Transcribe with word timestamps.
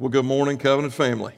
Well, 0.00 0.08
good 0.08 0.24
morning, 0.24 0.56
Covenant 0.56 0.94
family. 0.94 1.34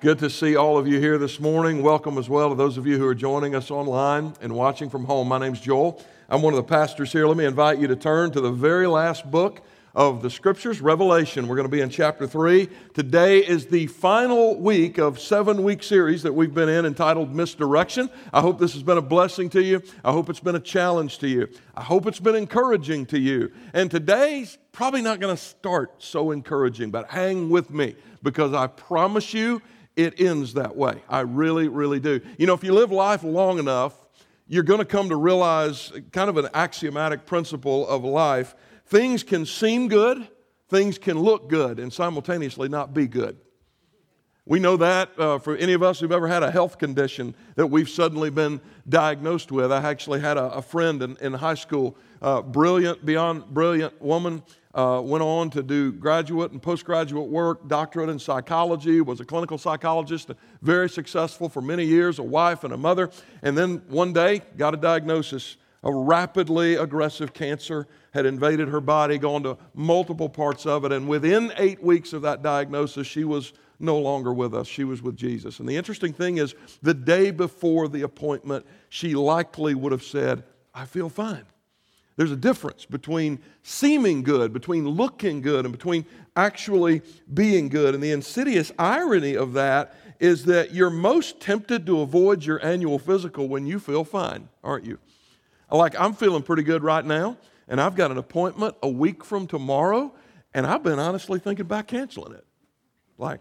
Good 0.00 0.18
to 0.18 0.30
see 0.30 0.56
all 0.56 0.78
of 0.78 0.88
you 0.88 0.98
here 0.98 1.16
this 1.16 1.38
morning. 1.38 1.80
Welcome 1.80 2.18
as 2.18 2.28
well 2.28 2.48
to 2.48 2.56
those 2.56 2.76
of 2.76 2.88
you 2.88 2.98
who 2.98 3.06
are 3.06 3.14
joining 3.14 3.54
us 3.54 3.70
online 3.70 4.34
and 4.40 4.52
watching 4.52 4.90
from 4.90 5.04
home. 5.04 5.28
My 5.28 5.38
name's 5.38 5.60
Joel. 5.60 6.02
I'm 6.28 6.42
one 6.42 6.54
of 6.54 6.56
the 6.56 6.64
pastors 6.64 7.12
here. 7.12 7.28
Let 7.28 7.36
me 7.36 7.44
invite 7.44 7.78
you 7.78 7.86
to 7.86 7.94
turn 7.94 8.32
to 8.32 8.40
the 8.40 8.50
very 8.50 8.88
last 8.88 9.30
book 9.30 9.60
of 9.98 10.22
the 10.22 10.30
scriptures, 10.30 10.80
Revelation. 10.80 11.48
We're 11.48 11.56
going 11.56 11.66
to 11.66 11.76
be 11.76 11.80
in 11.80 11.90
chapter 11.90 12.24
3. 12.24 12.68
Today 12.94 13.38
is 13.44 13.66
the 13.66 13.88
final 13.88 14.56
week 14.56 14.96
of 14.96 15.18
seven 15.18 15.64
week 15.64 15.82
series 15.82 16.22
that 16.22 16.32
we've 16.32 16.54
been 16.54 16.68
in 16.68 16.86
entitled 16.86 17.34
Misdirection. 17.34 18.08
I 18.32 18.40
hope 18.40 18.60
this 18.60 18.74
has 18.74 18.84
been 18.84 18.98
a 18.98 19.02
blessing 19.02 19.50
to 19.50 19.60
you. 19.60 19.82
I 20.04 20.12
hope 20.12 20.30
it's 20.30 20.38
been 20.38 20.54
a 20.54 20.60
challenge 20.60 21.18
to 21.18 21.26
you. 21.26 21.48
I 21.74 21.82
hope 21.82 22.06
it's 22.06 22.20
been 22.20 22.36
encouraging 22.36 23.06
to 23.06 23.18
you. 23.18 23.50
And 23.74 23.90
today's 23.90 24.56
probably 24.70 25.02
not 25.02 25.18
going 25.18 25.34
to 25.34 25.42
start 25.42 26.00
so 26.00 26.30
encouraging, 26.30 26.92
but 26.92 27.10
hang 27.10 27.50
with 27.50 27.68
me 27.68 27.96
because 28.22 28.54
I 28.54 28.68
promise 28.68 29.34
you 29.34 29.60
it 29.96 30.20
ends 30.20 30.54
that 30.54 30.76
way. 30.76 31.02
I 31.08 31.20
really, 31.22 31.66
really 31.66 31.98
do. 31.98 32.20
You 32.38 32.46
know, 32.46 32.54
if 32.54 32.62
you 32.62 32.72
live 32.72 32.92
life 32.92 33.24
long 33.24 33.58
enough, 33.58 33.96
you're 34.46 34.62
going 34.62 34.78
to 34.78 34.84
come 34.84 35.08
to 35.08 35.16
realize 35.16 35.92
kind 36.12 36.30
of 36.30 36.36
an 36.36 36.50
axiomatic 36.54 37.26
principle 37.26 37.88
of 37.88 38.04
life 38.04 38.54
Things 38.88 39.22
can 39.22 39.44
seem 39.44 39.88
good, 39.88 40.26
things 40.68 40.96
can 40.96 41.18
look 41.18 41.48
good, 41.50 41.78
and 41.78 41.92
simultaneously 41.92 42.70
not 42.70 42.94
be 42.94 43.06
good. 43.06 43.36
We 44.46 44.60
know 44.60 44.78
that 44.78 45.10
uh, 45.18 45.38
for 45.40 45.56
any 45.56 45.74
of 45.74 45.82
us 45.82 46.00
who've 46.00 46.10
ever 46.10 46.26
had 46.26 46.42
a 46.42 46.50
health 46.50 46.78
condition 46.78 47.34
that 47.56 47.66
we've 47.66 47.88
suddenly 47.88 48.30
been 48.30 48.62
diagnosed 48.88 49.52
with. 49.52 49.70
I 49.70 49.82
actually 49.82 50.20
had 50.20 50.38
a, 50.38 50.44
a 50.54 50.62
friend 50.62 51.02
in, 51.02 51.18
in, 51.20 51.34
high 51.34 51.52
school, 51.52 51.98
uh, 52.22 52.40
brilliant, 52.40 53.04
beyond 53.04 53.44
brilliant 53.48 54.00
woman, 54.00 54.42
uh, 54.74 55.02
went 55.04 55.22
on 55.22 55.50
to 55.50 55.62
do 55.62 55.92
graduate 55.92 56.52
and 56.52 56.62
postgraduate 56.62 57.28
work, 57.28 57.68
doctorate 57.68 58.08
in 58.08 58.18
psychology, 58.18 59.02
was 59.02 59.20
a 59.20 59.24
clinical 59.26 59.58
psychologist, 59.58 60.30
very 60.62 60.88
successful 60.88 61.50
for 61.50 61.60
many 61.60 61.84
years, 61.84 62.18
a 62.18 62.22
wife 62.22 62.64
and 62.64 62.72
a 62.72 62.78
mother, 62.78 63.10
and 63.42 63.58
then 63.58 63.82
one 63.88 64.14
day 64.14 64.40
got 64.56 64.72
a 64.72 64.78
diagnosis 64.78 65.58
of 65.82 65.94
rapidly 65.94 66.74
aggressive 66.74 67.32
cancer 67.32 67.86
had 68.12 68.26
invaded 68.26 68.68
her 68.68 68.80
body, 68.80 69.18
gone 69.18 69.42
to 69.44 69.56
multiple 69.74 70.28
parts 70.28 70.66
of 70.66 70.84
it, 70.84 70.92
and 70.92 71.08
within 71.08 71.52
eight 71.56 71.82
weeks 71.82 72.12
of 72.12 72.22
that 72.22 72.42
diagnosis, 72.42 73.06
she 73.06 73.24
was 73.24 73.52
no 73.78 73.98
longer 73.98 74.32
with 74.32 74.54
us. 74.54 74.66
She 74.66 74.84
was 74.84 75.02
with 75.02 75.16
Jesus. 75.16 75.60
And 75.60 75.68
the 75.68 75.76
interesting 75.76 76.12
thing 76.12 76.38
is, 76.38 76.54
the 76.82 76.94
day 76.94 77.30
before 77.30 77.88
the 77.88 78.02
appointment, 78.02 78.66
she 78.88 79.14
likely 79.14 79.74
would 79.74 79.92
have 79.92 80.02
said, 80.02 80.42
I 80.74 80.84
feel 80.84 81.08
fine. 81.08 81.44
There's 82.16 82.32
a 82.32 82.36
difference 82.36 82.84
between 82.84 83.38
seeming 83.62 84.24
good, 84.24 84.52
between 84.52 84.88
looking 84.88 85.40
good, 85.40 85.64
and 85.64 85.70
between 85.70 86.04
actually 86.34 87.02
being 87.32 87.68
good. 87.68 87.94
And 87.94 88.02
the 88.02 88.10
insidious 88.10 88.72
irony 88.76 89.36
of 89.36 89.52
that 89.52 89.94
is 90.18 90.44
that 90.46 90.74
you're 90.74 90.90
most 90.90 91.40
tempted 91.40 91.86
to 91.86 92.00
avoid 92.00 92.44
your 92.44 92.64
annual 92.66 92.98
physical 92.98 93.46
when 93.46 93.66
you 93.66 93.78
feel 93.78 94.02
fine, 94.02 94.48
aren't 94.64 94.84
you? 94.84 94.98
Like, 95.70 95.98
I'm 95.98 96.14
feeling 96.14 96.42
pretty 96.42 96.62
good 96.62 96.82
right 96.82 97.04
now 97.04 97.36
and 97.68 97.80
I've 97.80 97.94
got 97.94 98.10
an 98.10 98.18
appointment 98.18 98.76
a 98.82 98.88
week 98.88 99.24
from 99.24 99.46
tomorrow, 99.46 100.14
and 100.54 100.66
I've 100.66 100.82
been 100.82 100.98
honestly 100.98 101.38
thinking 101.38 101.66
about 101.66 101.86
canceling 101.86 102.32
it. 102.32 102.44
Like, 103.18 103.40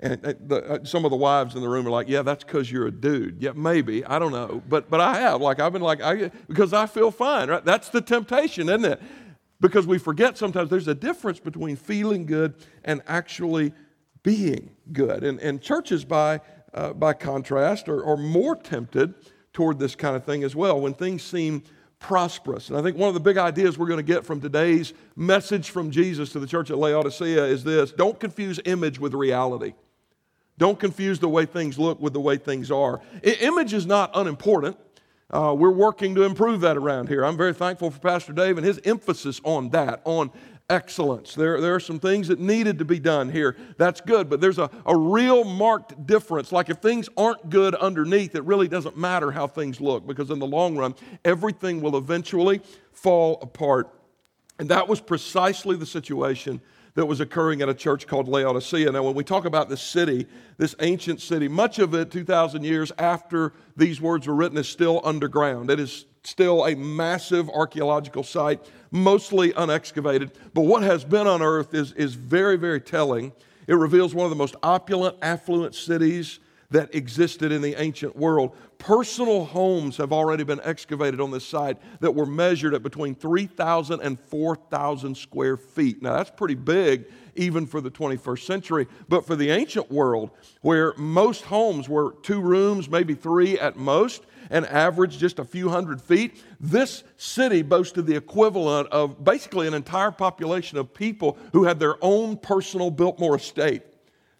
and 0.00 0.20
the, 0.20 0.64
uh, 0.68 0.84
some 0.84 1.04
of 1.04 1.12
the 1.12 1.16
wives 1.16 1.54
in 1.54 1.60
the 1.60 1.68
room 1.68 1.86
are 1.86 1.90
like, 1.90 2.08
"Yeah, 2.08 2.22
that's 2.22 2.42
because 2.42 2.72
you're 2.72 2.88
a 2.88 2.90
dude." 2.90 3.40
Yeah, 3.40 3.52
maybe 3.54 4.04
I 4.04 4.18
don't 4.18 4.32
know, 4.32 4.60
but 4.68 4.90
but 4.90 5.00
I 5.00 5.20
have 5.20 5.40
like 5.40 5.60
I've 5.60 5.72
been 5.72 5.82
like 5.82 6.02
I 6.02 6.28
because 6.48 6.72
I 6.72 6.86
feel 6.86 7.12
fine. 7.12 7.48
Right? 7.48 7.64
That's 7.64 7.88
the 7.88 8.00
temptation, 8.00 8.68
isn't 8.68 8.84
it? 8.84 9.00
Because 9.60 9.86
we 9.86 9.98
forget 9.98 10.36
sometimes 10.36 10.70
there's 10.70 10.88
a 10.88 10.94
difference 10.94 11.38
between 11.38 11.76
feeling 11.76 12.26
good 12.26 12.54
and 12.84 13.00
actually 13.06 13.72
being 14.24 14.70
good. 14.92 15.22
And 15.22 15.38
and 15.38 15.62
churches 15.62 16.04
by 16.04 16.40
uh, 16.74 16.94
by 16.94 17.12
contrast 17.12 17.88
are, 17.88 18.04
are 18.04 18.16
more 18.16 18.56
tempted 18.56 19.14
toward 19.52 19.78
this 19.78 19.94
kind 19.94 20.16
of 20.16 20.24
thing 20.24 20.44
as 20.44 20.56
well 20.56 20.80
when 20.80 20.94
things 20.94 21.22
seem 21.22 21.62
prosperous. 21.98 22.68
And 22.68 22.76
I 22.76 22.82
think 22.82 22.96
one 22.96 23.08
of 23.08 23.14
the 23.14 23.20
big 23.20 23.38
ideas 23.38 23.78
we're 23.78 23.86
going 23.86 23.98
to 23.98 24.02
get 24.02 24.24
from 24.26 24.40
today's 24.40 24.92
message 25.14 25.70
from 25.70 25.90
Jesus 25.90 26.32
to 26.32 26.40
the 26.40 26.46
church 26.46 26.70
at 26.70 26.78
Laodicea 26.78 27.44
is 27.44 27.64
this 27.64 27.92
don't 27.92 28.18
confuse 28.18 28.60
image 28.64 28.98
with 28.98 29.14
reality. 29.14 29.74
Don't 30.58 30.78
confuse 30.78 31.18
the 31.18 31.28
way 31.28 31.46
things 31.46 31.78
look 31.78 32.00
with 32.00 32.12
the 32.12 32.20
way 32.20 32.36
things 32.36 32.70
are. 32.70 33.00
I- 33.24 33.38
image 33.40 33.72
is 33.72 33.86
not 33.86 34.10
unimportant. 34.14 34.76
Uh, 35.30 35.54
we're 35.56 35.70
working 35.70 36.14
to 36.14 36.24
improve 36.24 36.60
that 36.60 36.76
around 36.76 37.08
here. 37.08 37.24
I'm 37.24 37.38
very 37.38 37.54
thankful 37.54 37.90
for 37.90 37.98
Pastor 37.98 38.34
Dave 38.34 38.58
and 38.58 38.66
his 38.66 38.78
emphasis 38.84 39.40
on 39.44 39.70
that, 39.70 40.02
on 40.04 40.30
excellence. 40.72 41.34
There, 41.34 41.60
there 41.60 41.74
are 41.74 41.80
some 41.80 42.00
things 42.00 42.28
that 42.28 42.40
needed 42.40 42.78
to 42.78 42.84
be 42.84 42.98
done 42.98 43.28
here. 43.28 43.56
That's 43.76 44.00
good, 44.00 44.30
but 44.30 44.40
there's 44.40 44.58
a, 44.58 44.70
a 44.86 44.96
real 44.96 45.44
marked 45.44 46.06
difference. 46.06 46.50
Like 46.50 46.70
if 46.70 46.78
things 46.78 47.10
aren't 47.16 47.50
good 47.50 47.74
underneath, 47.74 48.34
it 48.34 48.42
really 48.44 48.68
doesn't 48.68 48.96
matter 48.96 49.30
how 49.30 49.46
things 49.46 49.80
look 49.80 50.06
because 50.06 50.30
in 50.30 50.38
the 50.38 50.46
long 50.46 50.76
run, 50.76 50.94
everything 51.26 51.82
will 51.82 51.96
eventually 51.96 52.62
fall 52.90 53.38
apart. 53.42 53.90
And 54.58 54.70
that 54.70 54.88
was 54.88 55.00
precisely 55.00 55.76
the 55.76 55.86
situation 55.86 56.60
that 56.94 57.04
was 57.04 57.20
occurring 57.20 57.60
at 57.60 57.68
a 57.68 57.74
church 57.74 58.06
called 58.06 58.26
Laodicea. 58.26 58.90
Now, 58.92 59.02
when 59.02 59.14
we 59.14 59.24
talk 59.24 59.44
about 59.44 59.68
this 59.68 59.82
city, 59.82 60.26
this 60.56 60.74
ancient 60.80 61.20
city, 61.20 61.48
much 61.48 61.78
of 61.78 61.94
it 61.94 62.10
2,000 62.10 62.64
years 62.64 62.92
after 62.98 63.52
these 63.76 64.00
words 64.00 64.26
were 64.26 64.34
written 64.34 64.56
is 64.58 64.68
still 64.68 65.00
underground. 65.04 65.70
It 65.70 65.80
is 65.80 66.06
still 66.24 66.64
a 66.66 66.74
massive 66.76 67.48
archaeological 67.50 68.22
site, 68.22 68.60
mostly 68.90 69.52
unexcavated. 69.52 70.32
But 70.54 70.62
what 70.62 70.82
has 70.82 71.04
been 71.04 71.26
unearthed 71.26 71.74
is, 71.74 71.92
is 71.92 72.14
very, 72.14 72.56
very 72.56 72.80
telling. 72.80 73.32
It 73.66 73.74
reveals 73.74 74.14
one 74.14 74.24
of 74.24 74.30
the 74.30 74.36
most 74.36 74.54
opulent, 74.62 75.16
affluent 75.22 75.74
cities 75.74 76.38
that 76.70 76.94
existed 76.94 77.52
in 77.52 77.60
the 77.60 77.74
ancient 77.80 78.16
world. 78.16 78.56
Personal 78.78 79.44
homes 79.44 79.96
have 79.98 80.12
already 80.12 80.42
been 80.42 80.60
excavated 80.64 81.20
on 81.20 81.30
this 81.30 81.46
site 81.46 81.76
that 82.00 82.12
were 82.12 82.26
measured 82.26 82.74
at 82.74 82.82
between 82.82 83.14
3,000 83.14 84.00
and 84.00 84.18
4,000 84.18 85.16
square 85.16 85.56
feet. 85.56 86.02
Now, 86.02 86.16
that's 86.16 86.30
pretty 86.30 86.54
big 86.54 87.04
even 87.34 87.66
for 87.66 87.80
the 87.80 87.90
21st 87.90 88.44
century. 88.44 88.86
But 89.08 89.26
for 89.26 89.36
the 89.36 89.50
ancient 89.50 89.90
world, 89.90 90.30
where 90.62 90.94
most 90.96 91.42
homes 91.42 91.88
were 91.88 92.14
two 92.22 92.40
rooms, 92.40 92.90
maybe 92.90 93.14
three 93.14 93.58
at 93.58 93.76
most, 93.76 94.24
and 94.50 94.66
averaged 94.66 95.18
just 95.18 95.38
a 95.38 95.44
few 95.44 95.68
hundred 95.68 96.00
feet, 96.00 96.42
this 96.60 97.04
city 97.16 97.62
boasted 97.62 98.06
the 98.06 98.16
equivalent 98.16 98.88
of 98.88 99.24
basically 99.24 99.66
an 99.66 99.74
entire 99.74 100.10
population 100.10 100.78
of 100.78 100.92
people 100.92 101.38
who 101.52 101.64
had 101.64 101.78
their 101.78 101.96
own 102.02 102.36
personal 102.36 102.90
Biltmore 102.90 103.36
estate. 103.36 103.82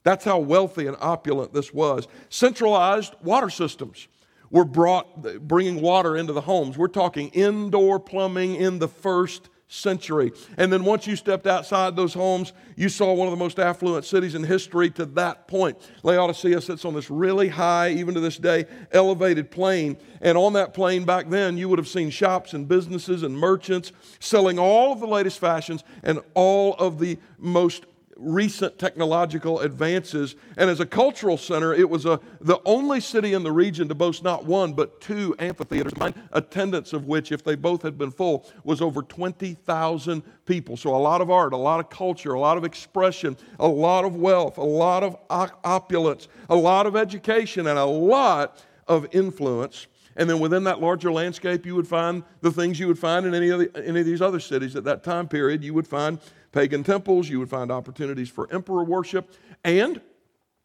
That's 0.05 0.25
how 0.25 0.39
wealthy 0.39 0.87
and 0.87 0.97
opulent 1.01 1.53
this 1.53 1.73
was. 1.73 2.09
Centralized 2.29 3.15
water 3.23 3.51
systems 3.51 4.09
were 4.51 4.65
brought, 4.65 5.47
bringing 5.47 5.81
water 5.81 6.17
into 6.17 6.33
the 6.33 6.41
homes. 6.41 6.77
We're 6.77 6.89
talking 6.89 7.29
indoor 7.31 7.99
plumbing 7.99 8.57
in 8.57 8.79
the 8.79 8.89
first 8.89 9.49
century. 9.73 10.33
And 10.59 10.73
then 10.73 10.85
once 10.85 11.07
you 11.07 11.17
stepped 11.17 11.47
outside 11.47 11.97
those 11.97 12.13
homes, 12.13 12.53
you 12.77 12.89
saw 12.89 13.13
one 13.15 13.27
of 13.27 13.33
the 13.33 13.39
most 13.39 13.59
affluent 13.59 14.05
cities 14.05 14.35
in 14.35 14.45
history 14.45 14.91
to 14.91 15.07
that 15.07 15.49
point. 15.49 15.79
Laodicea 16.03 16.61
sits 16.61 16.85
on 16.85 16.95
this 16.95 17.11
really 17.11 17.49
high, 17.49 17.91
even 17.91 18.15
to 18.15 18.21
this 18.21 18.37
day, 18.37 18.67
elevated 18.93 19.51
plain. 19.51 19.97
And 20.21 20.37
on 20.37 20.53
that 20.53 20.75
plain 20.75 21.05
back 21.05 21.31
then, 21.31 21.57
you 21.57 21.69
would 21.71 21.79
have 21.79 21.89
seen 21.89 22.11
shops 22.11 22.53
and 22.53 22.69
businesses 22.69 23.23
and 23.23 23.37
merchants 23.37 23.93
selling 24.21 24.59
all 24.59 24.93
of 24.93 25.01
the 25.01 25.07
latest 25.07 25.39
fashions 25.39 25.85
and 26.03 26.21
all 26.35 26.75
of 26.75 26.99
the 26.99 27.19
most 27.39 27.87
recent 28.23 28.79
technological 28.79 29.61
advances. 29.61 30.37
And 30.57 30.71
as 30.71 30.81
a 30.81 30.87
cultural 30.87 31.37
center, 31.37 31.75
it 31.75 31.89
was 31.89 32.07
a, 32.07 32.21
the 32.41 32.59
only 32.65 33.01
city 33.01 33.33
in 33.33 33.43
the 33.43 33.53
region 33.53 33.89
to 33.89 33.95
boast 33.95 34.23
not 34.23 34.45
one, 34.45 34.73
but 34.73 35.01
two 35.01 35.35
amphitheaters, 35.39 35.93
attendance 36.33 36.93
of 36.93 37.07
which, 37.07 37.33
if 37.33 37.45
they 37.45 37.55
both 37.55 37.83
had 37.83 37.99
been 37.99 38.11
full, 38.11 38.47
was 38.65 38.81
over 38.81 39.03
20,000 39.03 40.23
people. 40.47 40.77
So 40.77 40.95
a 40.95 40.97
lot 40.97 41.21
of 41.21 41.31
art, 41.31 41.53
a 41.53 41.57
lot 41.57 41.81
of 41.81 41.91
culture, 41.91 42.33
a 42.33 42.41
lot 42.41 42.57
of 42.57 42.65
expression, 42.65 43.37
a 43.59 43.69
lot 43.69 44.05
of 44.05 44.17
wealth, 44.17 44.59
a 44.59 44.63
lot 44.63 45.03
of 45.03 45.17
opulence, 45.31 46.29
a 46.49 46.57
lot 46.57 46.87
of 46.87 46.97
education, 46.97 47.67
and 47.67 47.79
a 47.79 47.85
lot 47.85 48.63
of 48.89 49.07
influence. 49.13 49.87
And 50.17 50.29
then 50.29 50.41
within 50.41 50.65
that 50.65 50.81
larger 50.81 51.11
landscape, 51.11 51.65
you 51.65 51.75
would 51.75 51.89
find 51.89 52.23
the 52.43 52.51
things 52.51 52.79
you 52.79 52.87
would 52.87 52.99
find 52.99 53.25
in 53.25 53.35
any 53.35 53.49
of, 53.49 53.61
the, 53.61 53.87
any 53.87 54.01
of 54.01 54.07
these 54.07 54.21
other 54.21 54.41
cities 54.41 54.77
at 54.77 54.85
that 54.85 55.03
time 55.03 55.27
period. 55.27 55.65
You 55.65 55.75
would 55.75 55.89
find 55.89 56.19
pagan 56.53 56.85
temples, 56.85 57.29
you 57.29 57.39
would 57.39 57.51
find 57.51 57.71
opportunities 57.71 58.29
for 58.29 58.53
emperor 58.53 58.85
worship, 58.85 59.33
and 59.65 60.01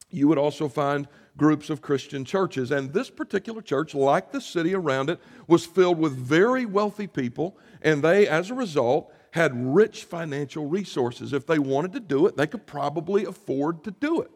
you 0.09 0.27
would 0.27 0.37
also 0.37 0.67
find 0.67 1.07
groups 1.35 1.69
of 1.69 1.81
Christian 1.81 2.25
churches. 2.25 2.71
And 2.71 2.93
this 2.93 3.09
particular 3.09 3.61
church, 3.61 3.93
like 3.93 4.31
the 4.31 4.41
city 4.41 4.73
around 4.73 5.09
it, 5.09 5.19
was 5.47 5.65
filled 5.65 5.99
with 5.99 6.13
very 6.13 6.65
wealthy 6.65 7.07
people, 7.07 7.57
and 7.81 8.03
they, 8.03 8.27
as 8.27 8.49
a 8.49 8.55
result, 8.55 9.13
had 9.31 9.51
rich 9.55 10.03
financial 10.03 10.65
resources. 10.65 11.33
If 11.33 11.45
they 11.45 11.59
wanted 11.59 11.93
to 11.93 11.99
do 11.99 12.25
it, 12.27 12.37
they 12.37 12.47
could 12.47 12.65
probably 12.65 13.25
afford 13.25 13.83
to 13.83 13.91
do 13.91 14.21
it. 14.21 14.31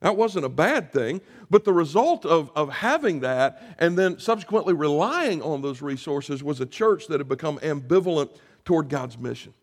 That 0.00 0.16
wasn't 0.16 0.44
a 0.44 0.50
bad 0.50 0.92
thing, 0.92 1.20
but 1.50 1.64
the 1.64 1.72
result 1.72 2.26
of, 2.26 2.50
of 2.54 2.70
having 2.70 3.20
that 3.20 3.76
and 3.78 3.98
then 3.98 4.18
subsequently 4.18 4.74
relying 4.74 5.42
on 5.42 5.62
those 5.62 5.80
resources 5.80 6.42
was 6.42 6.60
a 6.60 6.66
church 6.66 7.06
that 7.08 7.18
had 7.18 7.28
become 7.28 7.58
ambivalent 7.58 8.36
toward 8.64 8.88
God's 8.88 9.18
mission. 9.18 9.54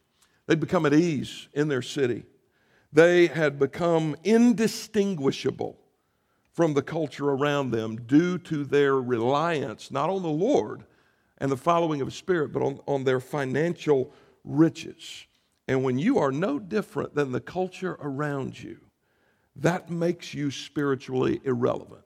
They'd 0.47 0.59
become 0.59 0.85
at 0.85 0.93
ease 0.93 1.47
in 1.53 1.67
their 1.67 1.81
city. 1.81 2.25
They 2.91 3.27
had 3.27 3.57
become 3.57 4.15
indistinguishable 4.23 5.79
from 6.53 6.73
the 6.73 6.81
culture 6.81 7.29
around 7.29 7.71
them 7.71 7.95
due 7.95 8.37
to 8.37 8.63
their 8.63 8.95
reliance 8.95 9.89
not 9.89 10.09
on 10.09 10.21
the 10.21 10.29
Lord 10.29 10.83
and 11.39 11.51
the 11.51 11.57
following 11.57 12.01
of 12.01 12.13
Spirit, 12.13 12.53
but 12.53 12.61
on, 12.61 12.79
on 12.87 13.03
their 13.03 13.19
financial 13.19 14.13
riches. 14.43 15.25
And 15.67 15.83
when 15.83 15.97
you 15.97 16.19
are 16.19 16.31
no 16.31 16.59
different 16.59 17.15
than 17.15 17.31
the 17.31 17.41
culture 17.41 17.97
around 17.99 18.61
you, 18.61 18.79
that 19.55 19.89
makes 19.89 20.33
you 20.33 20.51
spiritually 20.51 21.41
irrelevant. 21.43 22.03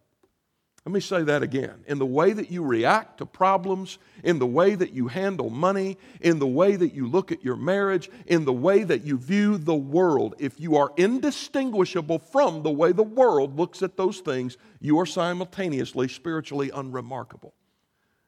Let 0.87 0.93
me 0.93 1.01
say 1.01 1.23
that 1.23 1.43
again. 1.43 1.83
In 1.85 1.99
the 1.99 2.05
way 2.05 2.31
that 2.31 2.49
you 2.49 2.63
react 2.63 3.17
to 3.17 3.25
problems, 3.25 3.97
in 4.23 4.39
the 4.39 4.47
way 4.47 4.73
that 4.73 4.93
you 4.93 5.09
handle 5.09 5.49
money, 5.49 5.97
in 6.21 6.39
the 6.39 6.47
way 6.47 6.77
that 6.77 6.93
you 6.93 7.07
look 7.07 7.29
at 7.29 7.43
your 7.43 7.57
marriage, 7.57 8.09
in 8.25 8.45
the 8.45 8.53
way 8.53 8.83
that 8.85 9.03
you 9.03 9.17
view 9.17 9.57
the 9.57 9.75
world, 9.75 10.35
if 10.39 10.61
you 10.61 10.77
are 10.77 10.93
indistinguishable 10.95 12.19
from 12.19 12.63
the 12.63 12.71
way 12.71 12.93
the 12.93 13.03
world 13.03 13.57
looks 13.57 13.83
at 13.83 13.97
those 13.97 14.21
things, 14.21 14.55
you 14.79 14.97
are 14.97 15.05
simultaneously 15.05 16.07
spiritually 16.07 16.71
unremarkable. 16.73 17.53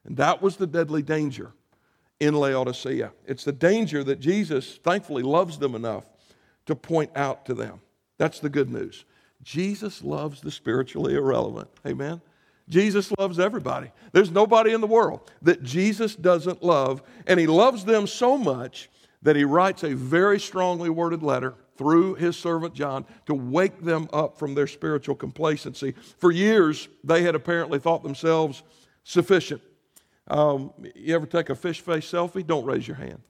And 0.04 0.18
that 0.18 0.42
was 0.42 0.58
the 0.58 0.68
deadly 0.68 1.02
danger 1.02 1.54
in 2.20 2.34
Laodicea. 2.34 3.14
It's 3.26 3.46
the 3.46 3.54
danger 3.54 4.04
that 4.04 4.20
Jesus, 4.20 4.80
thankfully, 4.84 5.24
loves 5.24 5.60
them 5.60 5.76
enough 5.76 6.04
to 6.66 6.76
point 6.76 7.12
out 7.16 7.46
to 7.46 7.54
them. 7.54 7.80
That's 8.18 8.42
the 8.42 8.50
good 8.50 8.70
news. 8.70 9.06
Jesus 9.42 10.04
loves 10.04 10.42
the 10.42 10.52
spiritually 10.52 11.16
irrelevant. 11.16 11.70
Amen. 11.88 12.20
Jesus 12.70 13.12
loves 13.18 13.40
everybody. 13.40 13.92
There's 14.12 14.32
nobody 14.32 14.74
in 14.74 14.82
the 14.82 14.88
world 14.88 15.32
that 15.42 15.64
Jesus 15.64 16.16
doesn't 16.16 16.64
love, 16.64 17.02
and 17.26 17.40
he 17.40 17.48
loves 17.48 17.84
them 17.84 18.06
so 18.06 18.38
much 18.38 18.90
that 19.22 19.36
he 19.36 19.44
writes 19.44 19.84
a 19.84 19.96
very 19.96 20.40
strongly 20.40 20.90
worded 20.90 21.24
letter 21.24 21.56
through 21.78 22.16
his 22.16 22.38
servant 22.38 22.74
John 22.74 23.06
to 23.26 23.34
wake 23.34 23.82
them 23.84 24.08
up 24.14 24.38
from 24.38 24.54
their 24.54 24.68
spiritual 24.68 25.16
complacency. 25.16 25.94
For 26.18 26.32
years, 26.32 26.88
they 27.04 27.24
had 27.24 27.36
apparently 27.36 27.80
thought 27.80 28.04
themselves 28.04 28.64
sufficient. 29.04 29.62
Um, 30.28 30.72
you 30.94 31.16
ever 31.16 31.26
take 31.26 31.50
a 31.50 31.56
fish 31.56 31.82
face 31.82 32.10
selfie? 32.10 32.46
Don't 32.46 32.66
raise 32.66 32.88
your 32.88 32.98
hand. 32.98 33.22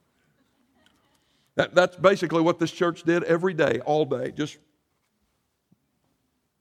That, 1.54 1.74
that's 1.74 1.96
basically 1.96 2.42
what 2.42 2.58
this 2.58 2.70
church 2.70 3.04
did 3.04 3.24
every 3.24 3.54
day, 3.54 3.80
all 3.84 4.04
day. 4.04 4.32
Just 4.32 4.58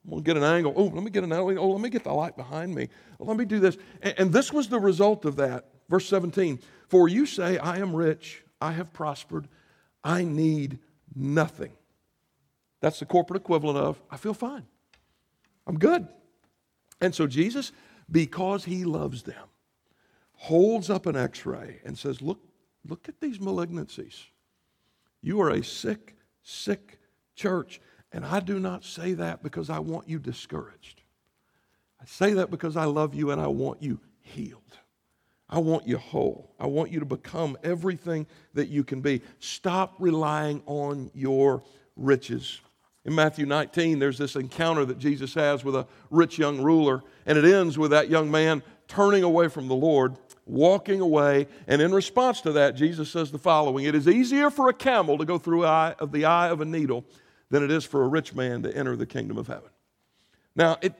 I'm 0.04 0.12
going 0.12 0.24
to 0.24 0.28
get 0.28 0.38
an 0.38 0.44
angle. 0.44 0.74
Oh, 0.76 0.86
let 0.86 1.04
me 1.04 1.12
get 1.12 1.24
an 1.24 1.34
angle. 1.34 1.60
Oh, 1.60 1.72
let 1.72 1.82
me 1.82 1.90
get 1.90 2.04
the 2.04 2.14
light 2.14 2.38
behind 2.38 2.74
me. 2.74 2.88
let 3.20 3.38
me 3.38 3.46
do 3.46 3.60
this. 3.60 3.78
And, 4.02 4.14
and 4.18 4.34
this 4.34 4.52
was 4.54 4.70
the 4.70 4.80
result 4.80 5.26
of 5.26 5.36
that. 5.38 5.66
Verse 5.90 6.08
17 6.08 6.60
For 6.88 7.10
you 7.10 7.26
say, 7.26 7.58
I 7.58 7.78
am 7.78 7.96
rich, 7.96 8.44
I 8.62 8.72
have 8.72 8.94
prospered, 8.94 9.48
I 10.04 10.24
need 10.24 10.80
nothing. 11.16 11.74
That's 12.82 13.00
the 13.00 13.06
corporate 13.06 13.42
equivalent 13.42 13.78
of, 13.78 14.02
I 14.10 14.18
feel 14.18 14.34
fine, 14.34 14.66
I'm 15.68 15.78
good. 15.78 16.08
And 17.02 17.14
so 17.14 17.28
Jesus, 17.28 17.72
because 18.10 18.66
he 18.66 18.86
loves 18.86 19.24
them, 19.24 19.48
holds 20.34 20.90
up 20.90 21.06
an 21.06 21.16
x 21.16 21.46
ray 21.46 21.80
and 21.84 21.98
says, 21.98 22.22
Look, 22.22 22.40
look 22.88 23.10
at 23.10 23.20
these 23.20 23.40
malignancies. 23.40 24.26
You 25.22 25.42
are 25.42 25.50
a 25.50 25.64
sick, 25.64 26.16
sick 26.44 27.00
church. 27.36 27.82
And 28.12 28.26
I 28.26 28.40
do 28.40 28.60
not 28.60 28.84
say 28.84 29.14
that 29.14 29.44
because 29.44 29.70
I 29.70 29.80
want 29.80 30.10
you 30.10 30.20
discouraged. 30.20 31.02
I 32.02 32.06
say 32.06 32.34
that 32.34 32.50
because 32.50 32.76
I 32.76 32.86
love 32.86 33.14
you 33.14 33.32
and 33.32 33.40
I 33.40 33.48
want 33.48 33.84
you 33.84 34.00
healed. 34.22 34.62
I 35.50 35.60
want 35.60 35.88
you 35.88 35.98
whole. 35.98 36.54
I 36.60 36.68
want 36.68 36.92
you 36.92 37.00
to 37.00 37.06
become 37.06 37.58
everything 37.64 38.28
that 38.54 38.70
you 38.70 38.84
can 38.84 39.02
be. 39.02 39.22
Stop 39.40 39.96
relying 40.00 40.62
on 40.66 41.10
your 41.14 41.64
riches. 41.96 42.62
In 43.06 43.16
Matthew 43.16 43.46
19, 43.46 43.98
there's 43.98 44.18
this 44.18 44.36
encounter 44.36 44.86
that 44.86 45.00
Jesus 45.00 45.34
has 45.34 45.64
with 45.64 45.76
a 45.76 45.88
rich 46.12 46.38
young 46.38 46.62
ruler, 46.62 47.02
and 47.26 47.38
it 47.38 47.46
ends 47.46 47.78
with 47.78 47.92
that 47.92 48.10
young 48.10 48.30
man 48.30 48.62
turning 48.88 49.24
away 49.24 49.48
from 49.48 49.68
the 49.68 49.76
Lord, 49.76 50.16
walking 50.46 51.02
away, 51.02 51.48
and 51.68 51.82
in 51.82 51.94
response 51.94 52.42
to 52.42 52.52
that, 52.54 52.76
Jesus 52.76 53.10
says 53.10 53.32
the 53.32 53.40
following 53.40 53.86
It 53.86 53.96
is 53.96 54.08
easier 54.08 54.52
for 54.52 54.70
a 54.70 54.74
camel 54.74 55.18
to 55.18 55.26
go 55.26 55.40
through 55.40 55.66
eye 55.66 55.96
of 56.00 56.12
the 56.12 56.26
eye 56.26 56.50
of 56.50 56.62
a 56.62 56.66
needle 56.66 57.06
than 57.50 57.64
it 57.64 57.72
is 57.72 57.84
for 57.84 58.04
a 58.04 58.08
rich 58.08 58.34
man 58.36 58.64
to 58.64 58.76
enter 58.76 58.96
the 58.96 59.06
kingdom 59.06 59.38
of 59.38 59.48
heaven. 59.48 59.70
Now, 60.56 60.78
it, 60.82 60.96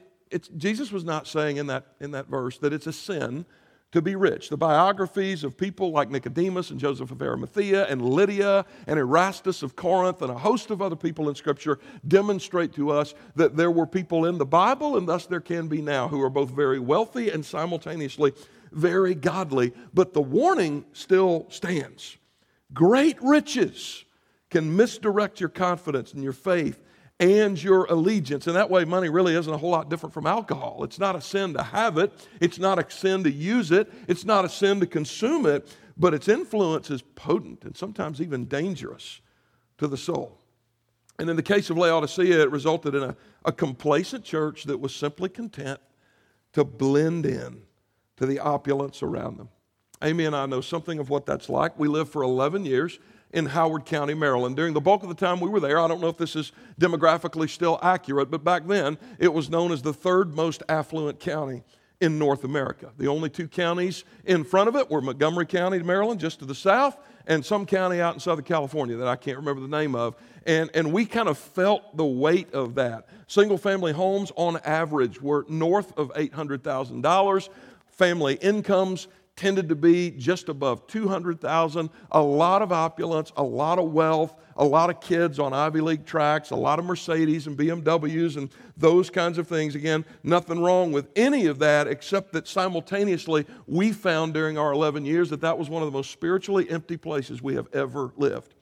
Jesus 0.56 0.92
was 0.92 1.04
not 1.04 1.26
saying 1.26 1.56
in 1.56 1.66
that, 1.66 1.86
in 2.00 2.12
that 2.12 2.28
verse 2.28 2.58
that 2.58 2.72
it's 2.72 2.86
a 2.86 2.92
sin 2.92 3.44
to 3.92 4.00
be 4.00 4.14
rich. 4.14 4.48
The 4.48 4.56
biographies 4.56 5.42
of 5.42 5.56
people 5.56 5.90
like 5.90 6.10
Nicodemus 6.10 6.70
and 6.70 6.78
Joseph 6.78 7.10
of 7.10 7.20
Arimathea 7.20 7.86
and 7.86 8.00
Lydia 8.00 8.64
and 8.86 8.98
Erastus 8.98 9.62
of 9.62 9.74
Corinth 9.74 10.22
and 10.22 10.30
a 10.30 10.38
host 10.38 10.70
of 10.70 10.80
other 10.80 10.94
people 10.94 11.28
in 11.28 11.34
Scripture 11.34 11.80
demonstrate 12.06 12.72
to 12.74 12.90
us 12.90 13.14
that 13.34 13.56
there 13.56 13.70
were 13.70 13.86
people 13.86 14.26
in 14.26 14.38
the 14.38 14.46
Bible, 14.46 14.96
and 14.96 15.08
thus 15.08 15.26
there 15.26 15.40
can 15.40 15.66
be 15.66 15.82
now, 15.82 16.06
who 16.06 16.22
are 16.22 16.30
both 16.30 16.50
very 16.50 16.78
wealthy 16.78 17.30
and 17.30 17.44
simultaneously 17.44 18.32
very 18.70 19.14
godly. 19.14 19.72
But 19.92 20.12
the 20.12 20.22
warning 20.22 20.84
still 20.92 21.46
stands 21.50 22.16
great 22.72 23.20
riches 23.20 24.04
can 24.50 24.76
misdirect 24.76 25.40
your 25.40 25.48
confidence 25.48 26.12
and 26.12 26.22
your 26.22 26.32
faith 26.32 26.82
and 27.20 27.62
your 27.62 27.84
allegiance. 27.84 28.46
And 28.46 28.56
that 28.56 28.70
way, 28.70 28.84
money 28.84 29.08
really 29.08 29.34
isn't 29.34 29.52
a 29.52 29.58
whole 29.58 29.70
lot 29.70 29.88
different 29.90 30.12
from 30.12 30.26
alcohol. 30.26 30.82
It's 30.84 30.98
not 30.98 31.14
a 31.14 31.20
sin 31.20 31.54
to 31.54 31.62
have 31.62 31.98
it, 31.98 32.12
it's 32.40 32.58
not 32.58 32.78
a 32.78 32.90
sin 32.90 33.22
to 33.24 33.30
use 33.30 33.70
it, 33.70 33.92
it's 34.08 34.24
not 34.24 34.44
a 34.44 34.48
sin 34.48 34.80
to 34.80 34.86
consume 34.86 35.46
it, 35.46 35.68
but 35.96 36.14
its 36.14 36.28
influence 36.28 36.90
is 36.90 37.02
potent 37.02 37.64
and 37.64 37.76
sometimes 37.76 38.20
even 38.20 38.46
dangerous 38.46 39.20
to 39.78 39.86
the 39.86 39.98
soul. 39.98 40.38
And 41.18 41.28
in 41.28 41.36
the 41.36 41.42
case 41.42 41.68
of 41.68 41.76
Laodicea, 41.76 42.40
it 42.40 42.50
resulted 42.50 42.94
in 42.94 43.02
a, 43.02 43.16
a 43.44 43.52
complacent 43.52 44.24
church 44.24 44.64
that 44.64 44.80
was 44.80 44.94
simply 44.94 45.28
content 45.28 45.78
to 46.54 46.64
blend 46.64 47.26
in 47.26 47.62
to 48.16 48.24
the 48.24 48.38
opulence 48.38 49.02
around 49.02 49.36
them. 49.36 49.50
Amy 50.02 50.24
and 50.24 50.34
I 50.34 50.46
know 50.46 50.62
something 50.62 50.98
of 50.98 51.10
what 51.10 51.26
that's 51.26 51.50
like. 51.50 51.78
We 51.78 51.88
lived 51.88 52.10
for 52.10 52.22
11 52.22 52.64
years 52.64 52.98
in 53.32 53.46
Howard 53.46 53.84
County, 53.84 54.14
Maryland. 54.14 54.56
During 54.56 54.74
the 54.74 54.80
bulk 54.80 55.02
of 55.02 55.08
the 55.08 55.14
time 55.14 55.40
we 55.40 55.48
were 55.48 55.60
there, 55.60 55.78
I 55.78 55.88
don't 55.88 56.00
know 56.00 56.08
if 56.08 56.16
this 56.16 56.34
is 56.34 56.52
demographically 56.80 57.48
still 57.48 57.78
accurate, 57.82 58.30
but 58.30 58.44
back 58.44 58.66
then 58.66 58.98
it 59.18 59.32
was 59.32 59.48
known 59.48 59.72
as 59.72 59.82
the 59.82 59.92
third 59.92 60.34
most 60.34 60.62
affluent 60.68 61.20
county 61.20 61.62
in 62.00 62.18
North 62.18 62.44
America. 62.44 62.90
The 62.98 63.08
only 63.08 63.28
two 63.28 63.46
counties 63.46 64.04
in 64.24 64.42
front 64.42 64.68
of 64.68 64.76
it 64.76 64.90
were 64.90 65.00
Montgomery 65.00 65.46
County, 65.46 65.82
Maryland, 65.82 66.18
just 66.18 66.38
to 66.38 66.46
the 66.46 66.54
south, 66.54 66.96
and 67.26 67.44
some 67.44 67.66
county 67.66 68.00
out 68.00 68.14
in 68.14 68.20
Southern 68.20 68.44
California 68.44 68.96
that 68.96 69.06
I 69.06 69.16
can't 69.16 69.36
remember 69.36 69.60
the 69.60 69.68
name 69.68 69.94
of. 69.94 70.16
And, 70.46 70.70
and 70.72 70.92
we 70.92 71.04
kind 71.04 71.28
of 71.28 71.36
felt 71.36 71.96
the 71.96 72.04
weight 72.04 72.52
of 72.54 72.74
that. 72.76 73.06
Single 73.26 73.58
family 73.58 73.92
homes, 73.92 74.32
on 74.34 74.56
average, 74.64 75.20
were 75.20 75.44
north 75.48 75.96
of 75.98 76.10
$800,000. 76.14 77.48
Family 77.90 78.34
incomes 78.40 79.08
tended 79.40 79.70
to 79.70 79.74
be 79.74 80.10
just 80.10 80.50
above 80.50 80.86
200,000, 80.86 81.88
a 82.12 82.22
lot 82.22 82.60
of 82.60 82.72
opulence, 82.72 83.32
a 83.38 83.42
lot 83.42 83.78
of 83.78 83.90
wealth, 83.90 84.34
a 84.56 84.64
lot 84.64 84.90
of 84.90 85.00
kids 85.00 85.38
on 85.38 85.54
Ivy 85.54 85.80
League 85.80 86.04
tracks, 86.04 86.50
a 86.50 86.56
lot 86.56 86.78
of 86.78 86.84
Mercedes 86.84 87.46
and 87.46 87.56
BMWs 87.56 88.36
and 88.36 88.50
those 88.76 89.08
kinds 89.08 89.38
of 89.38 89.48
things. 89.48 89.74
Again, 89.74 90.04
nothing 90.22 90.60
wrong 90.60 90.92
with 90.92 91.08
any 91.16 91.46
of 91.46 91.58
that, 91.60 91.88
except 91.88 92.34
that 92.34 92.46
simultaneously 92.46 93.46
we 93.66 93.92
found 93.92 94.34
during 94.34 94.58
our 94.58 94.72
11 94.72 95.06
years 95.06 95.30
that 95.30 95.40
that 95.40 95.56
was 95.56 95.70
one 95.70 95.82
of 95.82 95.90
the 95.90 95.96
most 95.96 96.10
spiritually 96.10 96.68
empty 96.68 96.98
places 96.98 97.40
we 97.40 97.54
have 97.54 97.68
ever 97.72 98.12
lived. 98.18 98.54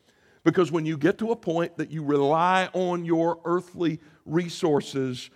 Because 0.45 0.71
when 0.71 0.87
you 0.87 0.97
get 0.97 1.19
to 1.19 1.33
a 1.33 1.37
point 1.37 1.77
that 1.79 1.91
you 1.91 2.05
rely 2.05 2.69
on 2.73 3.05
your 3.05 3.41
earthly 3.45 3.99
resources, 4.25 5.29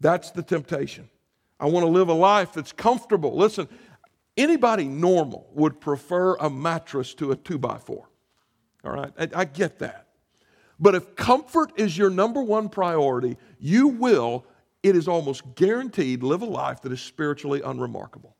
that's 0.00 0.32
the 0.32 0.42
temptation. 0.42 1.08
I 1.60 1.66
want 1.66 1.84
to 1.84 1.90
live 1.90 2.08
a 2.08 2.14
life 2.14 2.54
that's 2.54 2.72
comfortable. 2.72 3.36
Listen, 3.36 3.68
Anybody 4.40 4.84
normal 4.84 5.50
would 5.52 5.80
prefer 5.80 6.34
a 6.36 6.48
mattress 6.48 7.12
to 7.14 7.30
a 7.32 7.36
two 7.36 7.58
by 7.58 7.76
four. 7.76 8.08
All 8.82 8.90
right, 8.90 9.12
I, 9.18 9.28
I 9.34 9.44
get 9.44 9.80
that. 9.80 10.06
But 10.78 10.94
if 10.94 11.14
comfort 11.14 11.72
is 11.76 11.98
your 11.98 12.08
number 12.08 12.42
one 12.42 12.70
priority, 12.70 13.36
you 13.58 13.88
will, 13.88 14.46
it 14.82 14.96
is 14.96 15.08
almost 15.08 15.42
guaranteed, 15.56 16.22
live 16.22 16.40
a 16.40 16.46
life 16.46 16.80
that 16.80 16.90
is 16.90 17.02
spiritually 17.02 17.60
unremarkable. 17.62 18.34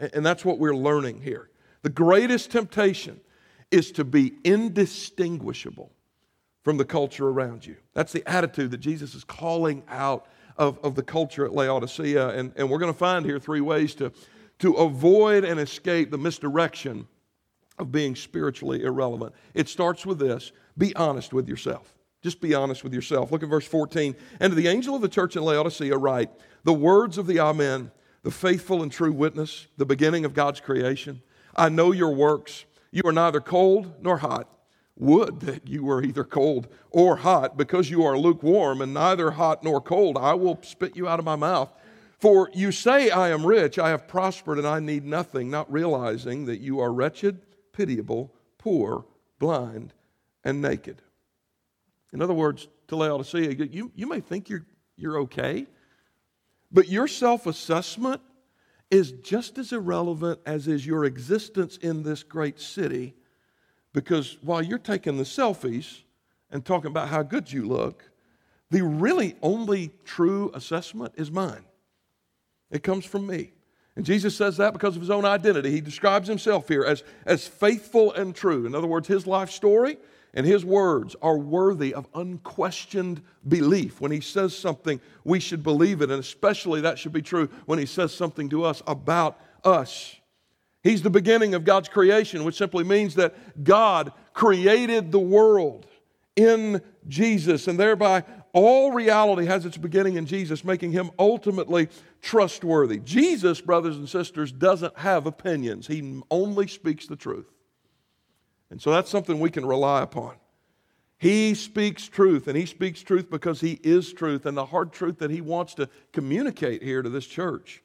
And, 0.00 0.10
and 0.12 0.26
that's 0.26 0.44
what 0.44 0.58
we're 0.58 0.74
learning 0.74 1.22
here. 1.22 1.50
The 1.82 1.90
greatest 1.90 2.50
temptation 2.50 3.20
is 3.70 3.92
to 3.92 4.02
be 4.02 4.32
indistinguishable 4.42 5.92
from 6.64 6.78
the 6.78 6.84
culture 6.84 7.28
around 7.28 7.64
you. 7.64 7.76
That's 7.94 8.12
the 8.12 8.28
attitude 8.28 8.72
that 8.72 8.78
Jesus 8.78 9.14
is 9.14 9.22
calling 9.22 9.84
out 9.88 10.26
of, 10.56 10.80
of 10.82 10.96
the 10.96 11.04
culture 11.04 11.44
at 11.44 11.52
Laodicea. 11.52 12.30
And, 12.30 12.52
and 12.56 12.68
we're 12.68 12.80
going 12.80 12.92
to 12.92 12.98
find 12.98 13.24
here 13.24 13.38
three 13.38 13.60
ways 13.60 13.94
to, 13.94 14.10
to 14.58 14.74
avoid 14.74 15.44
and 15.44 15.60
escape 15.60 16.10
the 16.10 16.18
misdirection 16.18 17.06
of 17.78 17.92
being 17.92 18.16
spiritually 18.16 18.82
irrelevant. 18.82 19.32
It 19.54 19.68
starts 19.68 20.04
with 20.04 20.18
this 20.18 20.52
be 20.76 20.94
honest 20.96 21.32
with 21.32 21.48
yourself. 21.48 21.94
Just 22.22 22.40
be 22.40 22.54
honest 22.54 22.82
with 22.82 22.92
yourself. 22.92 23.30
Look 23.30 23.42
at 23.42 23.48
verse 23.48 23.66
14. 23.66 24.14
And 24.40 24.50
to 24.50 24.54
the 24.54 24.68
angel 24.68 24.94
of 24.94 25.02
the 25.02 25.08
church 25.08 25.36
in 25.36 25.42
Laodicea, 25.42 25.96
write 25.96 26.30
the 26.64 26.72
words 26.72 27.16
of 27.18 27.26
the 27.26 27.38
Amen, 27.38 27.92
the 28.22 28.30
faithful 28.30 28.82
and 28.82 28.90
true 28.90 29.12
witness, 29.12 29.68
the 29.76 29.86
beginning 29.86 30.24
of 30.24 30.34
God's 30.34 30.60
creation. 30.60 31.22
I 31.54 31.68
know 31.68 31.92
your 31.92 32.12
works. 32.12 32.64
You 32.90 33.02
are 33.06 33.12
neither 33.12 33.40
cold 33.40 33.92
nor 34.02 34.18
hot. 34.18 34.48
Would 34.96 35.40
that 35.40 35.68
you 35.68 35.84
were 35.84 36.02
either 36.02 36.24
cold 36.24 36.66
or 36.90 37.18
hot, 37.18 37.56
because 37.56 37.88
you 37.88 38.04
are 38.04 38.18
lukewarm 38.18 38.80
and 38.80 38.92
neither 38.92 39.30
hot 39.30 39.62
nor 39.62 39.80
cold. 39.80 40.16
I 40.16 40.34
will 40.34 40.58
spit 40.62 40.96
you 40.96 41.06
out 41.06 41.20
of 41.20 41.24
my 41.24 41.36
mouth. 41.36 41.72
For 42.18 42.50
you 42.52 42.72
say, 42.72 43.10
I 43.10 43.28
am 43.30 43.46
rich, 43.46 43.78
I 43.78 43.90
have 43.90 44.08
prospered, 44.08 44.58
and 44.58 44.66
I 44.66 44.80
need 44.80 45.04
nothing, 45.04 45.50
not 45.50 45.70
realizing 45.72 46.46
that 46.46 46.60
you 46.60 46.80
are 46.80 46.92
wretched, 46.92 47.40
pitiable, 47.72 48.34
poor, 48.58 49.06
blind, 49.38 49.94
and 50.42 50.60
naked. 50.60 51.00
In 52.12 52.20
other 52.20 52.34
words, 52.34 52.68
to 52.88 52.96
Laodicea, 52.96 53.52
you, 53.52 53.92
you 53.94 54.06
may 54.08 54.20
think 54.20 54.48
you're, 54.48 54.66
you're 54.96 55.18
okay, 55.20 55.66
but 56.72 56.88
your 56.88 57.06
self 57.06 57.46
assessment 57.46 58.20
is 58.90 59.12
just 59.12 59.58
as 59.58 59.72
irrelevant 59.72 60.40
as 60.46 60.66
is 60.66 60.86
your 60.86 61.04
existence 61.04 61.76
in 61.76 62.02
this 62.02 62.22
great 62.22 62.58
city 62.58 63.14
because 63.92 64.38
while 64.42 64.62
you're 64.62 64.78
taking 64.78 65.16
the 65.16 65.24
selfies 65.24 66.02
and 66.50 66.64
talking 66.64 66.90
about 66.90 67.08
how 67.08 67.22
good 67.22 67.52
you 67.52 67.66
look, 67.66 68.10
the 68.70 68.82
really 68.82 69.36
only 69.42 69.90
true 70.04 70.50
assessment 70.54 71.12
is 71.16 71.30
mine. 71.30 71.64
It 72.70 72.82
comes 72.82 73.04
from 73.04 73.26
me. 73.26 73.52
And 73.96 74.06
Jesus 74.06 74.36
says 74.36 74.56
that 74.58 74.72
because 74.72 74.94
of 74.94 75.02
his 75.02 75.10
own 75.10 75.24
identity. 75.24 75.72
He 75.72 75.80
describes 75.80 76.28
himself 76.28 76.68
here 76.68 76.84
as, 76.84 77.02
as 77.26 77.48
faithful 77.48 78.12
and 78.12 78.34
true. 78.34 78.64
In 78.64 78.74
other 78.74 78.86
words, 78.86 79.08
his 79.08 79.26
life 79.26 79.50
story 79.50 79.96
and 80.34 80.46
his 80.46 80.64
words 80.64 81.16
are 81.20 81.36
worthy 81.36 81.94
of 81.94 82.06
unquestioned 82.14 83.22
belief. 83.48 84.00
When 84.00 84.12
he 84.12 84.20
says 84.20 84.56
something, 84.56 85.00
we 85.24 85.40
should 85.40 85.62
believe 85.62 86.00
it, 86.00 86.10
and 86.10 86.20
especially 86.20 86.80
that 86.82 86.98
should 86.98 87.12
be 87.12 87.22
true 87.22 87.48
when 87.66 87.78
he 87.78 87.86
says 87.86 88.14
something 88.14 88.48
to 88.50 88.62
us 88.64 88.82
about 88.86 89.40
us. 89.64 90.14
He's 90.84 91.02
the 91.02 91.10
beginning 91.10 91.54
of 91.54 91.64
God's 91.64 91.88
creation, 91.88 92.44
which 92.44 92.56
simply 92.56 92.84
means 92.84 93.16
that 93.16 93.64
God 93.64 94.12
created 94.32 95.10
the 95.10 95.18
world 95.18 95.86
in 96.36 96.80
Jesus, 97.08 97.66
and 97.66 97.80
thereby 97.80 98.22
all 98.52 98.92
reality 98.92 99.46
has 99.46 99.66
its 99.66 99.76
beginning 99.76 100.16
in 100.16 100.26
Jesus, 100.26 100.64
making 100.64 100.92
him 100.92 101.10
ultimately 101.18 101.88
trustworthy. 102.22 102.98
Jesus, 102.98 103.60
brothers 103.60 103.96
and 103.96 104.08
sisters, 104.08 104.52
doesn't 104.52 104.96
have 104.98 105.26
opinions, 105.26 105.86
he 105.86 106.22
only 106.30 106.66
speaks 106.66 107.06
the 107.06 107.16
truth. 107.16 107.50
And 108.70 108.80
so 108.80 108.90
that's 108.90 109.10
something 109.10 109.40
we 109.40 109.50
can 109.50 109.64
rely 109.64 110.02
upon. 110.02 110.34
He 111.18 111.54
speaks 111.54 112.06
truth, 112.06 112.46
and 112.46 112.56
he 112.56 112.64
speaks 112.66 113.02
truth 113.02 113.28
because 113.28 113.60
he 113.60 113.80
is 113.82 114.12
truth. 114.12 114.46
And 114.46 114.56
the 114.56 114.66
hard 114.66 114.92
truth 114.92 115.18
that 115.18 115.30
he 115.30 115.40
wants 115.40 115.74
to 115.74 115.88
communicate 116.12 116.82
here 116.82 117.02
to 117.02 117.08
this 117.08 117.26
church 117.26 117.82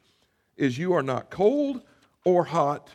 is 0.55 0.77
you 0.77 0.93
are 0.93 1.01
not 1.01 1.32
cold 1.32 1.82
or 2.25 2.43
hot, 2.43 2.89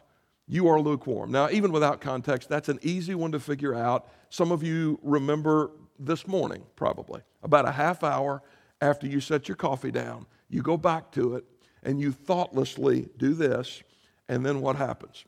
you 0.47 0.69
are 0.69 0.81
lukewarm. 0.81 1.33
Now, 1.33 1.51
even 1.51 1.73
without 1.73 2.01
context, 2.01 2.49
that's 2.49 2.69
an 2.69 2.79
easy 2.83 3.15
one 3.15 3.33
to 3.33 3.41
figure 3.41 3.75
out. 3.75 4.09
Some 4.31 4.53
of 4.53 4.63
you 4.63 5.01
remember 5.03 5.73
this 5.99 6.27
morning, 6.27 6.63
probably, 6.77 7.21
about 7.43 7.69
a 7.69 7.73
half 7.73 8.03
hour 8.03 8.43
after 8.81 9.07
you 9.07 9.21
set 9.21 9.49
your 9.49 9.57
coffee 9.57 9.91
down, 9.91 10.27
you 10.49 10.63
go 10.63 10.77
back 10.77 11.11
to 11.13 11.35
it 11.35 11.45
and 11.83 12.01
you 12.01 12.13
thoughtlessly 12.13 13.09
do 13.19 13.35
this, 13.35 13.83
and 14.29 14.45
then 14.45 14.61
what 14.61 14.77
happens? 14.77 15.25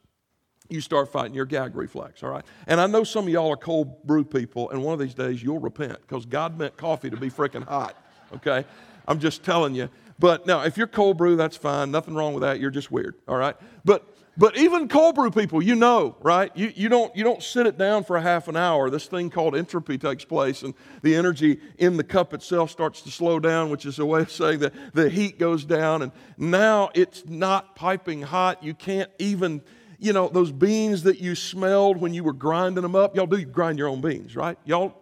You 0.68 0.80
start 0.80 1.10
fighting 1.10 1.34
your 1.34 1.46
gag 1.46 1.74
reflex, 1.74 2.22
all 2.22 2.30
right? 2.30 2.44
And 2.66 2.80
I 2.80 2.86
know 2.86 3.02
some 3.02 3.26
of 3.26 3.30
y'all 3.30 3.50
are 3.50 3.56
cold 3.56 4.04
brew 4.04 4.24
people, 4.24 4.70
and 4.70 4.82
one 4.82 4.92
of 4.94 5.00
these 5.00 5.14
days 5.14 5.42
you'll 5.42 5.58
repent 5.58 5.98
because 6.02 6.26
God 6.26 6.58
meant 6.58 6.76
coffee 6.76 7.10
to 7.10 7.16
be 7.16 7.30
freaking 7.30 7.66
hot, 7.66 7.96
okay? 8.34 8.64
I'm 9.08 9.18
just 9.18 9.42
telling 9.42 9.74
you. 9.74 9.88
But 10.18 10.46
now, 10.46 10.62
if 10.62 10.76
you're 10.76 10.86
cold 10.86 11.16
brew, 11.16 11.34
that's 11.34 11.56
fine. 11.56 11.90
Nothing 11.90 12.14
wrong 12.14 12.34
with 12.34 12.42
that. 12.42 12.60
You're 12.60 12.70
just 12.70 12.90
weird, 12.90 13.16
all 13.26 13.36
right? 13.36 13.56
But 13.84 14.06
but 14.36 14.56
even 14.56 14.88
cold 14.88 15.16
brew 15.16 15.30
people, 15.30 15.60
you 15.60 15.74
know, 15.74 16.16
right? 16.22 16.50
You, 16.56 16.72
you, 16.74 16.88
don't, 16.88 17.14
you 17.14 17.24
don't 17.24 17.42
sit 17.42 17.66
it 17.66 17.76
down 17.76 18.04
for 18.04 18.16
a 18.16 18.22
half 18.22 18.48
an 18.48 18.56
hour. 18.56 18.88
This 18.88 19.06
thing 19.06 19.28
called 19.28 19.56
entropy 19.56 19.98
takes 19.98 20.24
place, 20.24 20.62
and 20.62 20.72
the 21.02 21.14
energy 21.14 21.60
in 21.78 21.96
the 21.96 22.04
cup 22.04 22.32
itself 22.32 22.70
starts 22.70 23.02
to 23.02 23.10
slow 23.10 23.40
down, 23.40 23.70
which 23.70 23.84
is 23.84 23.98
a 23.98 24.06
way 24.06 24.20
of 24.20 24.30
saying 24.30 24.60
that 24.60 24.72
the 24.94 25.10
heat 25.10 25.38
goes 25.38 25.64
down. 25.64 26.02
And 26.02 26.12
now 26.38 26.90
it's 26.94 27.26
not 27.26 27.74
piping 27.74 28.22
hot. 28.22 28.62
You 28.62 28.72
can't 28.72 29.10
even, 29.18 29.62
you 29.98 30.12
know, 30.12 30.28
those 30.28 30.52
beans 30.52 31.02
that 31.02 31.20
you 31.20 31.34
smelled 31.34 31.98
when 31.98 32.14
you 32.14 32.24
were 32.24 32.32
grinding 32.32 32.82
them 32.82 32.96
up. 32.96 33.16
Y'all 33.16 33.26
do 33.26 33.44
grind 33.44 33.78
your 33.78 33.88
own 33.88 34.00
beans, 34.00 34.36
right? 34.36 34.56
Y'all, 34.64 34.94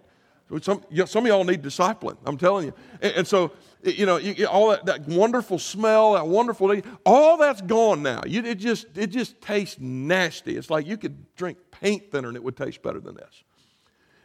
some, 0.63 0.83
some 1.07 1.25
of 1.25 1.29
y'all 1.29 1.45
need 1.45 1.63
discipline, 1.63 2.17
I'm 2.25 2.39
telling 2.39 2.67
you. 2.67 2.75
And, 3.03 3.13
and 3.19 3.27
so 3.27 3.53
you 3.83 4.07
know, 4.07 4.17
you, 4.17 4.47
all 4.47 4.71
that, 4.71 4.87
that, 4.87 5.07
wonderful 5.07 5.59
smell, 5.59 6.15
that 6.15 6.27
wonderful, 6.27 6.75
all 7.07 7.37
that's 7.37 7.61
gone 7.61 8.03
now. 8.03 8.23
You, 8.27 8.43
it, 8.45 8.57
just, 8.57 8.87
it 8.97 9.09
just 9.09 9.41
tastes 9.41 9.79
nasty. 9.79 10.57
It's 10.57 10.71
like 10.71 10.87
you 10.87 10.97
could 10.97 11.35
drink 11.37 11.59
paint 11.71 12.11
thinner 12.11 12.29
and 12.29 12.37
it 12.37 12.43
would 12.43 12.57
taste 12.57 12.83
better 12.83 13.01
than 13.01 13.15
this. 13.15 13.45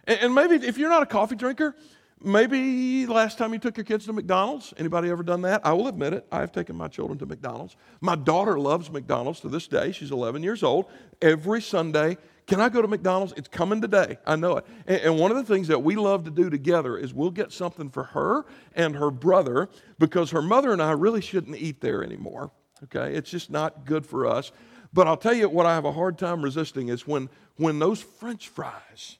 And, 0.05 0.19
and 0.22 0.36
maybe 0.36 0.55
if 0.65 0.77
you're 0.77 0.89
not 0.89 1.03
a 1.03 1.07
coffee 1.07 1.36
drinker, 1.36 1.75
maybe 2.22 3.05
last 3.05 3.38
time 3.38 3.53
you 3.53 3.60
took 3.60 3.77
your 3.77 3.83
kids 3.83 4.05
to 4.05 4.13
McDonald's. 4.13 4.74
Anybody 4.77 5.10
ever 5.10 5.24
done 5.24 5.41
that? 5.43 5.62
I 5.63 5.74
will 5.74 5.88
admit 5.88 6.13
it. 6.13 6.25
I 6.31 6.39
have 6.39 6.51
taken 6.51 6.75
my 6.75 6.88
children 6.88 7.19
to 7.19 7.25
McDonald's. 7.25 7.75
My 8.01 8.15
daughter 8.15 8.60
loves 8.60 8.89
McDonald's 8.89 9.39
to 9.41 9.50
this 9.50 9.67
day. 9.67 9.91
She's 9.91 10.12
11 10.12 10.41
years 10.41 10.63
old. 10.63 10.88
Every 11.22 11.62
Sunday, 11.62 12.17
can 12.45 12.59
I 12.59 12.69
go 12.69 12.81
to 12.81 12.88
McDonald's? 12.88 13.33
It's 13.38 13.47
coming 13.47 13.81
today. 13.81 14.17
I 14.25 14.35
know 14.35 14.57
it. 14.57 14.65
And, 14.85 15.01
and, 15.01 15.19
one 15.19 15.31
of 15.31 15.38
the 15.38 15.43
things 15.43 15.67
that 15.69 15.81
we 15.81 15.95
love 15.95 16.25
to 16.25 16.31
do 16.31 16.50
together 16.50 16.97
is 16.97 17.13
we'll 17.13 17.31
get 17.31 17.51
something 17.51 17.89
for 17.89 18.03
her 18.03 18.45
and 18.75 18.95
her 18.95 19.12
brother 19.12 19.69
because 19.97 20.31
her 20.31 20.41
mother 20.41 20.73
and 20.73 20.81
I 20.81 20.91
really 20.91 21.21
shouldn't 21.21 21.57
eat 21.57 21.79
there 21.79 22.03
anymore. 22.03 22.51
Okay? 22.83 23.15
It's 23.15 23.29
just 23.29 23.50
not 23.50 23.85
good 23.85 24.05
for 24.05 24.25
us. 24.25 24.51
But 24.91 25.07
I'll 25.07 25.17
tell 25.17 25.33
you 25.33 25.50
what 25.50 25.65
I 25.65 25.73
have 25.73 25.85
a 25.85 25.91
hard 25.91 26.17
time 26.17 26.41
resisting 26.41 26.89
is 26.89 27.07
when, 27.07 27.29
when 27.55 27.79
those 27.79 28.01
french 28.01 28.50
fries 28.50 29.17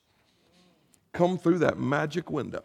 come 1.13 1.38
through 1.38 1.60
that 1.60 1.80
magic 1.80 2.30
window, 2.30 2.63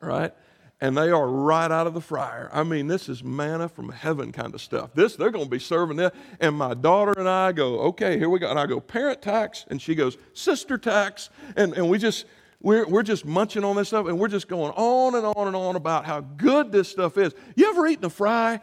right? 0.00 0.32
And 0.80 0.96
they 0.96 1.10
are 1.10 1.28
right 1.28 1.70
out 1.70 1.86
of 1.86 1.94
the 1.94 2.00
fryer. 2.00 2.48
I 2.52 2.62
mean, 2.62 2.86
this 2.86 3.08
is 3.08 3.22
manna 3.22 3.68
from 3.68 3.90
heaven 3.90 4.32
kind 4.32 4.54
of 4.54 4.60
stuff. 4.60 4.90
This, 4.94 5.14
they're 5.14 5.30
going 5.30 5.44
to 5.44 5.50
be 5.50 5.58
serving 5.58 5.98
this. 5.98 6.10
And 6.40 6.56
my 6.56 6.74
daughter 6.74 7.12
and 7.16 7.28
I 7.28 7.52
go, 7.52 7.80
okay, 7.80 8.18
here 8.18 8.30
we 8.30 8.38
go. 8.38 8.48
And 8.48 8.58
I 8.58 8.66
go, 8.66 8.80
parent 8.80 9.20
tax. 9.20 9.66
And 9.68 9.80
she 9.80 9.94
goes, 9.94 10.16
sister 10.32 10.78
tax. 10.78 11.28
And, 11.56 11.74
and 11.74 11.90
we 11.90 11.98
just, 11.98 12.24
we're, 12.62 12.86
we're 12.86 13.02
just 13.02 13.26
munching 13.26 13.62
on 13.62 13.76
this 13.76 13.88
stuff 13.88 14.06
and 14.06 14.18
we're 14.18 14.28
just 14.28 14.48
going 14.48 14.72
on 14.72 15.14
and 15.14 15.26
on 15.26 15.46
and 15.46 15.56
on 15.56 15.76
about 15.76 16.06
how 16.06 16.20
good 16.20 16.72
this 16.72 16.88
stuff 16.88 17.18
is. 17.18 17.34
You 17.56 17.68
ever 17.68 17.86
eaten 17.86 18.06
a 18.06 18.10
fry 18.10 18.60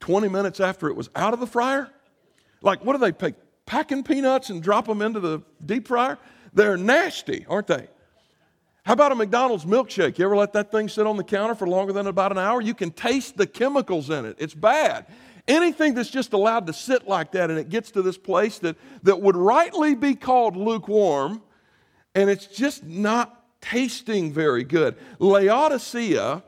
20 0.00 0.28
minutes 0.28 0.58
after 0.58 0.88
it 0.88 0.96
was 0.96 1.08
out 1.14 1.34
of 1.34 1.40
the 1.40 1.46
fryer? 1.46 1.88
Like, 2.62 2.84
what 2.84 2.94
do 2.94 2.98
they 2.98 3.12
pick? 3.12 3.36
Packing 3.64 4.02
peanuts 4.02 4.50
and 4.50 4.62
drop 4.62 4.86
them 4.86 5.00
into 5.02 5.20
the 5.20 5.40
deep 5.64 5.86
fryer? 5.86 6.18
They're 6.52 6.76
nasty, 6.76 7.46
aren't 7.48 7.68
they? 7.68 7.88
How 8.84 8.92
about 8.92 9.12
a 9.12 9.14
McDonald's 9.14 9.64
milkshake? 9.64 10.18
You 10.18 10.26
ever 10.26 10.36
let 10.36 10.52
that 10.52 10.70
thing 10.70 10.90
sit 10.90 11.06
on 11.06 11.16
the 11.16 11.24
counter 11.24 11.54
for 11.54 11.66
longer 11.66 11.94
than 11.94 12.06
about 12.06 12.32
an 12.32 12.38
hour? 12.38 12.60
You 12.60 12.74
can 12.74 12.90
taste 12.90 13.38
the 13.38 13.46
chemicals 13.46 14.10
in 14.10 14.26
it. 14.26 14.36
It's 14.38 14.52
bad. 14.52 15.06
Anything 15.48 15.94
that's 15.94 16.10
just 16.10 16.34
allowed 16.34 16.66
to 16.66 16.74
sit 16.74 17.08
like 17.08 17.32
that 17.32 17.48
and 17.48 17.58
it 17.58 17.70
gets 17.70 17.90
to 17.92 18.02
this 18.02 18.18
place 18.18 18.58
that, 18.58 18.76
that 19.02 19.22
would 19.22 19.36
rightly 19.36 19.94
be 19.94 20.14
called 20.14 20.54
lukewarm 20.54 21.42
and 22.14 22.28
it's 22.28 22.46
just 22.46 22.84
not 22.84 23.42
tasting 23.62 24.30
very 24.30 24.64
good. 24.64 24.96
Laodicea 25.18 26.42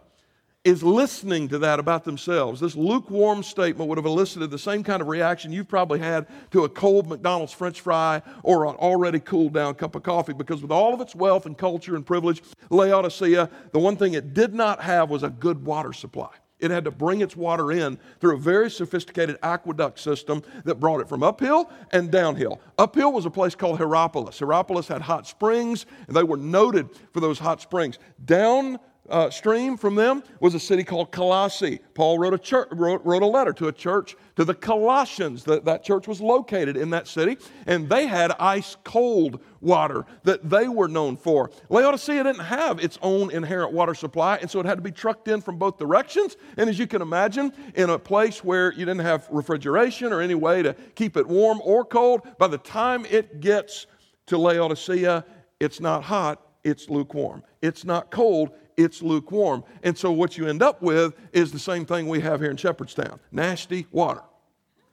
is 0.67 0.83
listening 0.83 1.47
to 1.47 1.61
that 1.61 1.79
about 1.79 2.03
themselves. 2.03 2.59
This 2.59 2.75
lukewarm 2.75 3.45
statement 3.45 3.89
would 3.89 3.99
have 3.99 4.05
elicited 4.05 4.51
the 4.51 4.59
same 4.59 4.83
kind 4.83 5.01
of 5.01 5.07
reaction 5.07 5.53
you've 5.53 5.69
probably 5.69 6.01
had 6.01 6.27
to 6.51 6.65
a 6.65 6.69
cold 6.69 7.09
McDonald's 7.09 7.53
french 7.53 7.81
fry 7.81 8.21
or 8.43 8.67
an 8.67 8.75
already 8.75 9.21
cooled 9.21 9.53
down 9.53 9.77
cup 9.77 9.95
of 9.95 10.03
coffee 10.03 10.33
because, 10.33 10.63
with 10.63 10.73
all 10.73 10.93
of 10.93 11.01
its 11.01 11.15
wealth 11.15 11.47
and 11.47 11.57
culture 11.57 11.95
and 11.95 12.05
privilege, 12.05 12.43
Laodicea, 12.69 13.49
the 13.71 13.79
one 13.79 13.97
thing 13.97 14.15
it 14.15 14.35
did 14.35 14.55
not 14.55 14.83
have 14.83 15.09
was 15.09 15.23
a 15.23 15.31
good 15.31 15.65
water 15.65 15.93
supply. 15.93 16.31
It 16.59 16.73
had 16.73 16.85
to 16.87 16.91
bring 16.91 17.21
its 17.21 17.37
water 17.37 17.71
in 17.71 17.97
through 18.19 18.35
a 18.35 18.39
very 18.39 18.69
sophisticated 18.69 19.39
aqueduct 19.45 20.01
system 20.01 20.43
that 20.65 20.81
brought 20.81 21.01
it 21.01 21.09
from 21.09 21.23
uphill 21.23 21.71
and 21.93 22.11
downhill. 22.11 22.61
Uphill 22.77 23.13
was 23.13 23.25
a 23.25 23.31
place 23.31 23.55
called 23.55 23.79
Hierapolis. 23.79 24.41
Hierapolis 24.41 24.89
had 24.89 25.03
hot 25.03 25.29
springs, 25.29 25.87
and 26.09 26.17
they 26.17 26.25
were 26.25 26.37
noted 26.37 26.89
for 27.13 27.21
those 27.21 27.39
hot 27.39 27.61
springs. 27.61 28.01
Down 28.25 28.81
uh, 29.09 29.31
stream 29.31 29.77
from 29.77 29.95
them 29.95 30.23
was 30.41 30.55
a 30.55 30.61
city 30.61 30.85
called 30.85 31.11
Colossae. 31.13 31.81
Paul 31.95 32.19
wrote 32.19 32.35
a, 32.35 32.39
church, 32.39 32.69
wrote, 32.73 33.05
wrote 33.05 33.23
a 33.23 33.27
letter 33.27 33.53
to 33.55 33.69
a 33.69 33.73
church, 33.73 34.17
to 34.37 34.45
the 34.45 34.55
Colossians. 34.55 35.45
That, 35.45 35.65
that 35.65 35.85
church 35.85 36.09
was 36.09 36.21
located 36.21 36.77
in 36.77 36.91
that 36.91 37.09
city, 37.09 37.39
and 37.67 37.89
they 37.89 38.07
had 38.07 38.33
ice 38.39 38.77
cold 38.85 39.41
water 39.61 40.05
that 40.25 40.49
they 40.49 40.69
were 40.69 40.89
known 40.89 41.17
for. 41.17 41.51
Laodicea 41.69 42.25
didn't 42.25 42.45
have 42.45 42.79
its 42.79 42.99
own 43.03 43.31
inherent 43.31 43.73
water 43.73 43.95
supply, 43.95 44.37
and 44.37 44.51
so 44.51 44.61
it 44.61 44.67
had 44.67 44.79
to 44.79 44.83
be 44.83 44.93
trucked 44.93 45.29
in 45.29 45.41
from 45.41 45.59
both 45.59 45.79
directions. 45.79 46.37
And 46.57 46.69
as 46.69 46.79
you 46.79 46.87
can 46.87 47.03
imagine, 47.03 47.53
in 47.75 47.91
a 47.91 47.99
place 47.99 48.45
where 48.45 48.73
you 48.73 48.85
didn't 48.85 49.01
have 49.01 49.27
refrigeration 49.31 50.13
or 50.13 50.21
any 50.21 50.35
way 50.35 50.63
to 50.63 50.75
keep 50.95 51.17
it 51.17 51.27
warm 51.27 51.61
or 51.65 51.85
cold, 51.85 52.23
by 52.39 52.47
the 52.47 52.59
time 52.59 53.07
it 53.07 53.41
gets 53.41 53.87
to 54.27 54.39
Laodicea, 54.39 55.25
it's 55.61 55.81
not 55.81 56.05
hot, 56.05 56.43
it's 56.65 56.91
lukewarm. 56.91 57.43
It's 57.63 57.85
not 57.85 58.11
cold, 58.11 58.51
it's 58.77 59.03
lukewarm. 59.03 59.65
And 59.83 59.97
so 59.97 60.13
what 60.13 60.37
you 60.37 60.47
end 60.47 60.63
up 60.63 60.83
with 60.83 61.15
is 61.33 61.53
the 61.53 61.59
same 61.59 61.85
thing 61.87 62.09
we 62.09 62.21
have 62.21 62.41
here 62.41 62.51
in 62.51 62.57
Shepherdstown 62.57 63.19
nasty 63.33 63.87
water, 63.91 64.23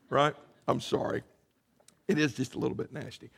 right? 0.10 0.36
I'm 0.68 0.80
sorry. 0.80 1.24
It 2.08 2.18
is 2.18 2.34
just 2.34 2.56
a 2.56 2.60
little 2.60 2.76
bit 2.76 2.92
nasty. 2.92 3.30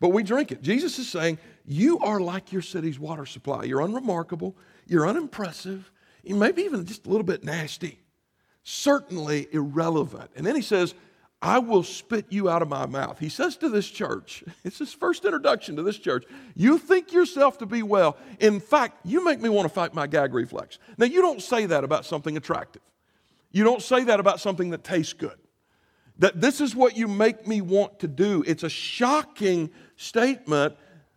But 0.00 0.10
we 0.10 0.22
drink 0.22 0.52
it. 0.52 0.62
Jesus 0.62 0.98
is 0.98 1.08
saying, 1.08 1.38
You 1.64 1.98
are 2.00 2.20
like 2.20 2.52
your 2.52 2.62
city's 2.62 2.98
water 2.98 3.26
supply. 3.26 3.64
You're 3.64 3.80
unremarkable, 3.80 4.56
you're 4.86 5.08
unimpressive, 5.08 5.90
you 6.22 6.36
maybe 6.36 6.62
even 6.62 6.84
just 6.84 7.06
a 7.06 7.10
little 7.10 7.24
bit 7.24 7.44
nasty, 7.44 7.98
certainly 8.62 9.48
irrelevant. 9.52 10.30
And 10.36 10.44
then 10.44 10.56
he 10.56 10.62
says, 10.62 10.94
I 11.42 11.58
will 11.58 11.82
spit 11.82 12.26
you 12.30 12.48
out 12.48 12.62
of 12.62 12.68
my 12.68 12.86
mouth. 12.86 13.18
He 13.18 13.28
says 13.28 13.56
to 13.58 13.68
this 13.68 13.88
church, 13.88 14.42
it's 14.64 14.78
his 14.78 14.92
first 14.92 15.24
introduction 15.24 15.76
to 15.76 15.82
this 15.82 15.98
church, 15.98 16.24
you 16.54 16.78
think 16.78 17.12
yourself 17.12 17.58
to 17.58 17.66
be 17.66 17.82
well. 17.82 18.16
In 18.40 18.60
fact, 18.60 19.04
you 19.04 19.24
make 19.24 19.40
me 19.40 19.48
want 19.48 19.68
to 19.68 19.72
fight 19.72 19.94
my 19.94 20.06
gag 20.06 20.34
reflex. 20.34 20.78
Now, 20.98 21.06
you 21.06 21.20
don't 21.20 21.42
say 21.42 21.66
that 21.66 21.84
about 21.84 22.04
something 22.04 22.36
attractive. 22.36 22.82
You 23.52 23.64
don't 23.64 23.82
say 23.82 24.04
that 24.04 24.20
about 24.20 24.40
something 24.40 24.70
that 24.70 24.84
tastes 24.84 25.12
good. 25.12 25.38
That 26.18 26.40
this 26.40 26.60
is 26.60 26.74
what 26.74 26.96
you 26.96 27.08
make 27.08 27.46
me 27.46 27.60
want 27.60 28.00
to 28.00 28.08
do. 28.08 28.42
It's 28.46 28.62
a 28.62 28.70
shocking 28.70 29.70
statement, 29.96 30.74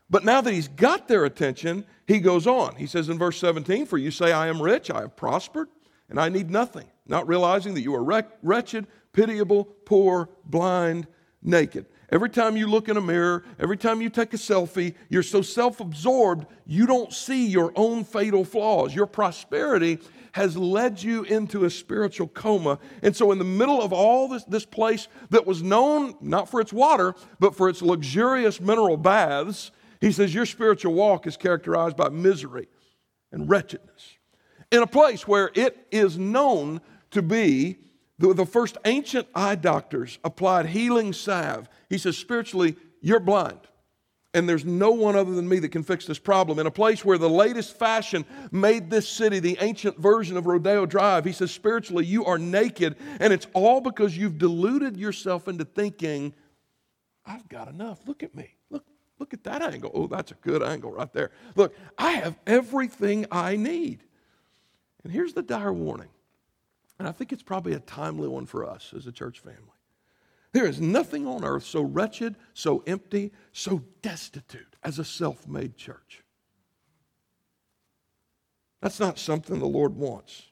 but 0.09 0.25
now 0.25 0.41
that 0.41 0.53
he's 0.53 0.67
got 0.67 1.07
their 1.07 1.23
attention, 1.23 1.85
he 2.07 2.19
goes 2.19 2.47
on. 2.47 2.75
He 2.75 2.87
says 2.87 3.07
in 3.07 3.17
verse 3.17 3.37
17, 3.39 3.85
For 3.85 3.97
you 3.97 4.11
say, 4.11 4.31
I 4.31 4.47
am 4.47 4.61
rich, 4.61 4.91
I 4.91 5.01
have 5.01 5.15
prospered, 5.15 5.69
and 6.09 6.19
I 6.19 6.29
need 6.29 6.49
nothing, 6.49 6.85
not 7.05 7.27
realizing 7.27 7.73
that 7.75 7.81
you 7.81 7.95
are 7.95 8.23
wretched 8.41 8.87
pitiable, 9.13 9.65
poor, 9.85 10.29
blind, 10.45 11.07
naked. 11.41 11.85
Every 12.11 12.29
time 12.29 12.57
you 12.57 12.67
look 12.67 12.89
in 12.89 12.97
a 12.97 13.01
mirror, 13.01 13.43
every 13.59 13.77
time 13.77 14.01
you 14.01 14.09
take 14.09 14.33
a 14.33 14.37
selfie, 14.37 14.95
you're 15.09 15.23
so 15.23 15.41
self 15.41 15.79
absorbed, 15.79 16.47
you 16.65 16.87
don't 16.87 17.13
see 17.13 17.47
your 17.47 17.71
own 17.75 18.03
fatal 18.03 18.43
flaws. 18.43 18.95
Your 18.95 19.05
prosperity 19.05 19.99
has 20.31 20.57
led 20.57 21.01
you 21.01 21.23
into 21.23 21.65
a 21.65 21.69
spiritual 21.69 22.27
coma. 22.27 22.79
And 23.01 23.15
so, 23.15 23.31
in 23.31 23.37
the 23.37 23.43
middle 23.43 23.81
of 23.81 23.93
all 23.93 24.27
this, 24.27 24.43
this 24.45 24.65
place 24.65 25.07
that 25.29 25.45
was 25.45 25.61
known 25.61 26.15
not 26.21 26.49
for 26.49 26.61
its 26.61 26.73
water, 26.73 27.13
but 27.39 27.55
for 27.55 27.69
its 27.69 27.81
luxurious 27.81 28.59
mineral 28.59 28.97
baths, 28.97 29.71
he 30.01 30.11
says, 30.11 30.33
Your 30.33 30.45
spiritual 30.45 30.93
walk 30.93 31.27
is 31.27 31.37
characterized 31.37 31.97
by 31.97 32.09
misery 32.09 32.67
and 33.31 33.49
wretchedness. 33.49 34.18
In 34.71 34.81
a 34.83 34.87
place 34.87 35.27
where 35.27 35.51
it 35.55 35.87
is 35.91 36.17
known 36.17 36.81
to 37.11 37.21
be 37.21 37.77
the, 38.19 38.33
the 38.33 38.45
first 38.45 38.77
ancient 38.85 39.27
eye 39.33 39.55
doctors 39.55 40.19
applied 40.23 40.67
healing 40.67 41.13
salve. 41.13 41.67
He 41.89 41.97
says, 41.97 42.17
spiritually, 42.17 42.75
you're 43.01 43.19
blind. 43.19 43.59
And 44.35 44.47
there's 44.47 44.65
no 44.65 44.91
one 44.91 45.15
other 45.15 45.33
than 45.33 45.49
me 45.49 45.57
that 45.59 45.69
can 45.69 45.81
fix 45.81 46.05
this 46.05 46.19
problem. 46.19 46.59
In 46.59 46.67
a 46.67 46.71
place 46.71 47.03
where 47.03 47.17
the 47.17 47.29
latest 47.29 47.79
fashion 47.79 48.25
made 48.51 48.91
this 48.91 49.09
city 49.09 49.39
the 49.39 49.57
ancient 49.59 49.97
version 49.97 50.37
of 50.37 50.45
Rodeo 50.45 50.85
Drive, 50.85 51.25
he 51.25 51.31
says, 51.31 51.49
spiritually, 51.49 52.05
you 52.05 52.25
are 52.25 52.37
naked. 52.37 52.95
And 53.19 53.33
it's 53.33 53.47
all 53.53 53.81
because 53.81 54.15
you've 54.15 54.37
deluded 54.37 54.97
yourself 54.97 55.47
into 55.47 55.65
thinking, 55.65 56.35
I've 57.25 57.47
got 57.49 57.69
enough. 57.69 58.07
Look 58.07 58.21
at 58.21 58.35
me. 58.35 58.53
Look, 58.69 58.85
look 59.17 59.33
at 59.33 59.43
that 59.45 59.63
angle. 59.63 59.89
Oh, 59.95 60.05
that's 60.05 60.31
a 60.31 60.35
good 60.35 60.61
angle 60.61 60.91
right 60.91 61.11
there. 61.11 61.31
Look, 61.55 61.73
I 61.97 62.11
have 62.11 62.37
everything 62.45 63.25
I 63.31 63.55
need. 63.55 64.03
And 65.03 65.13
here's 65.13 65.33
the 65.33 65.41
dire 65.41 65.73
warning 65.73 66.09
and 66.99 67.07
I 67.07 67.11
think 67.13 67.31
it's 67.31 67.43
probably 67.43 67.73
a 67.73 67.79
timely 67.79 68.27
one 68.27 68.45
for 68.45 68.65
us 68.69 68.93
as 68.95 69.07
a 69.07 69.11
church 69.11 69.39
family. 69.39 69.63
There 70.51 70.65
is 70.65 70.81
nothing 70.81 71.25
on 71.25 71.45
earth 71.45 71.63
so 71.63 71.81
wretched, 71.81 72.35
so 72.53 72.83
empty, 72.85 73.31
so 73.53 73.83
destitute 74.01 74.75
as 74.83 74.99
a 74.99 75.05
self 75.05 75.47
made 75.47 75.77
church. 75.77 76.23
That's 78.81 78.99
not 78.99 79.17
something 79.17 79.59
the 79.59 79.65
Lord 79.65 79.95
wants. 79.95 80.43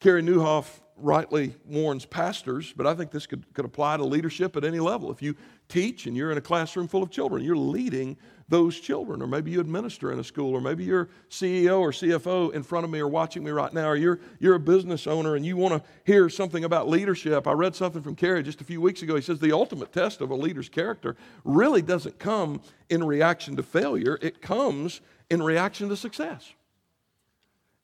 Carey 0.00 0.22
Nieuwhof 0.22 0.66
rightly 0.96 1.54
warns 1.64 2.06
pastors, 2.06 2.72
but 2.74 2.86
I 2.86 2.94
think 2.94 3.10
this 3.10 3.26
could, 3.26 3.52
could 3.52 3.64
apply 3.64 3.98
to 3.98 4.04
leadership 4.04 4.56
at 4.56 4.64
any 4.64 4.80
level. 4.80 5.10
If 5.12 5.22
you 5.22 5.36
teach 5.68 6.06
and 6.06 6.16
you're 6.16 6.32
in 6.32 6.38
a 6.38 6.42
classroom 6.42 6.88
full 6.88 7.02
of 7.02 7.10
children, 7.10 7.44
you're 7.44 7.56
leading 7.56 8.16
those 8.48 8.78
children, 8.78 9.20
or 9.22 9.26
maybe 9.26 9.50
you 9.50 9.60
administer 9.60 10.12
in 10.12 10.18
a 10.18 10.24
school, 10.24 10.54
or 10.54 10.60
maybe 10.60 10.84
you're 10.84 11.08
CEO 11.30 11.80
or 11.80 11.90
CFO 11.90 12.52
in 12.52 12.62
front 12.62 12.84
of 12.84 12.90
me 12.90 13.00
or 13.00 13.08
watching 13.08 13.42
me 13.42 13.50
right 13.50 13.72
now, 13.72 13.88
or 13.88 13.96
you're, 13.96 14.20
you're 14.38 14.54
a 14.54 14.60
business 14.60 15.06
owner 15.06 15.34
and 15.34 15.44
you 15.44 15.56
want 15.56 15.74
to 15.74 15.88
hear 16.04 16.28
something 16.28 16.64
about 16.64 16.88
leadership. 16.88 17.46
I 17.46 17.52
read 17.52 17.74
something 17.74 18.02
from 18.02 18.14
Carey 18.14 18.42
just 18.42 18.60
a 18.60 18.64
few 18.64 18.80
weeks 18.80 19.02
ago. 19.02 19.16
He 19.16 19.22
says 19.22 19.40
the 19.40 19.52
ultimate 19.52 19.92
test 19.92 20.20
of 20.20 20.30
a 20.30 20.36
leader's 20.36 20.68
character 20.68 21.16
really 21.44 21.82
doesn't 21.82 22.18
come 22.18 22.60
in 22.88 23.02
reaction 23.02 23.56
to 23.56 23.62
failure, 23.62 24.18
it 24.22 24.40
comes 24.40 25.00
in 25.28 25.42
reaction 25.42 25.88
to 25.88 25.96
success. 25.96 26.52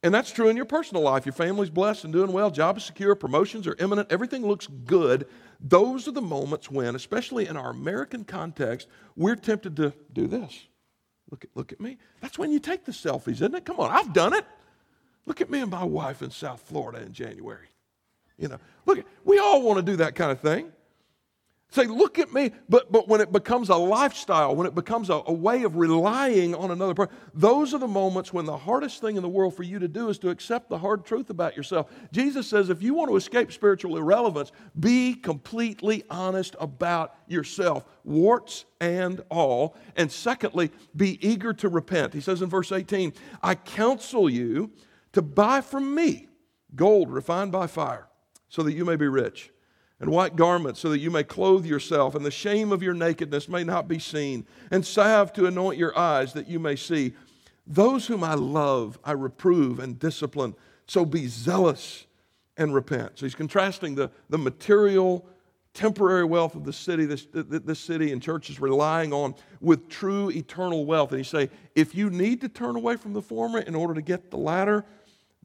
And 0.04 0.12
that's 0.12 0.32
true 0.32 0.48
in 0.48 0.56
your 0.56 0.64
personal 0.64 1.02
life. 1.02 1.24
Your 1.24 1.32
family's 1.32 1.70
blessed 1.70 2.04
and 2.04 2.12
doing 2.12 2.32
well, 2.32 2.50
job 2.50 2.76
is 2.76 2.84
secure, 2.84 3.14
promotions 3.14 3.66
are 3.68 3.76
imminent, 3.78 4.10
everything 4.10 4.44
looks 4.44 4.66
good. 4.66 5.26
Those 5.62 6.08
are 6.08 6.12
the 6.12 6.20
moments 6.20 6.70
when, 6.70 6.96
especially 6.96 7.46
in 7.46 7.56
our 7.56 7.70
American 7.70 8.24
context, 8.24 8.88
we're 9.14 9.36
tempted 9.36 9.76
to 9.76 9.92
do 10.12 10.26
this. 10.26 10.66
Look 11.30 11.44
at, 11.44 11.50
look 11.54 11.72
at 11.72 11.80
me. 11.80 11.98
That's 12.20 12.36
when 12.36 12.50
you 12.50 12.58
take 12.58 12.84
the 12.84 12.92
selfies, 12.92 13.34
isn't 13.34 13.54
it? 13.54 13.64
Come 13.64 13.78
on, 13.78 13.90
I've 13.90 14.12
done 14.12 14.34
it. 14.34 14.44
Look 15.24 15.40
at 15.40 15.48
me 15.48 15.60
and 15.60 15.70
my 15.70 15.84
wife 15.84 16.20
in 16.20 16.30
South 16.30 16.60
Florida 16.62 17.00
in 17.00 17.12
January. 17.12 17.68
You 18.38 18.48
know, 18.48 18.58
look, 18.86 19.04
we 19.24 19.38
all 19.38 19.62
want 19.62 19.78
to 19.78 19.92
do 19.92 19.96
that 19.98 20.16
kind 20.16 20.32
of 20.32 20.40
thing. 20.40 20.72
Say, 21.72 21.86
look 21.86 22.18
at 22.18 22.34
me. 22.34 22.52
But, 22.68 22.92
but 22.92 23.08
when 23.08 23.22
it 23.22 23.32
becomes 23.32 23.70
a 23.70 23.76
lifestyle, 23.76 24.54
when 24.54 24.66
it 24.66 24.74
becomes 24.74 25.08
a, 25.08 25.22
a 25.26 25.32
way 25.32 25.62
of 25.62 25.76
relying 25.76 26.54
on 26.54 26.70
another 26.70 26.92
person, 26.92 27.14
those 27.32 27.72
are 27.72 27.78
the 27.78 27.88
moments 27.88 28.30
when 28.30 28.44
the 28.44 28.58
hardest 28.58 29.00
thing 29.00 29.16
in 29.16 29.22
the 29.22 29.28
world 29.28 29.56
for 29.56 29.62
you 29.62 29.78
to 29.78 29.88
do 29.88 30.10
is 30.10 30.18
to 30.18 30.28
accept 30.28 30.68
the 30.68 30.76
hard 30.76 31.06
truth 31.06 31.30
about 31.30 31.56
yourself. 31.56 31.90
Jesus 32.12 32.46
says, 32.46 32.68
if 32.68 32.82
you 32.82 32.92
want 32.92 33.08
to 33.10 33.16
escape 33.16 33.50
spiritual 33.50 33.96
irrelevance, 33.96 34.52
be 34.78 35.14
completely 35.14 36.04
honest 36.10 36.56
about 36.60 37.14
yourself, 37.26 37.86
warts 38.04 38.66
and 38.78 39.22
all. 39.30 39.74
And 39.96 40.12
secondly, 40.12 40.70
be 40.94 41.26
eager 41.26 41.54
to 41.54 41.70
repent. 41.70 42.12
He 42.12 42.20
says 42.20 42.42
in 42.42 42.50
verse 42.50 42.70
18, 42.70 43.14
I 43.42 43.54
counsel 43.54 44.28
you 44.28 44.72
to 45.14 45.22
buy 45.22 45.62
from 45.62 45.94
me 45.94 46.28
gold 46.76 47.10
refined 47.10 47.50
by 47.50 47.66
fire 47.66 48.08
so 48.50 48.62
that 48.62 48.74
you 48.74 48.84
may 48.84 48.96
be 48.96 49.08
rich 49.08 49.51
and 50.02 50.10
white 50.10 50.34
garments 50.34 50.80
so 50.80 50.90
that 50.90 50.98
you 50.98 51.12
may 51.12 51.22
clothe 51.22 51.64
yourself, 51.64 52.16
and 52.16 52.26
the 52.26 52.30
shame 52.30 52.72
of 52.72 52.82
your 52.82 52.92
nakedness 52.92 53.48
may 53.48 53.62
not 53.62 53.86
be 53.86 54.00
seen, 54.00 54.44
and 54.72 54.84
salve 54.84 55.32
to 55.32 55.46
anoint 55.46 55.78
your 55.78 55.96
eyes 55.96 56.32
that 56.32 56.48
you 56.48 56.58
may 56.58 56.74
see. 56.74 57.14
Those 57.68 58.08
whom 58.08 58.24
I 58.24 58.34
love, 58.34 58.98
I 59.04 59.12
reprove 59.12 59.78
and 59.78 59.96
discipline. 59.98 60.56
So 60.88 61.04
be 61.04 61.28
zealous 61.28 62.06
and 62.56 62.74
repent. 62.74 63.12
So 63.14 63.26
he's 63.26 63.36
contrasting 63.36 63.94
the, 63.94 64.10
the 64.28 64.38
material, 64.38 65.24
temporary 65.72 66.24
wealth 66.24 66.56
of 66.56 66.64
the 66.64 66.72
city, 66.72 67.04
this, 67.04 67.28
this 67.32 67.78
city 67.78 68.10
and 68.10 68.20
church 68.20 68.50
is 68.50 68.58
relying 68.58 69.12
on, 69.12 69.36
with 69.60 69.88
true 69.88 70.30
eternal 70.30 70.84
wealth. 70.84 71.12
And 71.12 71.18
he 71.20 71.24
say, 71.24 71.48
if 71.76 71.94
you 71.94 72.10
need 72.10 72.40
to 72.40 72.48
turn 72.48 72.74
away 72.74 72.96
from 72.96 73.12
the 73.12 73.22
former 73.22 73.60
in 73.60 73.76
order 73.76 73.94
to 73.94 74.02
get 74.02 74.32
the 74.32 74.36
latter, 74.36 74.84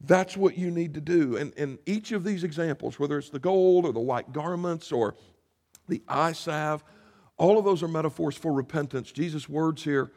that's 0.04 0.38
what 0.38 0.58
you 0.58 0.70
need 0.70 0.94
to 0.94 1.02
do. 1.02 1.38
And 1.38 1.54
in 1.56 1.80
each 1.86 2.12
of 2.12 2.24
these 2.24 2.44
examples, 2.44 3.00
whether 3.00 3.18
it's 3.18 3.30
the 3.30 3.40
gold 3.40 3.86
or 3.86 3.92
the 3.92 4.00
white 4.00 4.32
garments 4.32 4.92
or 4.92 5.16
the 5.88 6.04
eye 6.08 6.34
salve, 6.34 6.84
all 7.38 7.58
of 7.58 7.66
those 7.66 7.82
are 7.84 7.88
metaphors 7.88 8.36
for 8.36 8.54
repentance. 8.54 9.12
Jesus' 9.12 9.50
words 9.50 9.84
here 9.84 10.12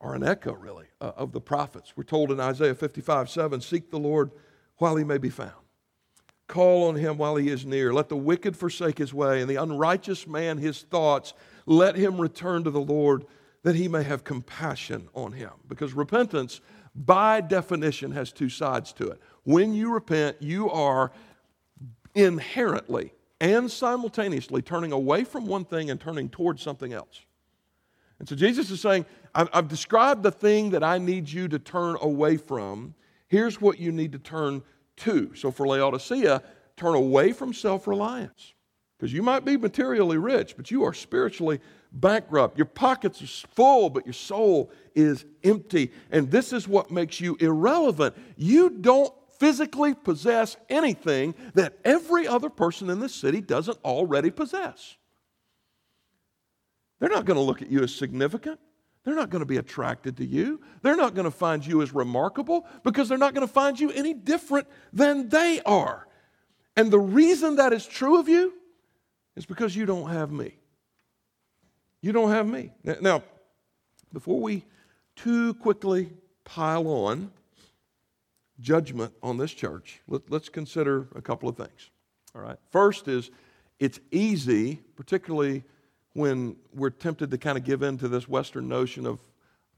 are 0.00 0.14
an 0.14 0.24
echo, 0.24 0.52
really, 0.52 0.86
uh, 1.00 1.12
of 1.16 1.32
the 1.32 1.40
prophets. 1.40 1.92
We're 1.96 2.04
told 2.04 2.32
in 2.32 2.40
Isaiah 2.40 2.74
55 2.74 3.30
7, 3.30 3.60
Seek 3.60 3.90
the 3.90 3.98
Lord 3.98 4.30
while 4.76 4.96
he 4.96 5.04
may 5.04 5.18
be 5.18 5.30
found. 5.30 5.52
Call 6.46 6.88
on 6.88 6.96
him 6.96 7.16
while 7.16 7.36
he 7.36 7.48
is 7.48 7.64
near. 7.64 7.92
Let 7.92 8.08
the 8.08 8.16
wicked 8.16 8.56
forsake 8.56 8.98
his 8.98 9.14
way, 9.14 9.40
and 9.40 9.48
the 9.48 9.56
unrighteous 9.56 10.26
man 10.26 10.58
his 10.58 10.82
thoughts. 10.82 11.34
Let 11.66 11.94
him 11.94 12.20
return 12.20 12.64
to 12.64 12.70
the 12.70 12.80
Lord 12.80 13.24
that 13.62 13.76
he 13.76 13.86
may 13.86 14.02
have 14.02 14.24
compassion 14.24 15.08
on 15.14 15.32
him. 15.32 15.50
Because 15.68 15.92
repentance 15.92 16.60
by 17.00 17.40
definition, 17.40 18.12
has 18.12 18.30
two 18.30 18.48
sides 18.48 18.92
to 18.94 19.08
it. 19.08 19.20
When 19.44 19.72
you 19.72 19.92
repent, 19.92 20.36
you 20.40 20.70
are 20.70 21.12
inherently 22.14 23.12
and 23.40 23.70
simultaneously 23.70 24.60
turning 24.60 24.92
away 24.92 25.24
from 25.24 25.46
one 25.46 25.64
thing 25.64 25.90
and 25.90 25.98
turning 25.98 26.28
towards 26.28 26.62
something 26.62 26.92
else. 26.92 27.22
And 28.18 28.28
so 28.28 28.36
Jesus 28.36 28.70
is 28.70 28.82
saying, 28.82 29.06
I've, 29.34 29.48
I've, 29.52 29.68
described 29.68 30.22
the 30.22 30.30
thing 30.30 30.70
that 30.70 30.84
I 30.84 30.98
need 30.98 31.30
you 31.30 31.48
to 31.48 31.58
turn 31.58 31.96
away 32.02 32.36
from. 32.36 32.94
here's 33.28 33.60
what 33.60 33.78
you 33.78 33.92
need 33.92 34.12
to 34.12 34.18
turn 34.18 34.62
to. 34.96 35.34
So 35.34 35.50
for 35.50 35.66
Laodicea, 35.66 36.42
turn 36.76 36.94
away 36.94 37.32
from 37.32 37.54
self 37.54 37.86
reliance. 37.86 38.52
Because 38.98 39.14
you 39.14 39.22
might 39.22 39.46
be 39.46 39.56
materially 39.56 40.18
rich, 40.18 40.54
but 40.58 40.70
you 40.70 40.84
are 40.84 40.92
spiritually 40.92 41.60
bankrupt. 41.92 42.56
Your 42.56 42.66
pockets 42.66 43.22
are 43.22 43.48
full, 43.48 43.90
but 43.90 44.06
your 44.06 44.12
soul 44.12 44.70
is 44.94 45.24
empty. 45.42 45.92
And 46.10 46.30
this 46.30 46.52
is 46.52 46.68
what 46.68 46.90
makes 46.90 47.20
you 47.20 47.36
irrelevant. 47.40 48.16
You 48.36 48.70
don't 48.70 49.12
physically 49.38 49.94
possess 49.94 50.56
anything 50.68 51.34
that 51.54 51.78
every 51.84 52.28
other 52.28 52.50
person 52.50 52.90
in 52.90 53.00
the 53.00 53.08
city 53.08 53.40
doesn't 53.40 53.78
already 53.84 54.30
possess. 54.30 54.96
They're 57.00 57.08
not 57.08 57.24
going 57.24 57.38
to 57.38 57.42
look 57.42 57.62
at 57.62 57.70
you 57.70 57.82
as 57.82 57.94
significant. 57.94 58.60
They're 59.04 59.14
not 59.14 59.30
going 59.30 59.40
to 59.40 59.46
be 59.46 59.56
attracted 59.56 60.18
to 60.18 60.26
you. 60.26 60.60
They're 60.82 60.96
not 60.96 61.14
going 61.14 61.24
to 61.24 61.30
find 61.30 61.66
you 61.66 61.80
as 61.80 61.94
remarkable 61.94 62.66
because 62.84 63.08
they're 63.08 63.16
not 63.16 63.32
going 63.32 63.46
to 63.46 63.52
find 63.52 63.80
you 63.80 63.90
any 63.92 64.12
different 64.12 64.68
than 64.92 65.30
they 65.30 65.62
are. 65.64 66.06
And 66.76 66.90
the 66.90 67.00
reason 67.00 67.56
that 67.56 67.72
is 67.72 67.86
true 67.86 68.20
of 68.20 68.28
you 68.28 68.52
is 69.36 69.46
because 69.46 69.74
you 69.74 69.86
don't 69.86 70.10
have 70.10 70.30
me. 70.30 70.59
You 72.02 72.12
don't 72.12 72.30
have 72.30 72.46
me. 72.46 72.72
Now, 73.00 73.22
before 74.12 74.40
we 74.40 74.64
too 75.16 75.54
quickly 75.54 76.10
pile 76.44 76.88
on 76.88 77.30
judgment 78.58 79.12
on 79.22 79.36
this 79.36 79.52
church, 79.52 80.00
let, 80.08 80.30
us 80.32 80.48
consider 80.48 81.08
a 81.14 81.22
couple 81.22 81.48
of 81.48 81.56
things. 81.56 81.90
All 82.34 82.42
right. 82.42 82.58
First 82.70 83.08
is 83.08 83.30
it's 83.78 84.00
easy, 84.10 84.80
particularly 84.96 85.64
when 86.14 86.56
we're 86.74 86.90
tempted 86.90 87.30
to 87.30 87.38
kind 87.38 87.56
of 87.56 87.64
give 87.64 87.82
in 87.82 87.98
to 87.98 88.08
this 88.08 88.28
Western 88.28 88.68
notion 88.68 89.06
of 89.06 89.20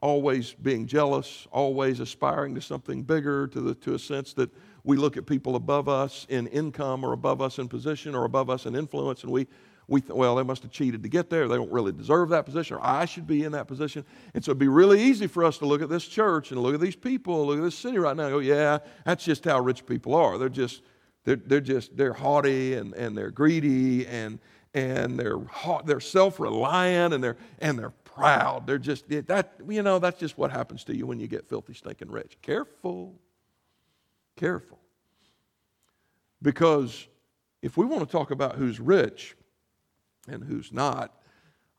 always 0.00 0.52
being 0.52 0.86
jealous, 0.86 1.46
always 1.52 2.00
aspiring 2.00 2.54
to 2.54 2.60
something 2.60 3.02
bigger, 3.02 3.46
to, 3.46 3.60
the, 3.60 3.74
to 3.76 3.94
a 3.94 3.98
sense 3.98 4.32
that 4.34 4.50
we 4.84 4.96
look 4.96 5.16
at 5.16 5.26
people 5.26 5.54
above 5.54 5.88
us 5.88 6.26
in 6.28 6.48
income 6.48 7.04
or 7.04 7.12
above 7.12 7.40
us 7.40 7.58
in 7.58 7.68
position 7.68 8.14
or 8.14 8.24
above 8.24 8.50
us 8.50 8.66
in 8.66 8.74
influence, 8.74 9.22
and 9.22 9.30
we, 9.30 9.46
we 9.88 10.00
th- 10.00 10.12
well, 10.12 10.36
they 10.36 10.42
must 10.42 10.62
have 10.62 10.70
cheated 10.70 11.02
to 11.02 11.08
get 11.08 11.28
there. 11.28 11.48
They 11.48 11.56
don't 11.56 11.72
really 11.72 11.92
deserve 11.92 12.30
that 12.30 12.46
position, 12.46 12.76
or 12.76 12.80
I 12.84 13.04
should 13.04 13.26
be 13.26 13.44
in 13.44 13.52
that 13.52 13.66
position. 13.66 14.04
And 14.34 14.44
so 14.44 14.50
it'd 14.50 14.58
be 14.58 14.68
really 14.68 15.02
easy 15.02 15.26
for 15.26 15.44
us 15.44 15.58
to 15.58 15.66
look 15.66 15.82
at 15.82 15.88
this 15.88 16.06
church 16.06 16.50
and 16.50 16.62
look 16.62 16.74
at 16.74 16.80
these 16.80 16.96
people, 16.96 17.46
look 17.46 17.58
at 17.58 17.64
this 17.64 17.76
city 17.76 17.98
right 17.98 18.16
now, 18.16 18.24
and 18.24 18.32
go, 18.32 18.38
yeah, 18.38 18.78
that's 19.04 19.24
just 19.24 19.44
how 19.44 19.60
rich 19.60 19.84
people 19.84 20.14
are. 20.14 20.38
They're 20.38 20.48
just, 20.48 20.82
they're, 21.24 21.36
they're 21.36 21.60
just, 21.60 21.96
they're 21.96 22.12
haughty 22.12 22.74
and, 22.74 22.94
and 22.94 23.16
they're 23.16 23.30
greedy 23.30 24.06
and, 24.06 24.38
and 24.74 25.18
they're 25.18 25.38
they're 25.84 26.00
self-reliant 26.00 27.12
and 27.12 27.22
they're 27.22 27.36
and 27.58 27.78
they're 27.78 27.90
proud. 27.90 28.66
They're 28.66 28.78
just 28.78 29.06
that 29.26 29.52
you 29.68 29.82
know 29.82 29.98
that's 29.98 30.18
just 30.18 30.38
what 30.38 30.50
happens 30.50 30.84
to 30.84 30.96
you 30.96 31.06
when 31.06 31.20
you 31.20 31.26
get 31.26 31.46
filthy, 31.46 31.74
stinking 31.74 32.10
rich. 32.10 32.38
Careful, 32.40 33.14
careful, 34.36 34.78
because 36.40 37.06
if 37.60 37.76
we 37.76 37.84
want 37.84 38.00
to 38.00 38.10
talk 38.10 38.30
about 38.30 38.56
who's 38.56 38.80
rich 38.80 39.36
and 40.28 40.44
who's 40.44 40.72
not, 40.72 41.14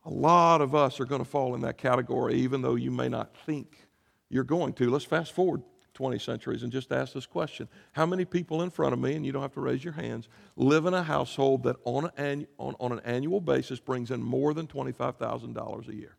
a 0.05 0.09
lot 0.09 0.61
of 0.61 0.75
us 0.75 0.99
are 0.99 1.05
going 1.05 1.23
to 1.23 1.29
fall 1.29 1.55
in 1.55 1.61
that 1.61 1.77
category, 1.77 2.35
even 2.35 2.61
though 2.61 2.75
you 2.75 2.91
may 2.91 3.07
not 3.07 3.35
think 3.45 3.87
you're 4.29 4.43
going 4.43 4.73
to. 4.73 4.89
Let's 4.89 5.05
fast 5.05 5.31
forward 5.31 5.61
20 5.93 6.19
centuries 6.19 6.63
and 6.63 6.71
just 6.71 6.91
ask 6.91 7.13
this 7.13 7.25
question 7.25 7.67
How 7.91 8.05
many 8.05 8.25
people 8.25 8.61
in 8.61 8.69
front 8.69 8.93
of 8.93 8.99
me, 8.99 9.15
and 9.15 9.25
you 9.25 9.31
don't 9.31 9.41
have 9.41 9.53
to 9.53 9.61
raise 9.61 9.83
your 9.83 9.93
hands, 9.93 10.27
live 10.55 10.85
in 10.85 10.93
a 10.93 11.03
household 11.03 11.63
that 11.63 11.77
on 11.85 12.09
an, 12.17 12.47
on, 12.57 12.75
on 12.79 12.91
an 12.91 13.01
annual 13.05 13.41
basis 13.41 13.79
brings 13.79 14.11
in 14.11 14.21
more 14.21 14.53
than 14.53 14.67
$25,000 14.67 15.87
a 15.87 15.95
year? 15.95 16.17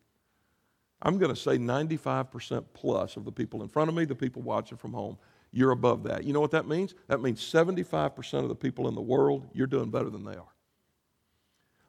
I'm 1.01 1.17
going 1.17 1.33
to 1.33 1.39
say 1.39 1.57
95% 1.57 2.65
plus 2.73 3.17
of 3.17 3.25
the 3.25 3.31
people 3.31 3.61
in 3.61 3.67
front 3.67 3.89
of 3.89 3.95
me, 3.95 4.05
the 4.05 4.15
people 4.15 4.41
watching 4.41 4.77
from 4.77 4.93
home, 4.93 5.17
you're 5.51 5.71
above 5.71 6.03
that. 6.03 6.23
You 6.23 6.33
know 6.33 6.41
what 6.41 6.51
that 6.51 6.67
means? 6.67 6.95
That 7.07 7.21
means 7.21 7.41
75% 7.41 8.39
of 8.39 8.49
the 8.49 8.55
people 8.55 8.87
in 8.87 8.95
the 8.95 9.01
world, 9.01 9.47
you're 9.53 9.67
doing 9.67 9.91
better 9.91 10.09
than 10.09 10.23
they 10.23 10.35
are. 10.35 10.54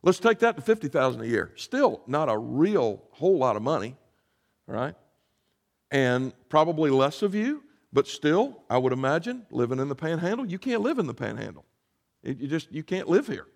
Let's 0.07 0.21
take 0.21 0.39
that 0.39 0.57
to 0.57 0.63
50,000 0.63 1.21
a 1.21 1.27
year. 1.27 1.53
Still 1.57 2.01
not 2.07 2.31
a 2.31 2.39
real 2.39 3.03
whole 3.11 3.37
lot 3.37 3.57
of 3.57 3.63
money, 3.63 3.97
right? 4.67 4.95
And 5.91 6.33
probably 6.49 6.91
less 6.91 7.21
of 7.21 7.35
you 7.35 7.63
but 7.93 8.07
still, 8.07 8.63
I 8.69 8.77
would 8.77 8.93
imagine 8.93 9.47
living 9.51 9.79
in 9.79 9.89
the 9.89 9.95
panhandle, 9.95 10.45
you 10.45 10.59
can't 10.59 10.83
live 10.83 10.99
in 10.99 11.07
the 11.07 11.15
panhandle. 11.15 11.65
You 12.23 12.47
just 12.47 12.71
you 12.71 12.83
can't 12.83 13.09
live 13.09 13.27
here 13.27 13.47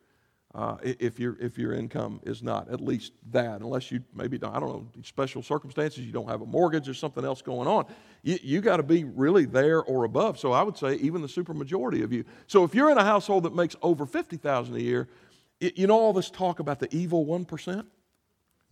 uh, 0.55 0.77
if 0.83 1.21
your 1.21 1.37
if 1.41 1.59
your 1.59 1.75
income 1.75 2.21
is 2.23 2.43
not 2.43 2.71
at 2.71 2.81
least 2.81 3.13
that, 3.33 3.61
unless 3.61 3.93
you 3.93 4.03
maybe 4.15 4.39
I 4.43 4.59
don't 4.59 4.69
know 4.69 4.87
special 5.03 5.43
circumstances, 5.43 6.07
you 6.07 6.13
don't 6.13 6.29
have 6.29 6.41
a 6.41 6.47
mortgage 6.47 6.89
or 6.89 6.95
something 6.95 7.25
else 7.25 7.43
going 7.43 7.69
on. 7.69 7.85
You, 8.23 8.39
you 8.43 8.61
got 8.61 8.79
to 8.79 8.83
be 8.83 9.05
really 9.05 9.45
there 9.45 9.83
or 9.83 10.05
above. 10.05 10.39
So 10.39 10.53
I 10.53 10.63
would 10.63 10.79
say 10.79 10.95
even 10.95 11.21
the 11.21 11.29
supermajority 11.29 12.03
of 12.03 12.11
you. 12.13 12.25
So 12.47 12.65
if 12.65 12.75
you're 12.75 12.91
in 12.91 12.99
a 12.99 13.05
household 13.05 13.43
that 13.43 13.55
makes 13.55 13.77
over 13.83 14.07
fifty 14.07 14.39
thousand 14.39 14.77
a 14.77 14.81
year, 14.81 15.09
it, 15.29 15.30
you 15.61 15.87
know 15.87 15.99
all 15.99 16.13
this 16.13 16.31
talk 16.31 16.59
about 16.59 16.79
the 16.79 16.95
evil 16.95 17.25
one 17.25 17.45
percent. 17.45 17.87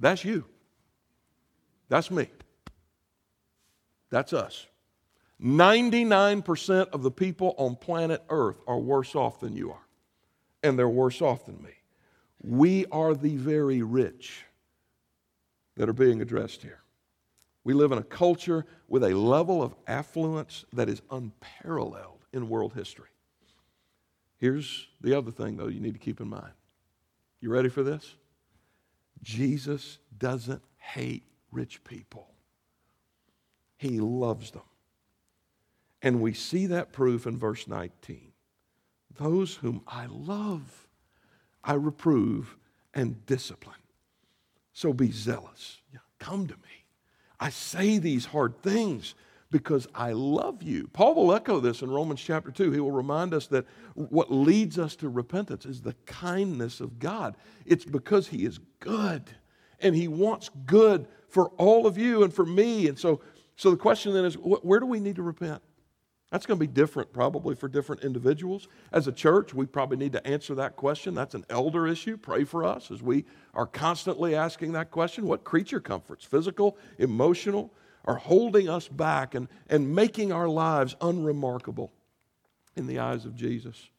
That's 0.00 0.24
you. 0.24 0.44
That's 1.88 2.10
me. 2.10 2.28
That's 4.10 4.32
us. 4.32 4.66
99% 5.40 6.88
of 6.88 7.02
the 7.02 7.10
people 7.10 7.54
on 7.58 7.76
planet 7.76 8.22
Earth 8.28 8.60
are 8.66 8.78
worse 8.78 9.14
off 9.14 9.40
than 9.40 9.54
you 9.54 9.70
are, 9.70 9.86
and 10.62 10.78
they're 10.78 10.88
worse 10.88 11.22
off 11.22 11.46
than 11.46 11.62
me. 11.62 11.70
We 12.42 12.86
are 12.86 13.14
the 13.14 13.36
very 13.36 13.82
rich 13.82 14.44
that 15.76 15.88
are 15.88 15.94
being 15.94 16.20
addressed 16.20 16.62
here. 16.62 16.80
We 17.62 17.74
live 17.74 17.92
in 17.92 17.98
a 17.98 18.04
culture 18.04 18.64
with 18.88 19.04
a 19.04 19.14
level 19.14 19.62
of 19.62 19.74
affluence 19.86 20.64
that 20.72 20.88
is 20.88 21.02
unparalleled 21.10 22.24
in 22.32 22.48
world 22.48 22.72
history. 22.74 23.08
Here's 24.38 24.88
the 25.00 25.16
other 25.16 25.30
thing, 25.30 25.56
though, 25.56 25.68
you 25.68 25.80
need 25.80 25.94
to 25.94 26.00
keep 26.00 26.20
in 26.20 26.28
mind. 26.28 26.52
You 27.40 27.50
ready 27.50 27.68
for 27.68 27.82
this? 27.82 28.14
Jesus 29.22 29.98
doesn't 30.16 30.62
hate 30.76 31.24
rich 31.50 31.82
people, 31.84 32.28
He 33.76 34.00
loves 34.00 34.50
them. 34.50 34.62
And 36.00 36.20
we 36.20 36.32
see 36.32 36.66
that 36.66 36.92
proof 36.92 37.26
in 37.26 37.36
verse 37.36 37.66
19. 37.66 38.32
Those 39.18 39.56
whom 39.56 39.82
I 39.86 40.06
love, 40.06 40.86
I 41.64 41.74
reprove 41.74 42.56
and 42.94 43.26
discipline. 43.26 43.74
So 44.72 44.92
be 44.92 45.10
zealous. 45.10 45.78
Come 46.20 46.46
to 46.46 46.54
me. 46.54 46.84
I 47.40 47.50
say 47.50 47.98
these 47.98 48.26
hard 48.26 48.62
things 48.62 49.14
because 49.50 49.86
I 49.94 50.12
love 50.12 50.62
you. 50.62 50.88
Paul 50.92 51.14
will 51.14 51.34
echo 51.34 51.60
this 51.60 51.82
in 51.82 51.90
Romans 51.90 52.20
chapter 52.20 52.50
2. 52.50 52.70
He 52.70 52.80
will 52.80 52.92
remind 52.92 53.32
us 53.32 53.46
that 53.48 53.66
what 53.94 54.30
leads 54.30 54.78
us 54.78 54.94
to 54.96 55.08
repentance 55.08 55.64
is 55.64 55.80
the 55.80 55.94
kindness 56.06 56.80
of 56.80 56.98
God. 56.98 57.36
It's 57.64 57.84
because 57.84 58.28
He 58.28 58.44
is 58.44 58.58
good 58.80 59.30
and 59.80 59.94
He 59.94 60.08
wants 60.08 60.50
good 60.66 61.06
for 61.28 61.48
all 61.50 61.86
of 61.86 61.96
you 61.96 62.22
and 62.22 62.32
for 62.32 62.44
me. 62.44 62.88
And 62.88 62.98
so, 62.98 63.20
so 63.56 63.70
the 63.70 63.76
question 63.76 64.12
then 64.12 64.24
is 64.24 64.34
where 64.34 64.80
do 64.80 64.86
we 64.86 65.00
need 65.00 65.16
to 65.16 65.22
repent? 65.22 65.62
That's 66.30 66.44
going 66.44 66.58
to 66.58 66.66
be 66.66 66.70
different 66.70 67.12
probably 67.12 67.54
for 67.54 67.68
different 67.68 68.04
individuals. 68.04 68.68
As 68.92 69.06
a 69.06 69.12
church, 69.12 69.54
we 69.54 69.64
probably 69.64 69.96
need 69.96 70.12
to 70.12 70.26
answer 70.26 70.54
that 70.56 70.76
question. 70.76 71.14
That's 71.14 71.34
an 71.34 71.46
elder 71.48 71.86
issue. 71.86 72.18
Pray 72.18 72.44
for 72.44 72.64
us 72.64 72.90
as 72.90 73.02
we 73.02 73.24
are 73.54 73.66
constantly 73.66 74.34
asking 74.34 74.72
that 74.72 74.90
question. 74.90 75.26
What 75.26 75.44
creature 75.44 75.80
comforts, 75.80 76.26
physical, 76.26 76.76
emotional, 76.98 77.72
are 78.04 78.16
holding 78.16 78.68
us 78.68 78.88
back 78.88 79.34
and, 79.34 79.48
and 79.68 79.94
making 79.94 80.32
our 80.32 80.48
lives 80.48 80.96
unremarkable 81.00 81.92
in 82.76 82.86
the 82.86 82.98
eyes 82.98 83.24
of 83.24 83.34
Jesus? 83.34 83.90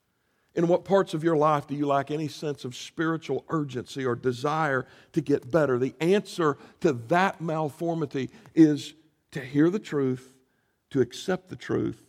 In 0.55 0.67
what 0.67 0.83
parts 0.83 1.13
of 1.13 1.23
your 1.23 1.37
life 1.37 1.67
do 1.67 1.75
you 1.75 1.85
lack 1.85 2.11
any 2.11 2.27
sense 2.27 2.65
of 2.65 2.75
spiritual 2.75 3.45
urgency 3.49 4.05
or 4.05 4.15
desire 4.15 4.87
to 5.13 5.21
get 5.21 5.49
better? 5.51 5.77
The 5.77 5.93
answer 6.01 6.57
to 6.81 6.93
that 6.93 7.39
malformity 7.39 8.29
is 8.55 8.95
to 9.31 9.41
hear 9.41 9.69
the 9.69 9.79
truth, 9.79 10.33
to 10.89 11.01
accept 11.01 11.49
the 11.49 11.55
truth, 11.55 12.03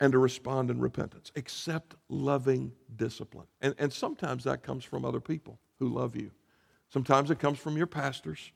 and 0.00 0.12
to 0.12 0.18
respond 0.18 0.70
in 0.70 0.80
repentance. 0.80 1.30
Accept 1.36 1.94
loving 2.08 2.72
discipline. 2.96 3.46
And, 3.60 3.74
and 3.78 3.92
sometimes 3.92 4.44
that 4.44 4.62
comes 4.62 4.84
from 4.84 5.04
other 5.04 5.20
people 5.20 5.58
who 5.78 5.88
love 5.88 6.16
you. 6.16 6.30
Sometimes 6.88 7.30
it 7.30 7.38
comes 7.38 7.58
from 7.58 7.76
your 7.76 7.86
pastors 7.86 8.52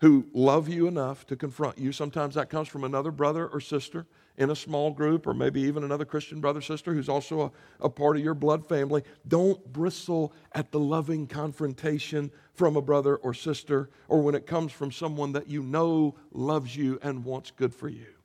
who 0.00 0.26
love 0.32 0.68
you 0.68 0.86
enough 0.86 1.26
to 1.26 1.36
confront 1.36 1.78
you. 1.78 1.92
Sometimes 1.92 2.34
that 2.34 2.50
comes 2.50 2.68
from 2.68 2.84
another 2.84 3.10
brother 3.10 3.46
or 3.46 3.60
sister 3.60 4.06
in 4.36 4.50
a 4.50 4.56
small 4.56 4.90
group, 4.90 5.26
or 5.26 5.32
maybe 5.32 5.62
even 5.62 5.82
another 5.82 6.04
Christian 6.04 6.40
brother 6.40 6.60
sister 6.60 6.92
who's 6.92 7.08
also 7.08 7.40
a, 7.40 7.52
a 7.86 7.88
part 7.88 8.16
of 8.16 8.22
your 8.22 8.34
blood 8.34 8.68
family. 8.68 9.02
Don't 9.26 9.72
bristle 9.72 10.34
at 10.52 10.70
the 10.72 10.78
loving 10.78 11.26
confrontation 11.26 12.30
from 12.52 12.76
a 12.76 12.82
brother 12.82 13.16
or 13.16 13.32
sister, 13.32 13.88
or 14.08 14.20
when 14.20 14.34
it 14.34 14.46
comes 14.46 14.72
from 14.72 14.92
someone 14.92 15.32
that 15.32 15.48
you 15.48 15.62
know 15.62 16.14
loves 16.32 16.76
you 16.76 16.98
and 17.02 17.24
wants 17.24 17.50
good 17.50 17.74
for 17.74 17.88
you. 17.88 18.15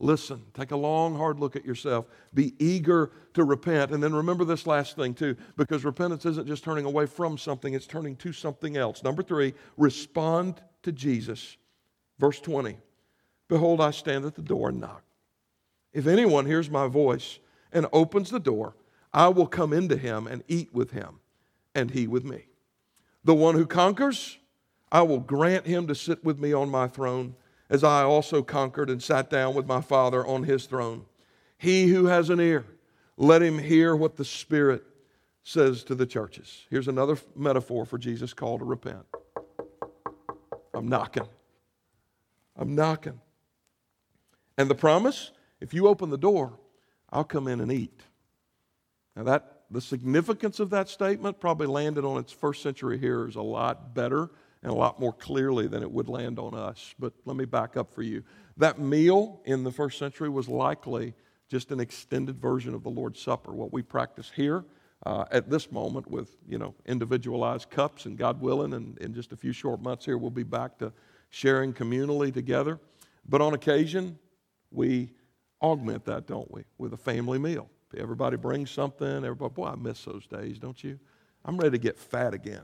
Listen, 0.00 0.42
take 0.54 0.72
a 0.72 0.76
long, 0.76 1.16
hard 1.16 1.38
look 1.38 1.56
at 1.56 1.64
yourself. 1.64 2.06
Be 2.34 2.54
eager 2.58 3.12
to 3.34 3.44
repent. 3.44 3.92
And 3.92 4.02
then 4.02 4.12
remember 4.12 4.44
this 4.44 4.66
last 4.66 4.96
thing, 4.96 5.14
too, 5.14 5.36
because 5.56 5.84
repentance 5.84 6.26
isn't 6.26 6.46
just 6.46 6.64
turning 6.64 6.84
away 6.84 7.06
from 7.06 7.38
something, 7.38 7.74
it's 7.74 7.86
turning 7.86 8.16
to 8.16 8.32
something 8.32 8.76
else. 8.76 9.02
Number 9.02 9.22
three, 9.22 9.54
respond 9.76 10.60
to 10.82 10.92
Jesus. 10.92 11.56
Verse 12.18 12.40
20 12.40 12.76
Behold, 13.48 13.80
I 13.80 13.90
stand 13.90 14.24
at 14.24 14.34
the 14.34 14.42
door 14.42 14.70
and 14.70 14.80
knock. 14.80 15.02
If 15.92 16.06
anyone 16.06 16.46
hears 16.46 16.68
my 16.68 16.88
voice 16.88 17.38
and 17.72 17.86
opens 17.92 18.30
the 18.30 18.40
door, 18.40 18.74
I 19.12 19.28
will 19.28 19.46
come 19.46 19.72
into 19.72 19.96
him 19.96 20.26
and 20.26 20.42
eat 20.48 20.74
with 20.74 20.90
him, 20.90 21.20
and 21.74 21.90
he 21.92 22.08
with 22.08 22.24
me. 22.24 22.46
The 23.22 23.34
one 23.34 23.54
who 23.54 23.66
conquers, 23.66 24.38
I 24.90 25.02
will 25.02 25.20
grant 25.20 25.66
him 25.66 25.86
to 25.86 25.94
sit 25.94 26.24
with 26.24 26.38
me 26.38 26.52
on 26.52 26.68
my 26.68 26.88
throne, 26.88 27.36
as 27.74 27.82
I 27.82 28.04
also 28.04 28.40
conquered 28.40 28.88
and 28.88 29.02
sat 29.02 29.28
down 29.28 29.52
with 29.52 29.66
my 29.66 29.80
Father 29.80 30.24
on 30.24 30.44
his 30.44 30.66
throne. 30.66 31.06
He 31.58 31.88
who 31.88 32.06
has 32.06 32.30
an 32.30 32.38
ear, 32.38 32.64
let 33.16 33.42
him 33.42 33.58
hear 33.58 33.96
what 33.96 34.14
the 34.14 34.24
Spirit 34.24 34.84
says 35.42 35.82
to 35.84 35.96
the 35.96 36.06
churches. 36.06 36.66
Here's 36.70 36.86
another 36.86 37.18
metaphor 37.34 37.84
for 37.84 37.98
Jesus' 37.98 38.32
call 38.32 38.60
to 38.60 38.64
repent. 38.64 39.04
I'm 40.72 40.86
knocking. 40.86 41.26
I'm 42.56 42.76
knocking. 42.76 43.20
And 44.56 44.70
the 44.70 44.76
promise 44.76 45.32
if 45.60 45.74
you 45.74 45.88
open 45.88 46.10
the 46.10 46.16
door, 46.16 46.52
I'll 47.10 47.24
come 47.24 47.48
in 47.48 47.60
and 47.60 47.72
eat. 47.72 48.02
Now, 49.16 49.24
that, 49.24 49.62
the 49.68 49.80
significance 49.80 50.60
of 50.60 50.70
that 50.70 50.88
statement 50.88 51.40
probably 51.40 51.66
landed 51.66 52.04
on 52.04 52.18
its 52.18 52.30
first 52.30 52.62
century 52.62 52.98
hearers 52.98 53.34
a 53.34 53.42
lot 53.42 53.96
better 53.96 54.30
and 54.64 54.72
a 54.72 54.74
lot 54.74 54.98
more 54.98 55.12
clearly 55.12 55.68
than 55.68 55.82
it 55.82 55.90
would 55.90 56.08
land 56.08 56.38
on 56.38 56.54
us. 56.54 56.94
But 56.98 57.12
let 57.26 57.36
me 57.36 57.44
back 57.44 57.76
up 57.76 57.92
for 57.92 58.02
you. 58.02 58.24
That 58.56 58.78
meal 58.78 59.42
in 59.44 59.62
the 59.62 59.70
first 59.70 59.98
century 59.98 60.30
was 60.30 60.48
likely 60.48 61.14
just 61.48 61.70
an 61.70 61.80
extended 61.80 62.40
version 62.40 62.74
of 62.74 62.82
the 62.82 62.88
Lord's 62.88 63.20
Supper, 63.20 63.52
what 63.52 63.72
we 63.72 63.82
practice 63.82 64.32
here. 64.34 64.64
Uh, 65.04 65.26
at 65.30 65.50
this 65.50 65.70
moment, 65.70 66.10
with 66.10 66.34
you 66.48 66.56
know 66.56 66.74
individualized 66.86 67.68
cups, 67.68 68.06
and 68.06 68.16
God 68.16 68.40
willing, 68.40 68.72
and 68.72 68.96
in 68.98 69.12
just 69.12 69.32
a 69.32 69.36
few 69.36 69.52
short 69.52 69.82
months 69.82 70.06
here, 70.06 70.16
we'll 70.16 70.30
be 70.30 70.44
back 70.44 70.78
to 70.78 70.94
sharing 71.28 71.74
communally 71.74 72.32
together. 72.32 72.80
But 73.28 73.42
on 73.42 73.52
occasion, 73.52 74.18
we 74.70 75.10
augment 75.60 76.06
that, 76.06 76.26
don't 76.26 76.50
we, 76.50 76.64
with 76.78 76.94
a 76.94 76.96
family 76.96 77.38
meal. 77.38 77.68
Everybody 77.96 78.38
brings 78.38 78.70
something. 78.70 79.06
Everybody, 79.06 79.52
boy, 79.52 79.66
I 79.66 79.76
miss 79.76 80.04
those 80.04 80.26
days, 80.26 80.58
don't 80.58 80.82
you? 80.82 80.98
I'm 81.44 81.58
ready 81.58 81.72
to 81.72 81.78
get 81.78 81.98
fat 81.98 82.32
again, 82.32 82.62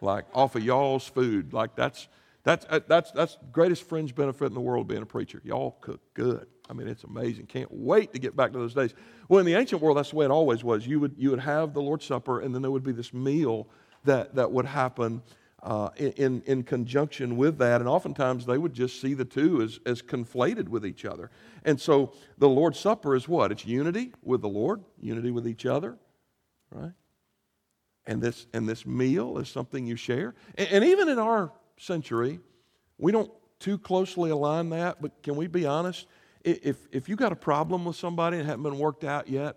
like 0.00 0.24
off 0.34 0.56
of 0.56 0.64
y'all's 0.64 1.06
food. 1.06 1.52
Like 1.52 1.74
that's 1.76 2.08
that's 2.44 2.66
uh, 2.68 2.80
that's 2.86 3.10
that's 3.12 3.38
greatest 3.52 3.88
fringe 3.88 4.14
benefit 4.14 4.46
in 4.46 4.54
the 4.54 4.60
world 4.60 4.88
being 4.88 5.02
a 5.02 5.06
preacher. 5.06 5.40
Y'all 5.44 5.78
cook 5.80 6.00
good. 6.14 6.46
I 6.68 6.72
mean, 6.72 6.88
it's 6.88 7.04
amazing. 7.04 7.46
Can't 7.46 7.72
wait 7.72 8.12
to 8.12 8.18
get 8.18 8.34
back 8.34 8.52
to 8.52 8.58
those 8.58 8.74
days. 8.74 8.94
Well, 9.28 9.40
in 9.40 9.46
the 9.46 9.54
ancient 9.54 9.80
world, 9.80 9.96
that's 9.96 10.10
the 10.10 10.16
way 10.16 10.24
it 10.24 10.30
always 10.30 10.64
was. 10.64 10.86
You 10.86 11.00
would 11.00 11.14
you 11.16 11.30
would 11.30 11.40
have 11.40 11.74
the 11.74 11.82
Lord's 11.82 12.04
Supper, 12.04 12.40
and 12.40 12.54
then 12.54 12.62
there 12.62 12.70
would 12.70 12.84
be 12.84 12.92
this 12.92 13.12
meal 13.12 13.68
that 14.04 14.34
that 14.34 14.50
would 14.52 14.66
happen 14.66 15.22
uh, 15.62 15.90
in, 15.96 16.42
in 16.46 16.62
conjunction 16.62 17.36
with 17.36 17.58
that. 17.58 17.80
And 17.80 17.88
oftentimes 17.88 18.46
they 18.46 18.56
would 18.56 18.72
just 18.72 19.00
see 19.00 19.14
the 19.14 19.24
two 19.24 19.62
as, 19.62 19.80
as 19.84 20.00
conflated 20.00 20.68
with 20.68 20.86
each 20.86 21.04
other. 21.04 21.30
And 21.64 21.80
so 21.80 22.12
the 22.38 22.48
Lord's 22.48 22.78
Supper 22.78 23.16
is 23.16 23.28
what? 23.28 23.50
It's 23.50 23.66
unity 23.66 24.12
with 24.22 24.42
the 24.42 24.48
Lord, 24.48 24.84
unity 25.00 25.32
with 25.32 25.48
each 25.48 25.66
other, 25.66 25.96
right? 26.70 26.92
And 28.06 28.22
this, 28.22 28.46
and 28.52 28.68
this 28.68 28.86
meal 28.86 29.38
is 29.38 29.48
something 29.48 29.86
you 29.86 29.96
share. 29.96 30.34
And, 30.56 30.68
and 30.70 30.84
even 30.84 31.08
in 31.08 31.18
our 31.18 31.52
century, 31.76 32.40
we 32.98 33.12
don't 33.12 33.30
too 33.58 33.78
closely 33.78 34.30
align 34.30 34.70
that, 34.70 35.00
but 35.00 35.22
can 35.22 35.36
we 35.36 35.46
be 35.46 35.66
honest? 35.66 36.06
If, 36.44 36.76
if 36.92 37.08
you 37.08 37.16
got 37.16 37.32
a 37.32 37.36
problem 37.36 37.84
with 37.84 37.96
somebody 37.96 38.38
and 38.38 38.46
haven't 38.46 38.62
been 38.62 38.78
worked 38.78 39.04
out 39.04 39.28
yet, 39.28 39.56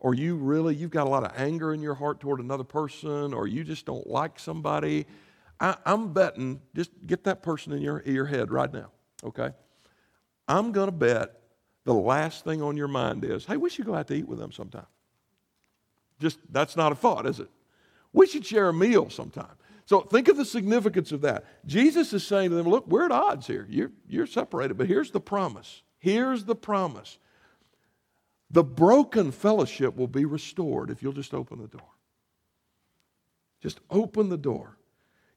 or 0.00 0.14
you 0.14 0.36
really, 0.36 0.74
you've 0.74 0.90
got 0.90 1.06
a 1.06 1.10
lot 1.10 1.24
of 1.24 1.32
anger 1.36 1.72
in 1.72 1.80
your 1.80 1.94
heart 1.94 2.20
toward 2.20 2.40
another 2.40 2.64
person, 2.64 3.32
or 3.32 3.46
you 3.46 3.64
just 3.64 3.86
don't 3.86 4.06
like 4.06 4.38
somebody, 4.38 5.06
I, 5.60 5.76
am 5.86 6.12
betting, 6.12 6.60
just 6.74 6.90
get 7.06 7.24
that 7.24 7.42
person 7.42 7.72
in 7.72 7.80
your, 7.80 8.02
your 8.04 8.26
head 8.26 8.50
right 8.50 8.72
now, 8.72 8.90
okay? 9.22 9.50
I'm 10.48 10.72
going 10.72 10.88
to 10.88 10.92
bet 10.92 11.40
the 11.84 11.94
last 11.94 12.44
thing 12.44 12.60
on 12.60 12.76
your 12.76 12.88
mind 12.88 13.24
is, 13.24 13.44
hey, 13.44 13.56
we 13.56 13.70
should 13.70 13.86
go 13.86 13.94
out 13.94 14.08
to 14.08 14.14
eat 14.14 14.28
with 14.28 14.38
them 14.38 14.52
sometime. 14.52 14.86
Just, 16.18 16.38
that's 16.50 16.76
not 16.76 16.92
a 16.92 16.94
thought, 16.94 17.26
is 17.26 17.40
it? 17.40 17.48
We 18.14 18.26
should 18.26 18.46
share 18.46 18.70
a 18.70 18.72
meal 18.72 19.10
sometime. 19.10 19.56
So 19.84 20.00
think 20.00 20.28
of 20.28 20.38
the 20.38 20.46
significance 20.46 21.12
of 21.12 21.20
that. 21.20 21.44
Jesus 21.66 22.14
is 22.14 22.26
saying 22.26 22.50
to 22.50 22.56
them, 22.56 22.66
look, 22.66 22.86
we're 22.86 23.04
at 23.04 23.12
odds 23.12 23.46
here. 23.46 23.66
You're, 23.68 23.92
you're 24.08 24.26
separated, 24.26 24.78
but 24.78 24.86
here's 24.86 25.10
the 25.10 25.20
promise. 25.20 25.82
Here's 25.98 26.44
the 26.44 26.54
promise. 26.54 27.18
The 28.50 28.64
broken 28.64 29.30
fellowship 29.30 29.96
will 29.96 30.08
be 30.08 30.24
restored 30.24 30.88
if 30.88 31.02
you'll 31.02 31.12
just 31.12 31.34
open 31.34 31.60
the 31.60 31.68
door. 31.68 31.88
Just 33.60 33.80
open 33.90 34.30
the 34.30 34.38
door 34.38 34.78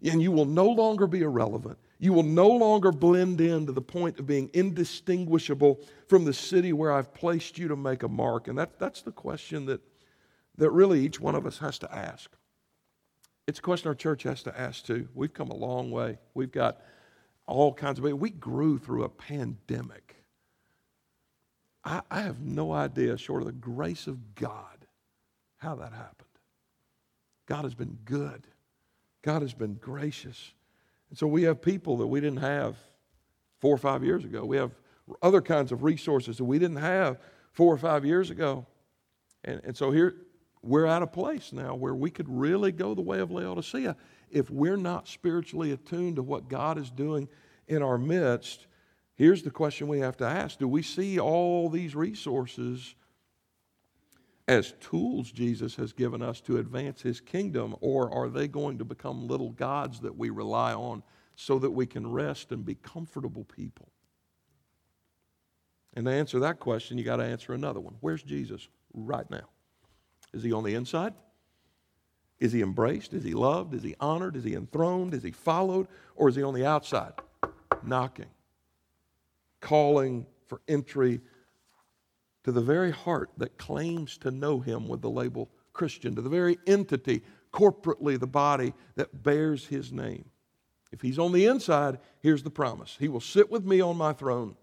and 0.03 0.21
you 0.21 0.31
will 0.31 0.45
no 0.45 0.67
longer 0.67 1.07
be 1.07 1.21
irrelevant. 1.21 1.77
You 1.99 2.13
will 2.13 2.23
no 2.23 2.47
longer 2.47 2.91
blend 2.91 3.41
in 3.41 3.65
to 3.65 3.71
the 3.71 3.81
point 3.81 4.19
of 4.19 4.27
being 4.27 4.51
indistinguishable 4.53 5.79
from 6.07 6.25
the 6.25 6.33
city 6.33 6.71
where 6.73 6.91
I've 6.91 7.13
placed 7.13 7.57
you 7.57 7.67
to 7.69 7.75
make 7.75 8.03
a 8.03 8.07
mark. 8.07 8.47
And 8.47 8.57
that, 8.57 8.77
that's 8.77 9.01
the 9.01 9.11
question 9.11 9.65
that, 9.65 9.81
that 10.57 10.69
really 10.69 11.03
each 11.03 11.19
one 11.19 11.33
of 11.33 11.47
us 11.47 11.57
has 11.57 11.79
to 11.79 11.93
ask. 11.93 12.29
It's 13.47 13.59
a 13.59 13.61
question 13.61 13.87
our 13.87 13.95
church 13.95 14.23
has 14.23 14.43
to 14.43 14.59
ask 14.59 14.85
too. 14.85 15.07
We've 15.15 15.33
come 15.33 15.49
a 15.49 15.55
long 15.55 15.89
way. 15.89 16.17
We've 16.33 16.51
got 16.51 16.81
all 17.45 17.73
kinds 17.73 17.97
of 17.97 18.03
We 18.03 18.29
grew 18.29 18.77
through 18.77 19.05
a 19.05 19.09
pandemic. 19.09 20.15
I, 21.85 22.01
I 22.11 22.21
have 22.21 22.41
no 22.41 22.73
idea, 22.73 23.17
short 23.17 23.41
of 23.41 23.45
the 23.45 23.53
grace 23.53 24.07
of 24.07 24.35
God, 24.35 24.85
how 25.57 25.75
that 25.75 25.93
happened. 25.93 26.27
God 27.45 27.63
has 27.63 27.73
been 27.73 27.97
good. 28.03 28.45
God 29.21 29.41
has 29.41 29.53
been 29.53 29.75
gracious. 29.75 30.51
And 31.09 31.17
so 31.17 31.25
we 31.25 31.43
have 31.43 31.61
people 31.61 31.95
that 31.97 32.07
we 32.07 32.19
didn't 32.19 32.41
have 32.41 32.75
four 33.61 33.73
or 33.73 33.77
five 33.77 34.03
years 34.03 34.25
ago. 34.25 34.43
We 34.43 34.57
have 34.57 34.71
other 35.21 35.41
kinds 35.41 35.71
of 35.71 35.83
resources 35.83 36.37
that 36.37 36.43
we 36.43 36.59
didn't 36.59 36.77
have 36.77 37.17
four 37.53 37.73
or 37.73 37.77
five 37.77 38.03
years 38.03 38.29
ago. 38.29 38.65
And, 39.45 39.61
and 39.63 39.77
so 39.77 39.91
here, 39.91 40.15
we're 40.61 40.85
at 40.85 41.01
a 41.01 41.07
place 41.07 41.53
now 41.53 41.75
where 41.75 41.95
we 41.95 42.09
could 42.09 42.27
really 42.29 42.71
go 42.71 42.93
the 42.93 43.01
way 43.01 43.19
of 43.19 43.31
Laodicea 43.31 43.95
if 44.29 44.49
we're 44.49 44.77
not 44.77 45.07
spiritually 45.07 45.71
attuned 45.71 46.17
to 46.17 46.23
what 46.23 46.49
God 46.49 46.77
is 46.77 46.89
doing 46.89 47.27
in 47.67 47.81
our 47.81 47.97
midst. 47.97 48.67
Here's 49.15 49.43
the 49.43 49.51
question 49.51 49.87
we 49.87 49.99
have 49.99 50.17
to 50.17 50.25
ask 50.25 50.59
Do 50.59 50.67
we 50.67 50.81
see 50.81 51.19
all 51.19 51.69
these 51.69 51.95
resources 51.95 52.95
as 54.47 54.73
tools 54.79 55.31
Jesus 55.31 55.75
has 55.75 55.91
given 55.91 56.21
us 56.21 56.39
to 56.41 56.57
advance 56.57 57.01
his 57.01 57.19
kingdom, 57.19 57.75
or 57.81 58.13
are 58.13 58.29
they 58.29 58.47
going 58.47 58.77
to 58.77 58.85
become 58.85 59.27
little 59.27 59.51
gods 59.51 59.99
that 59.99 60.17
we 60.17 60.29
rely 60.29 60.73
on 60.73 61.03
so 61.35 61.59
that 61.59 61.71
we 61.71 61.85
can 61.85 62.09
rest 62.09 62.51
and 62.51 62.63
be 62.63 62.75
comfortable 62.75 63.43
people? 63.43 63.89
And 65.95 66.05
to 66.05 66.11
answer 66.11 66.39
that 66.39 66.59
question, 66.59 66.97
you 66.97 67.03
got 67.03 67.17
to 67.17 67.25
answer 67.25 67.53
another 67.53 67.79
one. 67.79 67.95
Where's 67.99 68.23
Jesus 68.23 68.69
right 68.93 69.29
now? 69.29 69.49
Is 70.33 70.43
he 70.43 70.51
on 70.51 70.63
the 70.63 70.75
inside? 70.75 71.13
Is 72.39 72.51
he 72.51 72.61
embraced? 72.61 73.13
Is 73.13 73.23
he 73.23 73.33
loved? 73.33 73.73
Is 73.73 73.83
he 73.83 73.95
honored? 73.99 74.35
Is 74.35 74.43
he 74.43 74.53
enthroned? 74.53 75.13
Is 75.13 75.23
he 75.23 75.31
followed? 75.31 75.87
Or 76.15 76.29
is 76.29 76.35
he 76.35 76.43
on 76.43 76.53
the 76.53 76.65
outside, 76.65 77.13
knocking, 77.83 78.29
calling 79.59 80.27
for 80.45 80.61
entry 80.67 81.21
to 82.43 82.51
the 82.51 82.61
very 82.61 82.91
heart 82.91 83.31
that 83.37 83.57
claims 83.57 84.17
to 84.19 84.31
know 84.31 84.59
him 84.59 84.87
with 84.87 85.01
the 85.01 85.09
label 85.09 85.49
Christian, 85.73 86.15
to 86.15 86.21
the 86.21 86.29
very 86.29 86.57
entity, 86.65 87.23
corporately 87.51 88.19
the 88.19 88.27
body 88.27 88.73
that 88.95 89.23
bears 89.23 89.65
his 89.65 89.91
name. 89.91 90.25
If 90.91 91.01
he's 91.01 91.19
on 91.19 91.33
the 91.33 91.45
inside, 91.45 91.99
here's 92.19 92.43
the 92.43 92.49
promise 92.49 92.95
He 92.99 93.07
will 93.07 93.19
sit 93.19 93.51
with 93.51 93.65
me 93.65 93.81
on 93.81 93.97
my 93.97 94.13
throne. 94.13 94.55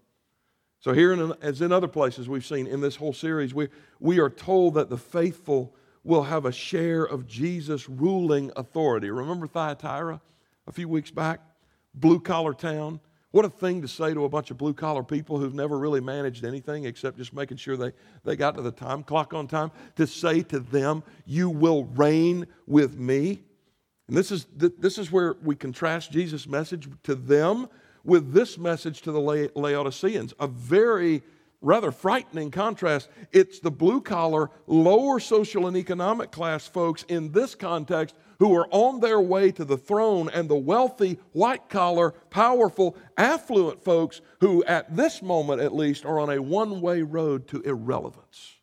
So, 0.85 0.93
here, 0.93 1.11
in, 1.13 1.33
as 1.41 1.63
in 1.63 1.71
other 1.71 1.87
places 1.87 2.29
we've 2.29 2.45
seen 2.45 2.67
in 2.67 2.79
this 2.79 2.95
whole 2.95 3.11
series, 3.11 3.55
we, 3.55 3.69
we 3.99 4.19
are 4.19 4.29
told 4.29 4.75
that 4.75 4.87
the 4.87 4.99
faithful 4.99 5.73
will 6.03 6.21
have 6.21 6.45
a 6.45 6.51
share 6.51 7.03
of 7.03 7.25
Jesus' 7.25 7.89
ruling 7.89 8.51
authority. 8.55 9.09
Remember 9.09 9.47
Thyatira 9.47 10.21
a 10.67 10.71
few 10.71 10.87
weeks 10.87 11.09
back? 11.09 11.39
Blue 11.95 12.19
collar 12.19 12.53
town. 12.53 12.99
What 13.31 13.45
a 13.45 13.49
thing 13.49 13.81
to 13.81 13.87
say 13.87 14.13
to 14.13 14.25
a 14.25 14.29
bunch 14.29 14.51
of 14.51 14.59
blue 14.59 14.75
collar 14.75 15.01
people 15.01 15.39
who've 15.39 15.55
never 15.55 15.75
really 15.79 16.01
managed 16.01 16.45
anything 16.45 16.85
except 16.85 17.17
just 17.17 17.33
making 17.33 17.57
sure 17.57 17.75
they, 17.75 17.91
they 18.23 18.35
got 18.35 18.53
to 18.53 18.61
the 18.61 18.71
time 18.71 19.01
clock 19.01 19.33
on 19.33 19.47
time. 19.47 19.71
To 19.95 20.05
say 20.05 20.43
to 20.43 20.59
them, 20.59 21.01
You 21.25 21.49
will 21.49 21.85
reign 21.85 22.45
with 22.67 22.95
me. 22.95 23.41
And 24.07 24.15
this 24.15 24.29
is, 24.29 24.45
this 24.55 24.99
is 24.99 25.11
where 25.11 25.33
we 25.41 25.55
contrast 25.55 26.11
Jesus' 26.11 26.45
message 26.45 26.87
to 27.05 27.15
them 27.15 27.69
with 28.05 28.33
this 28.33 28.57
message 28.57 29.01
to 29.01 29.11
the 29.11 29.49
Laodiceans. 29.55 30.33
A 30.39 30.47
very 30.47 31.23
rather 31.61 31.91
frightening 31.91 32.51
contrast. 32.51 33.09
It's 33.31 33.59
the 33.59 33.71
blue 33.71 33.99
collar, 33.99 34.51
lower 34.67 35.19
social 35.19 35.67
and 35.67 35.75
economic 35.75 36.31
class 36.31 36.67
folks 36.67 37.03
in 37.07 37.31
this 37.31 37.55
context 37.55 38.15
who 38.39 38.55
are 38.55 38.67
on 38.69 38.99
their 38.99 39.19
way 39.19 39.51
to 39.51 39.63
the 39.63 39.77
throne, 39.77 40.29
and 40.33 40.49
the 40.49 40.55
wealthy, 40.55 41.17
white 41.31 41.69
collar, 41.69 42.11
powerful, 42.29 42.97
affluent 43.17 43.83
folks 43.83 44.21
who, 44.41 44.63
at 44.65 44.95
this 44.95 45.21
moment 45.21 45.61
at 45.61 45.73
least, 45.73 46.05
are 46.05 46.19
on 46.19 46.29
a 46.29 46.41
one 46.41 46.81
way 46.81 47.01
road 47.01 47.47
to 47.47 47.61
irrelevance. 47.61 48.55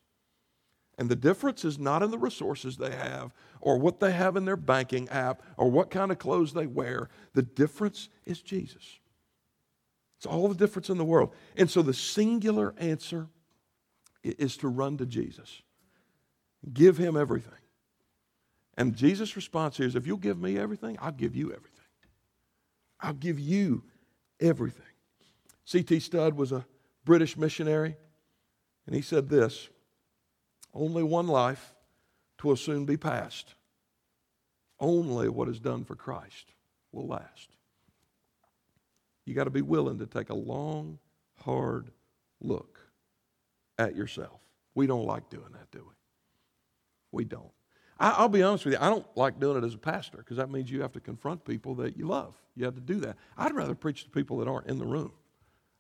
And 0.99 1.09
the 1.09 1.17
difference 1.17 1.65
is 1.65 1.79
not 1.79 2.03
in 2.03 2.11
the 2.11 2.19
resources 2.19 2.77
they 2.77 2.93
have, 2.93 3.33
or 3.61 3.79
what 3.79 3.99
they 3.99 4.13
have 4.13 4.37
in 4.37 4.45
their 4.45 4.57
banking 4.57 5.09
app, 5.09 5.43
or 5.57 5.71
what 5.71 5.91
kind 5.91 6.13
of 6.13 6.19
clothes 6.19 6.53
they 6.53 6.67
wear. 6.67 7.09
The 7.33 7.43
difference 7.43 8.11
is 8.27 8.43
Jesus. 8.43 8.99
It's 10.23 10.27
all 10.29 10.47
the 10.47 10.55
difference 10.55 10.89
in 10.89 10.99
the 10.99 11.05
world. 11.05 11.35
And 11.57 11.69
so 11.69 11.83
the 11.83 11.93
singular 11.93 12.77
answer 12.79 13.27
is 14.23 14.57
to 14.59 14.69
run 14.69 14.97
to 14.99 15.05
Jesus. 15.05 15.63
Give 16.73 16.97
him 16.97 17.17
everything. 17.17 17.59
And 18.77 18.95
Jesus' 18.95 19.35
response 19.35 19.79
here 19.79 19.87
is 19.89 19.97
if 19.97 20.07
you'll 20.07 20.19
give 20.19 20.39
me 20.39 20.57
everything, 20.57 20.97
I'll 21.01 21.11
give 21.11 21.35
you 21.35 21.53
everything. 21.53 21.87
I'll 23.01 23.15
give 23.15 23.41
you 23.41 23.83
everything. 24.39 24.87
C.T. 25.65 25.99
Studd 25.99 26.35
was 26.35 26.53
a 26.53 26.67
British 27.05 27.37
missionary, 27.37 27.97
and 28.87 28.95
he 28.95 29.03
said 29.03 29.29
this 29.29 29.71
Only 30.73 31.03
one 31.03 31.27
life, 31.27 31.75
twill 32.39 32.55
soon 32.55 32.85
be 32.85 32.97
past. 32.97 33.57
Only 34.79 35.29
what 35.29 35.49
is 35.49 35.59
done 35.59 35.85
for 35.85 35.97
Christ 35.97 36.53
will 36.93 37.09
last. 37.09 37.57
You 39.25 39.35
got 39.35 39.45
to 39.45 39.51
be 39.51 39.63
willing 39.63 39.99
to 39.99 40.07
take 40.07 40.31
a 40.31 40.35
long, 40.35 40.99
hard 41.41 41.91
look 42.41 42.81
at 43.79 43.95
yourself. 43.95 44.41
We 44.75 44.87
don't 44.87 45.05
like 45.05 45.31
doing 45.31 45.53
that, 45.53 45.71
do 45.71 45.81
we? 45.81 45.95
We 47.13 47.25
don't. 47.25 47.51
I, 48.01 48.23
will 48.23 48.29
be 48.29 48.43
honest 48.43 48.65
with 48.65 48.75
you, 48.75 48.81
I 48.81 48.89
don't 48.89 49.07
like 49.17 49.39
doing 49.39 49.63
it 49.63 49.65
as 49.65 49.75
a 49.75 49.79
pastor 49.79 50.19
because 50.19 50.37
that 50.39 50.51
means 50.51 50.71
you 50.71 50.83
have 50.83 50.93
to 50.93 51.01
confront 51.01 51.45
people 51.45 51.75
that 51.77 51.97
you 51.97 52.07
love. 52.07 52.35
You 52.57 52.65
have 52.65 52.75
to 52.75 52.81
do 52.81 53.01
that. 53.01 53.17
I'd 53.39 53.55
rather 53.55 53.75
preach 53.75 54.05
to 54.05 54.11
people 54.11 54.39
that 54.39 54.49
aren't 54.49 54.67
in 54.67 54.79
the 54.79 54.87
room. 54.87 55.13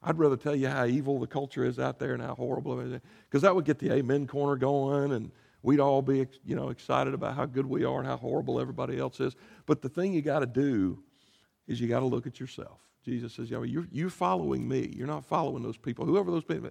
I'd 0.02 0.18
rather 0.18 0.36
tell 0.36 0.54
you 0.54 0.68
how 0.68 0.84
evil 0.84 1.18
the 1.20 1.26
culture 1.26 1.64
is 1.64 1.78
out 1.78 1.98
there 1.98 2.12
and 2.12 2.22
how 2.22 2.34
horrible 2.34 2.80
it 2.80 2.92
is 2.92 3.00
because 3.28 3.42
that 3.42 3.54
would 3.54 3.64
get 3.64 3.78
the 3.78 3.92
amen 3.92 4.26
corner 4.26 4.56
going 4.56 5.12
and 5.12 5.30
we'd 5.62 5.80
all 5.80 6.02
be 6.02 6.26
you 6.44 6.56
know 6.56 6.70
excited 6.70 7.14
about 7.14 7.36
how 7.36 7.46
good 7.46 7.66
we 7.66 7.84
are 7.84 7.98
and 7.98 8.06
how 8.06 8.16
horrible 8.16 8.60
everybody 8.60 8.98
else 8.98 9.20
is. 9.20 9.36
But 9.66 9.80
the 9.80 9.88
thing 9.88 10.12
you 10.12 10.22
got 10.22 10.40
to 10.40 10.46
do 10.46 11.02
is 11.68 11.80
you 11.80 11.88
got 11.88 12.00
to 12.00 12.06
look 12.06 12.26
at 12.26 12.40
yourself. 12.40 12.78
Jesus 13.04 13.32
says, 13.34 13.50
yeah, 13.50 13.62
you're, 13.62 13.86
you're 13.90 14.10
following 14.10 14.68
me. 14.68 14.92
You're 14.96 15.08
not 15.08 15.24
following 15.24 15.62
those 15.62 15.76
people. 15.76 16.06
Whoever 16.06 16.30
those 16.30 16.44
people, 16.44 16.70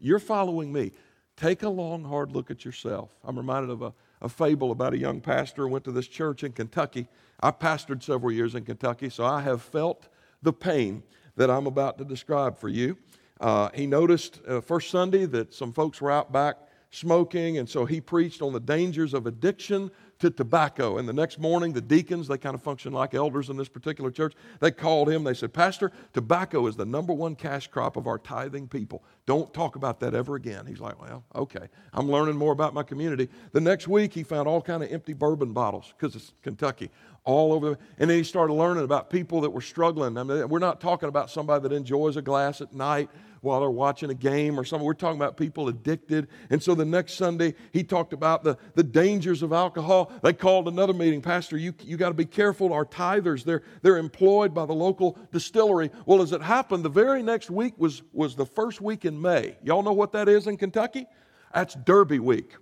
you're 0.00 0.18
following 0.18 0.72
me. 0.72 0.92
Take 1.36 1.62
a 1.62 1.68
long, 1.68 2.04
hard 2.04 2.32
look 2.32 2.50
at 2.50 2.64
yourself. 2.64 3.10
I'm 3.24 3.36
reminded 3.36 3.70
of 3.70 3.82
a, 3.82 3.92
a 4.20 4.28
fable 4.28 4.70
about 4.70 4.94
a 4.94 4.98
young 4.98 5.20
pastor 5.20 5.62
who 5.62 5.68
went 5.68 5.84
to 5.84 5.92
this 5.92 6.08
church 6.08 6.44
in 6.44 6.52
Kentucky. 6.52 7.08
I 7.40 7.50
pastored 7.50 8.02
several 8.02 8.32
years 8.32 8.54
in 8.54 8.64
Kentucky, 8.64 9.08
so 9.08 9.24
I 9.24 9.40
have 9.42 9.62
felt 9.62 10.08
the 10.42 10.52
pain 10.52 11.02
that 11.36 11.50
I'm 11.50 11.66
about 11.66 11.98
to 11.98 12.04
describe 12.04 12.58
for 12.58 12.68
you. 12.68 12.96
Uh, 13.40 13.70
he 13.74 13.86
noticed 13.86 14.40
uh, 14.46 14.60
first 14.60 14.90
Sunday 14.90 15.24
that 15.26 15.52
some 15.52 15.72
folks 15.72 16.00
were 16.00 16.10
out 16.10 16.32
back 16.32 16.56
smoking, 16.92 17.58
and 17.58 17.68
so 17.68 17.86
he 17.86 18.00
preached 18.00 18.42
on 18.42 18.52
the 18.52 18.60
dangers 18.60 19.14
of 19.14 19.26
addiction 19.26 19.90
to 20.18 20.30
tobacco. 20.30 20.98
And 20.98 21.08
the 21.08 21.12
next 21.12 21.40
morning, 21.40 21.72
the 21.72 21.80
deacons, 21.80 22.28
they 22.28 22.38
kind 22.38 22.54
of 22.54 22.62
function 22.62 22.92
like 22.92 23.14
elders 23.14 23.48
in 23.48 23.56
this 23.56 23.68
particular 23.68 24.10
church, 24.10 24.34
they 24.60 24.70
called 24.70 25.10
him. 25.10 25.24
They 25.24 25.34
said, 25.34 25.52
Pastor, 25.52 25.90
tobacco 26.12 26.66
is 26.68 26.76
the 26.76 26.84
number 26.84 27.12
one 27.12 27.34
cash 27.34 27.66
crop 27.66 27.96
of 27.96 28.06
our 28.06 28.18
tithing 28.18 28.68
people. 28.68 29.02
Don't 29.26 29.52
talk 29.52 29.74
about 29.74 29.98
that 30.00 30.14
ever 30.14 30.36
again. 30.36 30.66
He's 30.66 30.80
like, 30.80 31.00
Well, 31.00 31.24
okay. 31.34 31.66
I'm 31.92 32.08
learning 32.08 32.36
more 32.36 32.52
about 32.52 32.74
my 32.74 32.82
community. 32.82 33.28
The 33.52 33.60
next 33.60 33.88
week, 33.88 34.12
he 34.12 34.22
found 34.22 34.46
all 34.46 34.60
kind 34.62 34.82
of 34.82 34.92
empty 34.92 35.14
bourbon 35.14 35.52
bottles 35.52 35.92
because 35.96 36.14
it's 36.14 36.34
Kentucky 36.42 36.90
all 37.24 37.52
over. 37.52 37.78
And 37.98 38.10
then 38.10 38.18
he 38.18 38.24
started 38.24 38.52
learning 38.52 38.84
about 38.84 39.08
people 39.08 39.40
that 39.40 39.50
were 39.50 39.60
struggling. 39.60 40.18
I 40.18 40.22
mean, 40.24 40.48
we're 40.48 40.58
not 40.58 40.80
talking 40.80 41.08
about 41.08 41.30
somebody 41.30 41.62
that 41.62 41.72
enjoys 41.72 42.16
a 42.16 42.22
glass 42.22 42.60
at 42.60 42.74
night 42.74 43.08
while 43.42 43.60
they're 43.60 43.70
watching 43.70 44.08
a 44.10 44.14
game 44.14 44.58
or 44.58 44.64
something. 44.64 44.86
We're 44.86 44.94
talking 44.94 45.20
about 45.20 45.36
people 45.36 45.68
addicted. 45.68 46.28
And 46.48 46.62
so 46.62 46.74
the 46.74 46.84
next 46.84 47.14
Sunday, 47.14 47.54
he 47.72 47.84
talked 47.84 48.12
about 48.12 48.42
the, 48.44 48.56
the 48.74 48.82
dangers 48.82 49.42
of 49.42 49.52
alcohol. 49.52 50.10
They 50.22 50.32
called 50.32 50.68
another 50.68 50.92
meeting. 50.94 51.20
Pastor, 51.20 51.56
you, 51.56 51.74
you 51.82 51.96
got 51.96 52.08
to 52.08 52.14
be 52.14 52.24
careful. 52.24 52.72
Our 52.72 52.86
tithers, 52.86 53.44
they're, 53.44 53.62
they're 53.82 53.98
employed 53.98 54.54
by 54.54 54.64
the 54.64 54.72
local 54.72 55.18
distillery. 55.30 55.90
Well, 56.06 56.22
as 56.22 56.32
it 56.32 56.40
happened, 56.40 56.84
the 56.84 56.88
very 56.88 57.22
next 57.22 57.50
week 57.50 57.74
was, 57.76 58.02
was 58.12 58.34
the 58.36 58.46
first 58.46 58.80
week 58.80 59.04
in 59.04 59.20
May. 59.20 59.56
Y'all 59.62 59.82
know 59.82 59.92
what 59.92 60.12
that 60.12 60.28
is 60.28 60.46
in 60.46 60.56
Kentucky? 60.56 61.06
That's 61.52 61.74
Derby 61.74 62.18
Week. 62.18 62.56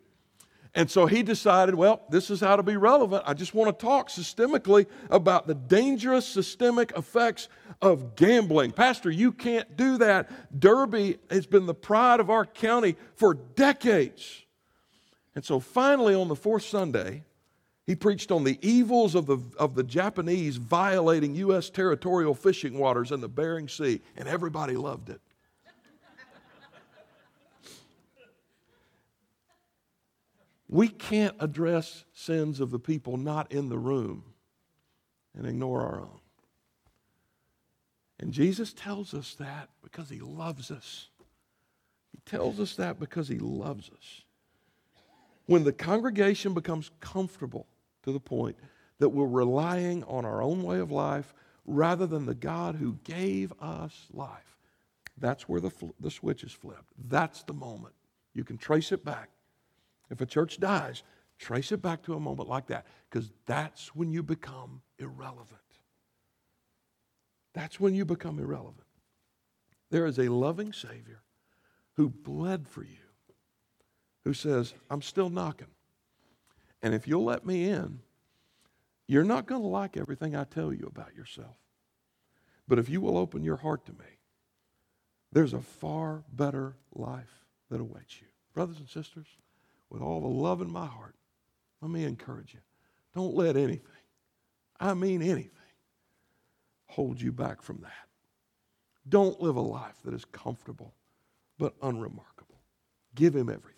And 0.74 0.88
so 0.88 1.06
he 1.06 1.22
decided, 1.22 1.74
well, 1.74 2.02
this 2.11 2.30
is 2.30 2.40
how 2.40 2.54
to 2.54 2.62
be 2.62 2.76
relevant. 2.76 3.24
I 3.26 3.35
just 3.35 3.54
want 3.54 3.76
to 3.76 3.85
talk 3.85 4.09
systemically 4.09 4.87
about 5.11 5.46
the 5.46 5.54
dangerous 5.54 6.26
systemic 6.26 6.92
effects 6.96 7.48
of 7.83 8.14
gambling. 8.14 8.70
Pastor, 8.70 9.11
you 9.11 9.33
can't 9.33 9.76
do 9.76 9.98
that. 9.98 10.30
Derby 10.59 11.18
has 11.28 11.46
been 11.46 11.66
the 11.66 11.74
pride 11.74 12.20
of 12.20 12.30
our 12.30 12.46
county 12.46 12.96
for 13.16 13.35
decades. 13.35 14.44
And 15.35 15.44
so 15.44 15.59
finally, 15.59 16.14
on 16.14 16.28
the 16.28 16.37
fourth 16.37 16.64
Sunday, 16.64 17.24
he 17.87 17.96
preached 17.96 18.30
on 18.30 18.44
the 18.44 18.59
evils 18.62 19.16
of 19.16 19.26
the, 19.26 19.38
of 19.59 19.74
the 19.74 19.83
Japanese 19.83 20.56
violating 20.56 21.35
U.S. 21.37 21.68
territorial 21.70 22.35
fishing 22.35 22.78
waters 22.78 23.11
in 23.11 23.20
the 23.20 23.28
Bering 23.28 23.68
Sea, 23.68 24.00
and 24.16 24.28
everybody 24.28 24.76
loved 24.76 25.09
it. 25.09 25.20
We 30.70 30.87
can't 30.87 31.35
address 31.40 32.04
sins 32.14 32.61
of 32.61 32.70
the 32.70 32.78
people 32.78 33.16
not 33.16 33.50
in 33.50 33.68
the 33.68 33.78
room 33.78 34.22
and 35.37 35.44
ignore 35.44 35.80
our 35.80 36.00
own. 36.02 36.20
And 38.20 38.33
Jesus 38.33 38.72
tells 38.72 39.12
us 39.12 39.35
that 39.40 39.68
because 39.83 40.09
he 40.09 40.20
loves 40.20 40.70
us. 40.70 41.09
He 42.12 42.20
tells 42.24 42.61
us 42.61 42.76
that 42.76 43.00
because 43.00 43.26
he 43.26 43.38
loves 43.38 43.90
us. 43.90 44.22
When 45.46 45.64
the 45.64 45.72
congregation 45.72 46.54
becomes 46.54 46.92
comfortable 47.00 47.66
to 48.04 48.12
the 48.12 48.20
point 48.20 48.56
that 49.00 49.09
we're 49.09 49.26
relying 49.26 50.04
on 50.04 50.24
our 50.24 50.40
own 50.40 50.62
way 50.62 50.78
of 50.78 50.92
life 50.92 51.35
rather 51.66 52.06
than 52.06 52.26
the 52.26 52.35
God 52.35 52.76
who 52.76 52.96
gave 53.02 53.52
us 53.61 54.06
life, 54.12 54.56
that's 55.18 55.48
where 55.48 55.61
the, 55.61 55.72
the 55.98 56.12
switch 56.12 56.44
is 56.44 56.52
flipped. 56.52 56.92
That's 57.09 57.42
the 57.42 57.54
moment. 57.54 57.94
You 58.35 58.44
can 58.44 58.56
trace 58.56 58.92
it 58.92 59.04
back 59.04 59.30
if 60.11 60.20
a 60.20 60.27
church 60.27 60.59
dies, 60.59 61.03
trace 61.38 61.73
it 61.73 61.81
back 61.81 62.03
to 62.03 62.14
a 62.14 62.20
moment 62.20 62.49
like 62.49 62.66
that 62.66 62.87
because 63.09 63.31
that's 63.46 63.94
when 63.94 64.11
you 64.11 64.23
become 64.23 64.83
irrelevant. 64.99 65.59
That's 67.55 67.81
when 67.81 67.94
you 67.94 68.05
become 68.05 68.38
irrelevant. 68.38 68.87
There 69.90 70.07
is 70.07 70.18
a 70.18 70.29
loving 70.29 70.73
Savior 70.73 71.23
who 71.94 72.09
bled 72.09 72.68
for 72.68 72.83
you, 72.83 72.96
who 74.25 74.35
says, 74.35 74.75
I'm 74.88 75.03
still 75.03 75.31
knocking. 75.31 75.66
And 76.83 76.94
if 76.94 77.09
you'll 77.09 77.25
let 77.25 77.44
me 77.44 77.68
in, 77.68 78.01
you're 79.07 79.25
not 79.25 79.46
going 79.46 79.62
to 79.62 79.66
like 79.66 79.96
everything 79.96 80.37
I 80.37 80.44
tell 80.44 80.73
you 80.73 80.87
about 80.87 81.14
yourself. 81.16 81.57
But 82.68 82.79
if 82.79 82.88
you 82.88 83.01
will 83.01 83.18
open 83.18 83.42
your 83.42 83.57
heart 83.57 83.85
to 83.87 83.92
me, 83.92 84.18
there's 85.33 85.53
a 85.53 85.61
far 85.61 86.23
better 86.33 86.77
life 86.94 87.44
that 87.70 87.81
awaits 87.81 88.20
you. 88.20 88.29
Brothers 88.55 88.79
and 88.79 88.88
sisters, 88.88 89.27
with 89.90 90.00
all 90.00 90.20
the 90.20 90.29
love 90.29 90.62
in 90.62 90.70
my 90.70 90.87
heart, 90.87 91.16
let 91.83 91.90
me 91.90 92.05
encourage 92.05 92.55
you. 92.55 92.61
Don't 93.14 93.35
let 93.35 93.57
anything, 93.57 93.83
I 94.79 94.94
mean 94.94 95.20
anything, 95.20 95.50
hold 96.87 97.20
you 97.20 97.33
back 97.33 97.61
from 97.61 97.81
that. 97.83 98.09
Don't 99.09 99.40
live 99.42 99.57
a 99.57 99.61
life 99.61 99.96
that 100.05 100.14
is 100.14 100.24
comfortable 100.24 100.94
but 101.59 101.74
unremarkable. 101.83 102.61
Give 103.14 103.35
Him 103.35 103.48
everything. 103.50 103.74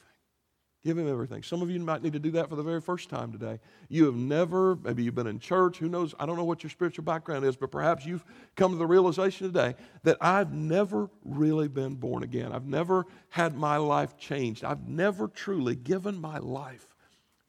Give 0.85 0.99
him 0.99 1.09
everything. 1.09 1.45
Some 1.45 1.63
of 1.63 1.71
you 1.71 1.79
might 1.79 2.03
need 2.03 2.13
to 2.15 2.19
do 2.19 2.33
that 2.33 2.49
for 2.49 2.57
the 2.57 2.63
very 2.63 2.81
first 2.81 3.09
time 3.09 3.31
today. 3.31 3.61
You 3.89 4.07
have 4.07 4.17
never, 4.17 4.75
maybe 4.77 5.05
you've 5.05 5.15
been 5.15 5.29
in 5.29 5.39
church, 5.39 5.79
who 5.79 5.89
knows? 5.89 6.13
I 6.19 6.27
don't 6.27 6.37
know 6.37 6.45
what 6.45 6.65
your 6.65 6.71
spiritual 6.71 7.05
background 7.05 7.45
is, 7.45 7.55
but 7.55 7.71
perhaps 7.71 8.05
you've 8.05 8.25
come 8.57 8.73
to 8.73 8.79
the 8.79 8.87
realization 8.87 9.47
today 9.47 9.77
that 10.03 10.17
I've 10.21 10.53
never 10.53 11.09
really 11.25 11.69
been 11.69 11.95
born 11.95 12.25
again. 12.25 12.53
I've 12.53 12.67
never 12.67 13.07
had 13.29 13.57
my 13.57 13.77
life 13.77 14.17
changed. 14.17 14.65
I've 14.65 14.89
never 14.89 15.29
truly 15.29 15.77
given 15.77 16.21
my 16.21 16.39
life 16.39 16.89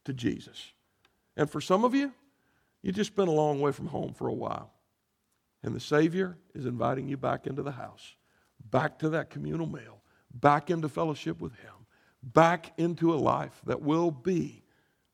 to 0.06 0.14
Jesus. 0.14 0.72
And 1.36 1.50
for 1.50 1.60
some 1.60 1.84
of 1.84 1.96
you, 1.96 2.14
you've 2.84 2.96
just 2.96 3.16
been 3.16 3.30
a 3.30 3.32
long 3.32 3.60
way 3.60 3.72
from 3.72 3.88
home 3.88 4.14
for 4.14 4.28
a 4.28 4.34
while. 4.34 4.72
And 5.64 5.74
the 5.74 5.80
Savior 5.80 6.38
is 6.54 6.68
inviting 6.68 7.08
you 7.08 7.18
back 7.18 7.48
into 7.48 7.64
the 7.64 7.72
house, 7.72 8.14
back 8.70 9.00
to 9.00 9.10
that 9.10 9.32
communal 9.32 9.66
meal, 9.66 10.02
back 10.32 10.70
into 10.70 10.88
fellowship 10.88 11.42
with 11.42 11.54
Him 11.56 11.83
back 12.24 12.74
into 12.78 13.14
a 13.14 13.16
life 13.16 13.62
that 13.66 13.82
will 13.82 14.12
be, 14.12 14.64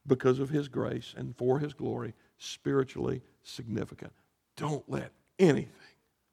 because 0.08 0.40
of 0.40 0.50
His 0.50 0.68
grace 0.68 1.14
and 1.16 1.36
for 1.38 1.60
His 1.60 1.74
glory, 1.74 2.14
spiritually 2.38 3.22
significant. 3.44 4.12
Don't 4.58 4.84
let 4.90 5.12
anything 5.38 5.70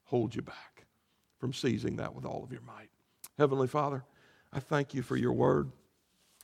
hold 0.03 0.35
you 0.35 0.41
back 0.41 0.85
from 1.39 1.53
seizing 1.53 1.95
that 1.97 2.13
with 2.13 2.25
all 2.25 2.43
of 2.43 2.51
your 2.51 2.61
might. 2.61 2.89
Heavenly 3.37 3.67
Father, 3.67 4.03
I 4.51 4.59
thank 4.59 4.93
you 4.93 5.01
for 5.01 5.15
your 5.15 5.33
word. 5.33 5.71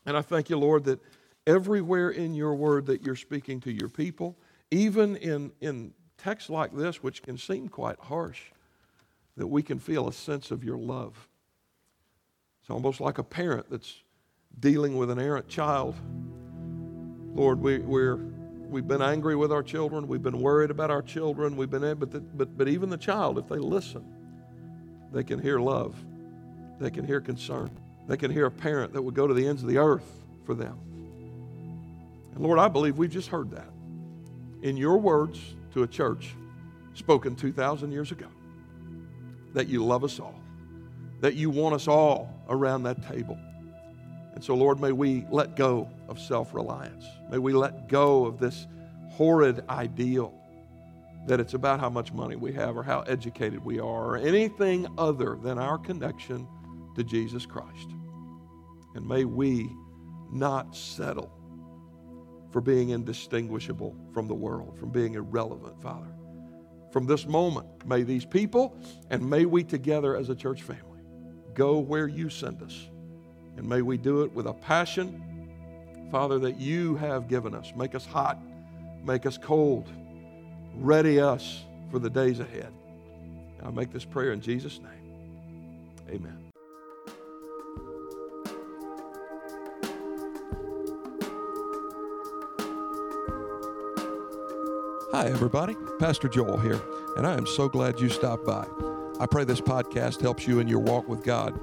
And 0.06 0.16
I 0.16 0.22
thank 0.22 0.50
you, 0.50 0.58
Lord, 0.58 0.84
that 0.86 1.00
everywhere 1.48 2.10
in 2.10 2.34
your 2.36 2.54
word 2.56 2.86
that 2.86 3.06
you're 3.06 3.16
speaking 3.16 3.60
to 3.62 3.72
your 3.72 3.90
people, 3.90 4.38
even 4.70 5.16
in, 5.18 5.52
in 5.62 5.94
texts 6.18 6.50
like 6.50 6.76
this, 6.76 7.02
which 7.02 7.24
can 7.24 7.38
seem 7.38 7.68
quite 7.68 8.00
harsh, 8.00 8.42
that 9.38 9.48
we 9.48 9.64
can 9.64 9.80
feel 9.80 10.08
a 10.08 10.14
sense 10.14 10.52
of 10.52 10.64
your 10.64 10.78
love. 10.78 11.28
It's 12.62 12.70
almost 12.70 13.02
like 13.02 13.18
a 13.18 13.24
parent 13.24 13.70
that's 13.70 14.04
dealing 14.60 14.98
with 14.98 15.10
an 15.10 15.20
errant 15.20 15.48
child. 15.48 15.96
Lord, 17.34 17.60
we, 17.60 17.80
we're, 17.80 18.16
we've 18.16 18.88
been 18.88 19.02
angry 19.02 19.36
with 19.36 19.52
our 19.52 19.64
children. 19.64 20.08
We've 20.08 20.22
been 20.22 20.40
worried 20.40 20.72
about 20.72 20.92
our 20.92 21.02
children. 21.02 21.58
We've 21.58 21.70
been, 21.70 21.84
eh, 21.84 21.94
but, 21.94 22.12
the, 22.12 22.20
but, 22.20 22.58
but 22.58 22.68
even 22.68 22.90
the 22.90 22.98
child, 22.98 23.38
if 23.38 23.48
they 23.48 23.58
listen, 23.58 24.06
they 25.12 25.24
can 25.24 25.40
hear 25.40 25.60
love. 25.60 25.96
They 26.80 26.90
can 26.90 27.06
hear 27.06 27.22
concern. 27.22 27.70
They 28.08 28.18
can 28.18 28.32
hear 28.32 28.46
a 28.46 28.52
parent 28.52 28.94
that 28.94 29.02
would 29.02 29.16
go 29.16 29.28
to 29.28 29.34
the 29.34 29.48
ends 29.48 29.64
of 29.64 29.70
the 29.70 29.78
earth 29.78 30.10
for 30.46 30.54
them. 30.54 30.78
And 32.36 32.44
Lord, 32.44 32.60
I 32.60 32.68
believe 32.68 32.98
we've 32.98 33.12
just 33.12 33.30
heard 33.30 33.52
that 33.52 33.70
in 34.64 34.78
your 34.78 34.98
words 34.98 35.40
to 35.74 35.84
a 35.84 35.88
church 35.88 36.34
spoken 36.96 37.36
2,000 37.36 37.92
years 37.92 38.12
ago 38.12 38.28
that 39.54 39.68
you 39.68 39.86
love 39.86 40.04
us 40.04 40.20
all, 40.20 40.40
that 41.20 41.36
you 41.36 41.50
want 41.50 41.76
us 41.76 41.88
all 41.88 42.34
around 42.50 42.84
that 42.84 43.08
table. 43.08 43.38
And 44.34 44.44
so, 44.44 44.56
Lord, 44.56 44.80
may 44.80 44.92
we 44.92 45.26
let 45.30 45.56
go 45.56 45.90
of 46.08 46.20
self 46.20 46.54
reliance. 46.54 47.06
May 47.30 47.38
we 47.38 47.54
let 47.54 47.88
go 47.88 48.26
of 48.26 48.40
this 48.40 48.68
horrid 49.10 49.64
ideal 49.70 50.34
that 51.28 51.40
it's 51.40 51.54
about 51.54 51.80
how 51.80 51.90
much 51.90 52.12
money 52.12 52.36
we 52.36 52.52
have 52.52 52.76
or 52.76 52.84
how 52.84 53.02
educated 53.02 53.64
we 53.64 53.80
are 53.80 54.06
or 54.06 54.18
anything 54.18 54.88
other 54.98 55.38
than 55.42 55.58
our 55.58 55.78
connection 55.78 56.48
to 56.96 57.04
Jesus 57.04 57.46
Christ. 57.46 57.90
And 58.96 59.08
may 59.08 59.26
we 59.26 59.70
not 60.32 60.76
settle 60.76 61.32
for 62.52 62.62
being 62.62 62.90
indistinguishable 62.90 63.96
from 64.14 64.28
the 64.28 64.34
world, 64.34 64.78
from 64.78 64.92
being 64.92 65.14
irrelevant, 65.16 65.82
Father. 65.82 66.14
From 66.92 67.06
this 67.06 67.26
moment, 67.26 67.68
may 67.88 68.04
these 68.04 68.26
people 68.26 68.78
and 69.10 69.28
may 69.28 69.46
we 69.46 69.64
together 69.64 70.16
as 70.16 70.30
a 70.30 70.36
church 70.36 70.62
family 70.62 71.02
go 71.54 71.80
where 71.80 72.08
you 72.08 72.30
send 72.30 72.62
us. 72.62 72.90
And 73.58 73.68
may 73.68 73.82
we 73.82 73.98
do 73.98 74.24
it 74.24 74.34
with 74.34 74.48
a 74.48 74.54
passion, 74.54 75.22
Father, 76.12 76.40
that 76.40 76.60
you 76.60 76.96
have 76.96 77.28
given 77.28 77.54
us. 77.54 77.74
Make 77.76 77.96
us 77.96 78.06
hot, 78.06 78.40
make 79.04 79.26
us 79.26 79.38
cold, 79.38 79.90
ready 80.76 81.20
us 81.20 81.64
for 81.92 82.00
the 82.00 82.10
days 82.10 82.40
ahead. 82.40 82.74
I 83.64 83.70
make 83.72 83.92
this 83.92 84.06
prayer 84.06 84.34
in 84.34 84.42
Jesus' 84.42 84.80
name. 84.80 84.90
Amen. 86.10 86.40
Hi, 95.14 95.28
everybody. 95.28 95.76
Pastor 96.00 96.28
Joel 96.28 96.58
here, 96.58 96.82
and 97.18 97.26
I 97.28 97.36
am 97.36 97.46
so 97.46 97.70
glad 97.70 98.00
you 98.00 98.10
stopped 98.10 98.46
by. 98.46 98.66
I 99.20 99.28
pray 99.28 99.44
this 99.44 99.62
podcast 99.62 100.20
helps 100.22 100.48
you 100.48 100.60
in 100.60 100.68
your 100.68 100.80
walk 100.80 101.08
with 101.08 101.24
God. 101.24 101.58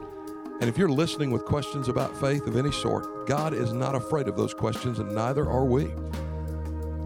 And 0.61 0.69
if 0.69 0.77
you're 0.77 0.91
listening 0.91 1.31
with 1.31 1.47
questions 1.47 1.89
about 1.89 2.15
faith 2.21 2.47
of 2.47 2.55
any 2.55 2.71
sort, 2.71 3.27
God 3.27 3.55
is 3.55 3.73
not 3.73 3.95
afraid 3.95 4.29
of 4.29 4.37
those 4.37 4.53
questions, 4.53 4.99
and 4.99 5.15
neither 5.15 5.49
are 5.49 5.65
we. 5.65 5.91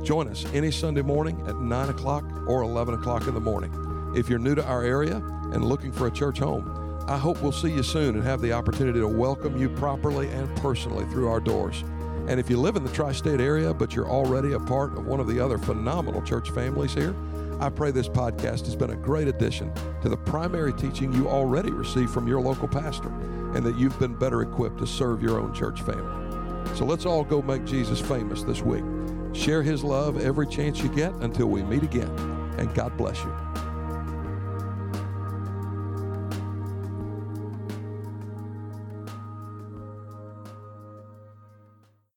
Join 0.03 0.27
us 0.27 0.45
any 0.53 0.73
Sunday 0.73 1.03
morning 1.03 1.41
at 1.47 1.61
9 1.61 1.89
o'clock 1.89 2.25
or 2.49 2.63
11 2.63 2.95
o'clock 2.95 3.29
in 3.29 3.35
the 3.35 3.41
morning. 3.41 3.73
If 4.17 4.29
you're 4.29 4.41
new 4.41 4.57
to 4.57 4.65
our 4.65 4.83
area 4.83 5.19
and 5.53 5.65
looking 5.65 5.93
for 5.93 6.09
a 6.09 6.11
church 6.11 6.41
home, 6.41 6.69
I 7.07 7.17
hope 7.17 7.41
we'll 7.43 7.53
see 7.53 7.71
you 7.71 7.85
soon 7.85 8.17
and 8.17 8.25
have 8.25 8.41
the 8.41 8.53
opportunity 8.53 8.99
to 8.99 9.07
welcome 9.07 9.57
you 9.57 9.69
properly 9.69 10.29
and 10.31 10.55
personally 10.57 11.05
through 11.07 11.29
our 11.29 11.41
doors. 11.41 11.85
And 12.27 12.41
if 12.41 12.51
you 12.51 12.59
live 12.59 12.75
in 12.75 12.83
the 12.83 12.93
tri 12.93 13.13
state 13.13 13.41
area, 13.41 13.73
but 13.73 13.95
you're 13.95 14.11
already 14.11 14.55
a 14.55 14.61
part 14.61 14.99
of 14.99 15.07
one 15.07 15.21
of 15.21 15.29
the 15.29 15.39
other 15.39 15.59
phenomenal 15.59 16.23
church 16.23 16.51
families 16.51 16.93
here, 16.93 17.15
I 17.61 17.71
pray 17.71 17.93
this 17.93 18.09
podcast 18.09 18.65
has 18.65 18.75
been 18.75 18.91
a 18.91 18.97
great 18.97 19.29
addition 19.29 19.73
to 20.03 20.09
the 20.09 20.17
primary 20.17 20.73
teaching 20.73 21.13
you 21.13 21.29
already 21.29 21.71
receive 21.71 22.11
from 22.11 22.27
your 22.27 22.41
local 22.41 22.67
pastor, 22.67 23.13
and 23.55 23.65
that 23.65 23.79
you've 23.79 23.99
been 23.99 24.15
better 24.15 24.43
equipped 24.43 24.79
to 24.79 24.87
serve 24.87 25.23
your 25.23 25.41
own 25.41 25.53
church 25.55 25.83
family. 25.83 26.77
So 26.77 26.85
let's 26.85 27.07
all 27.07 27.25
go 27.25 27.43
make 27.43 27.65
Jesus 27.65 28.01
famous 28.01 28.43
this 28.43 28.63
week. 28.63 28.85
Share 29.33 29.63
his 29.63 29.85
love 29.85 30.21
every 30.21 30.47
chance 30.47 30.81
you 30.81 30.89
get 30.89 31.13
until 31.15 31.47
we 31.47 31.63
meet 31.63 31.83
again, 31.83 32.11
and 32.59 32.73
God 32.75 32.97
bless 32.97 33.23
you. 33.23 33.54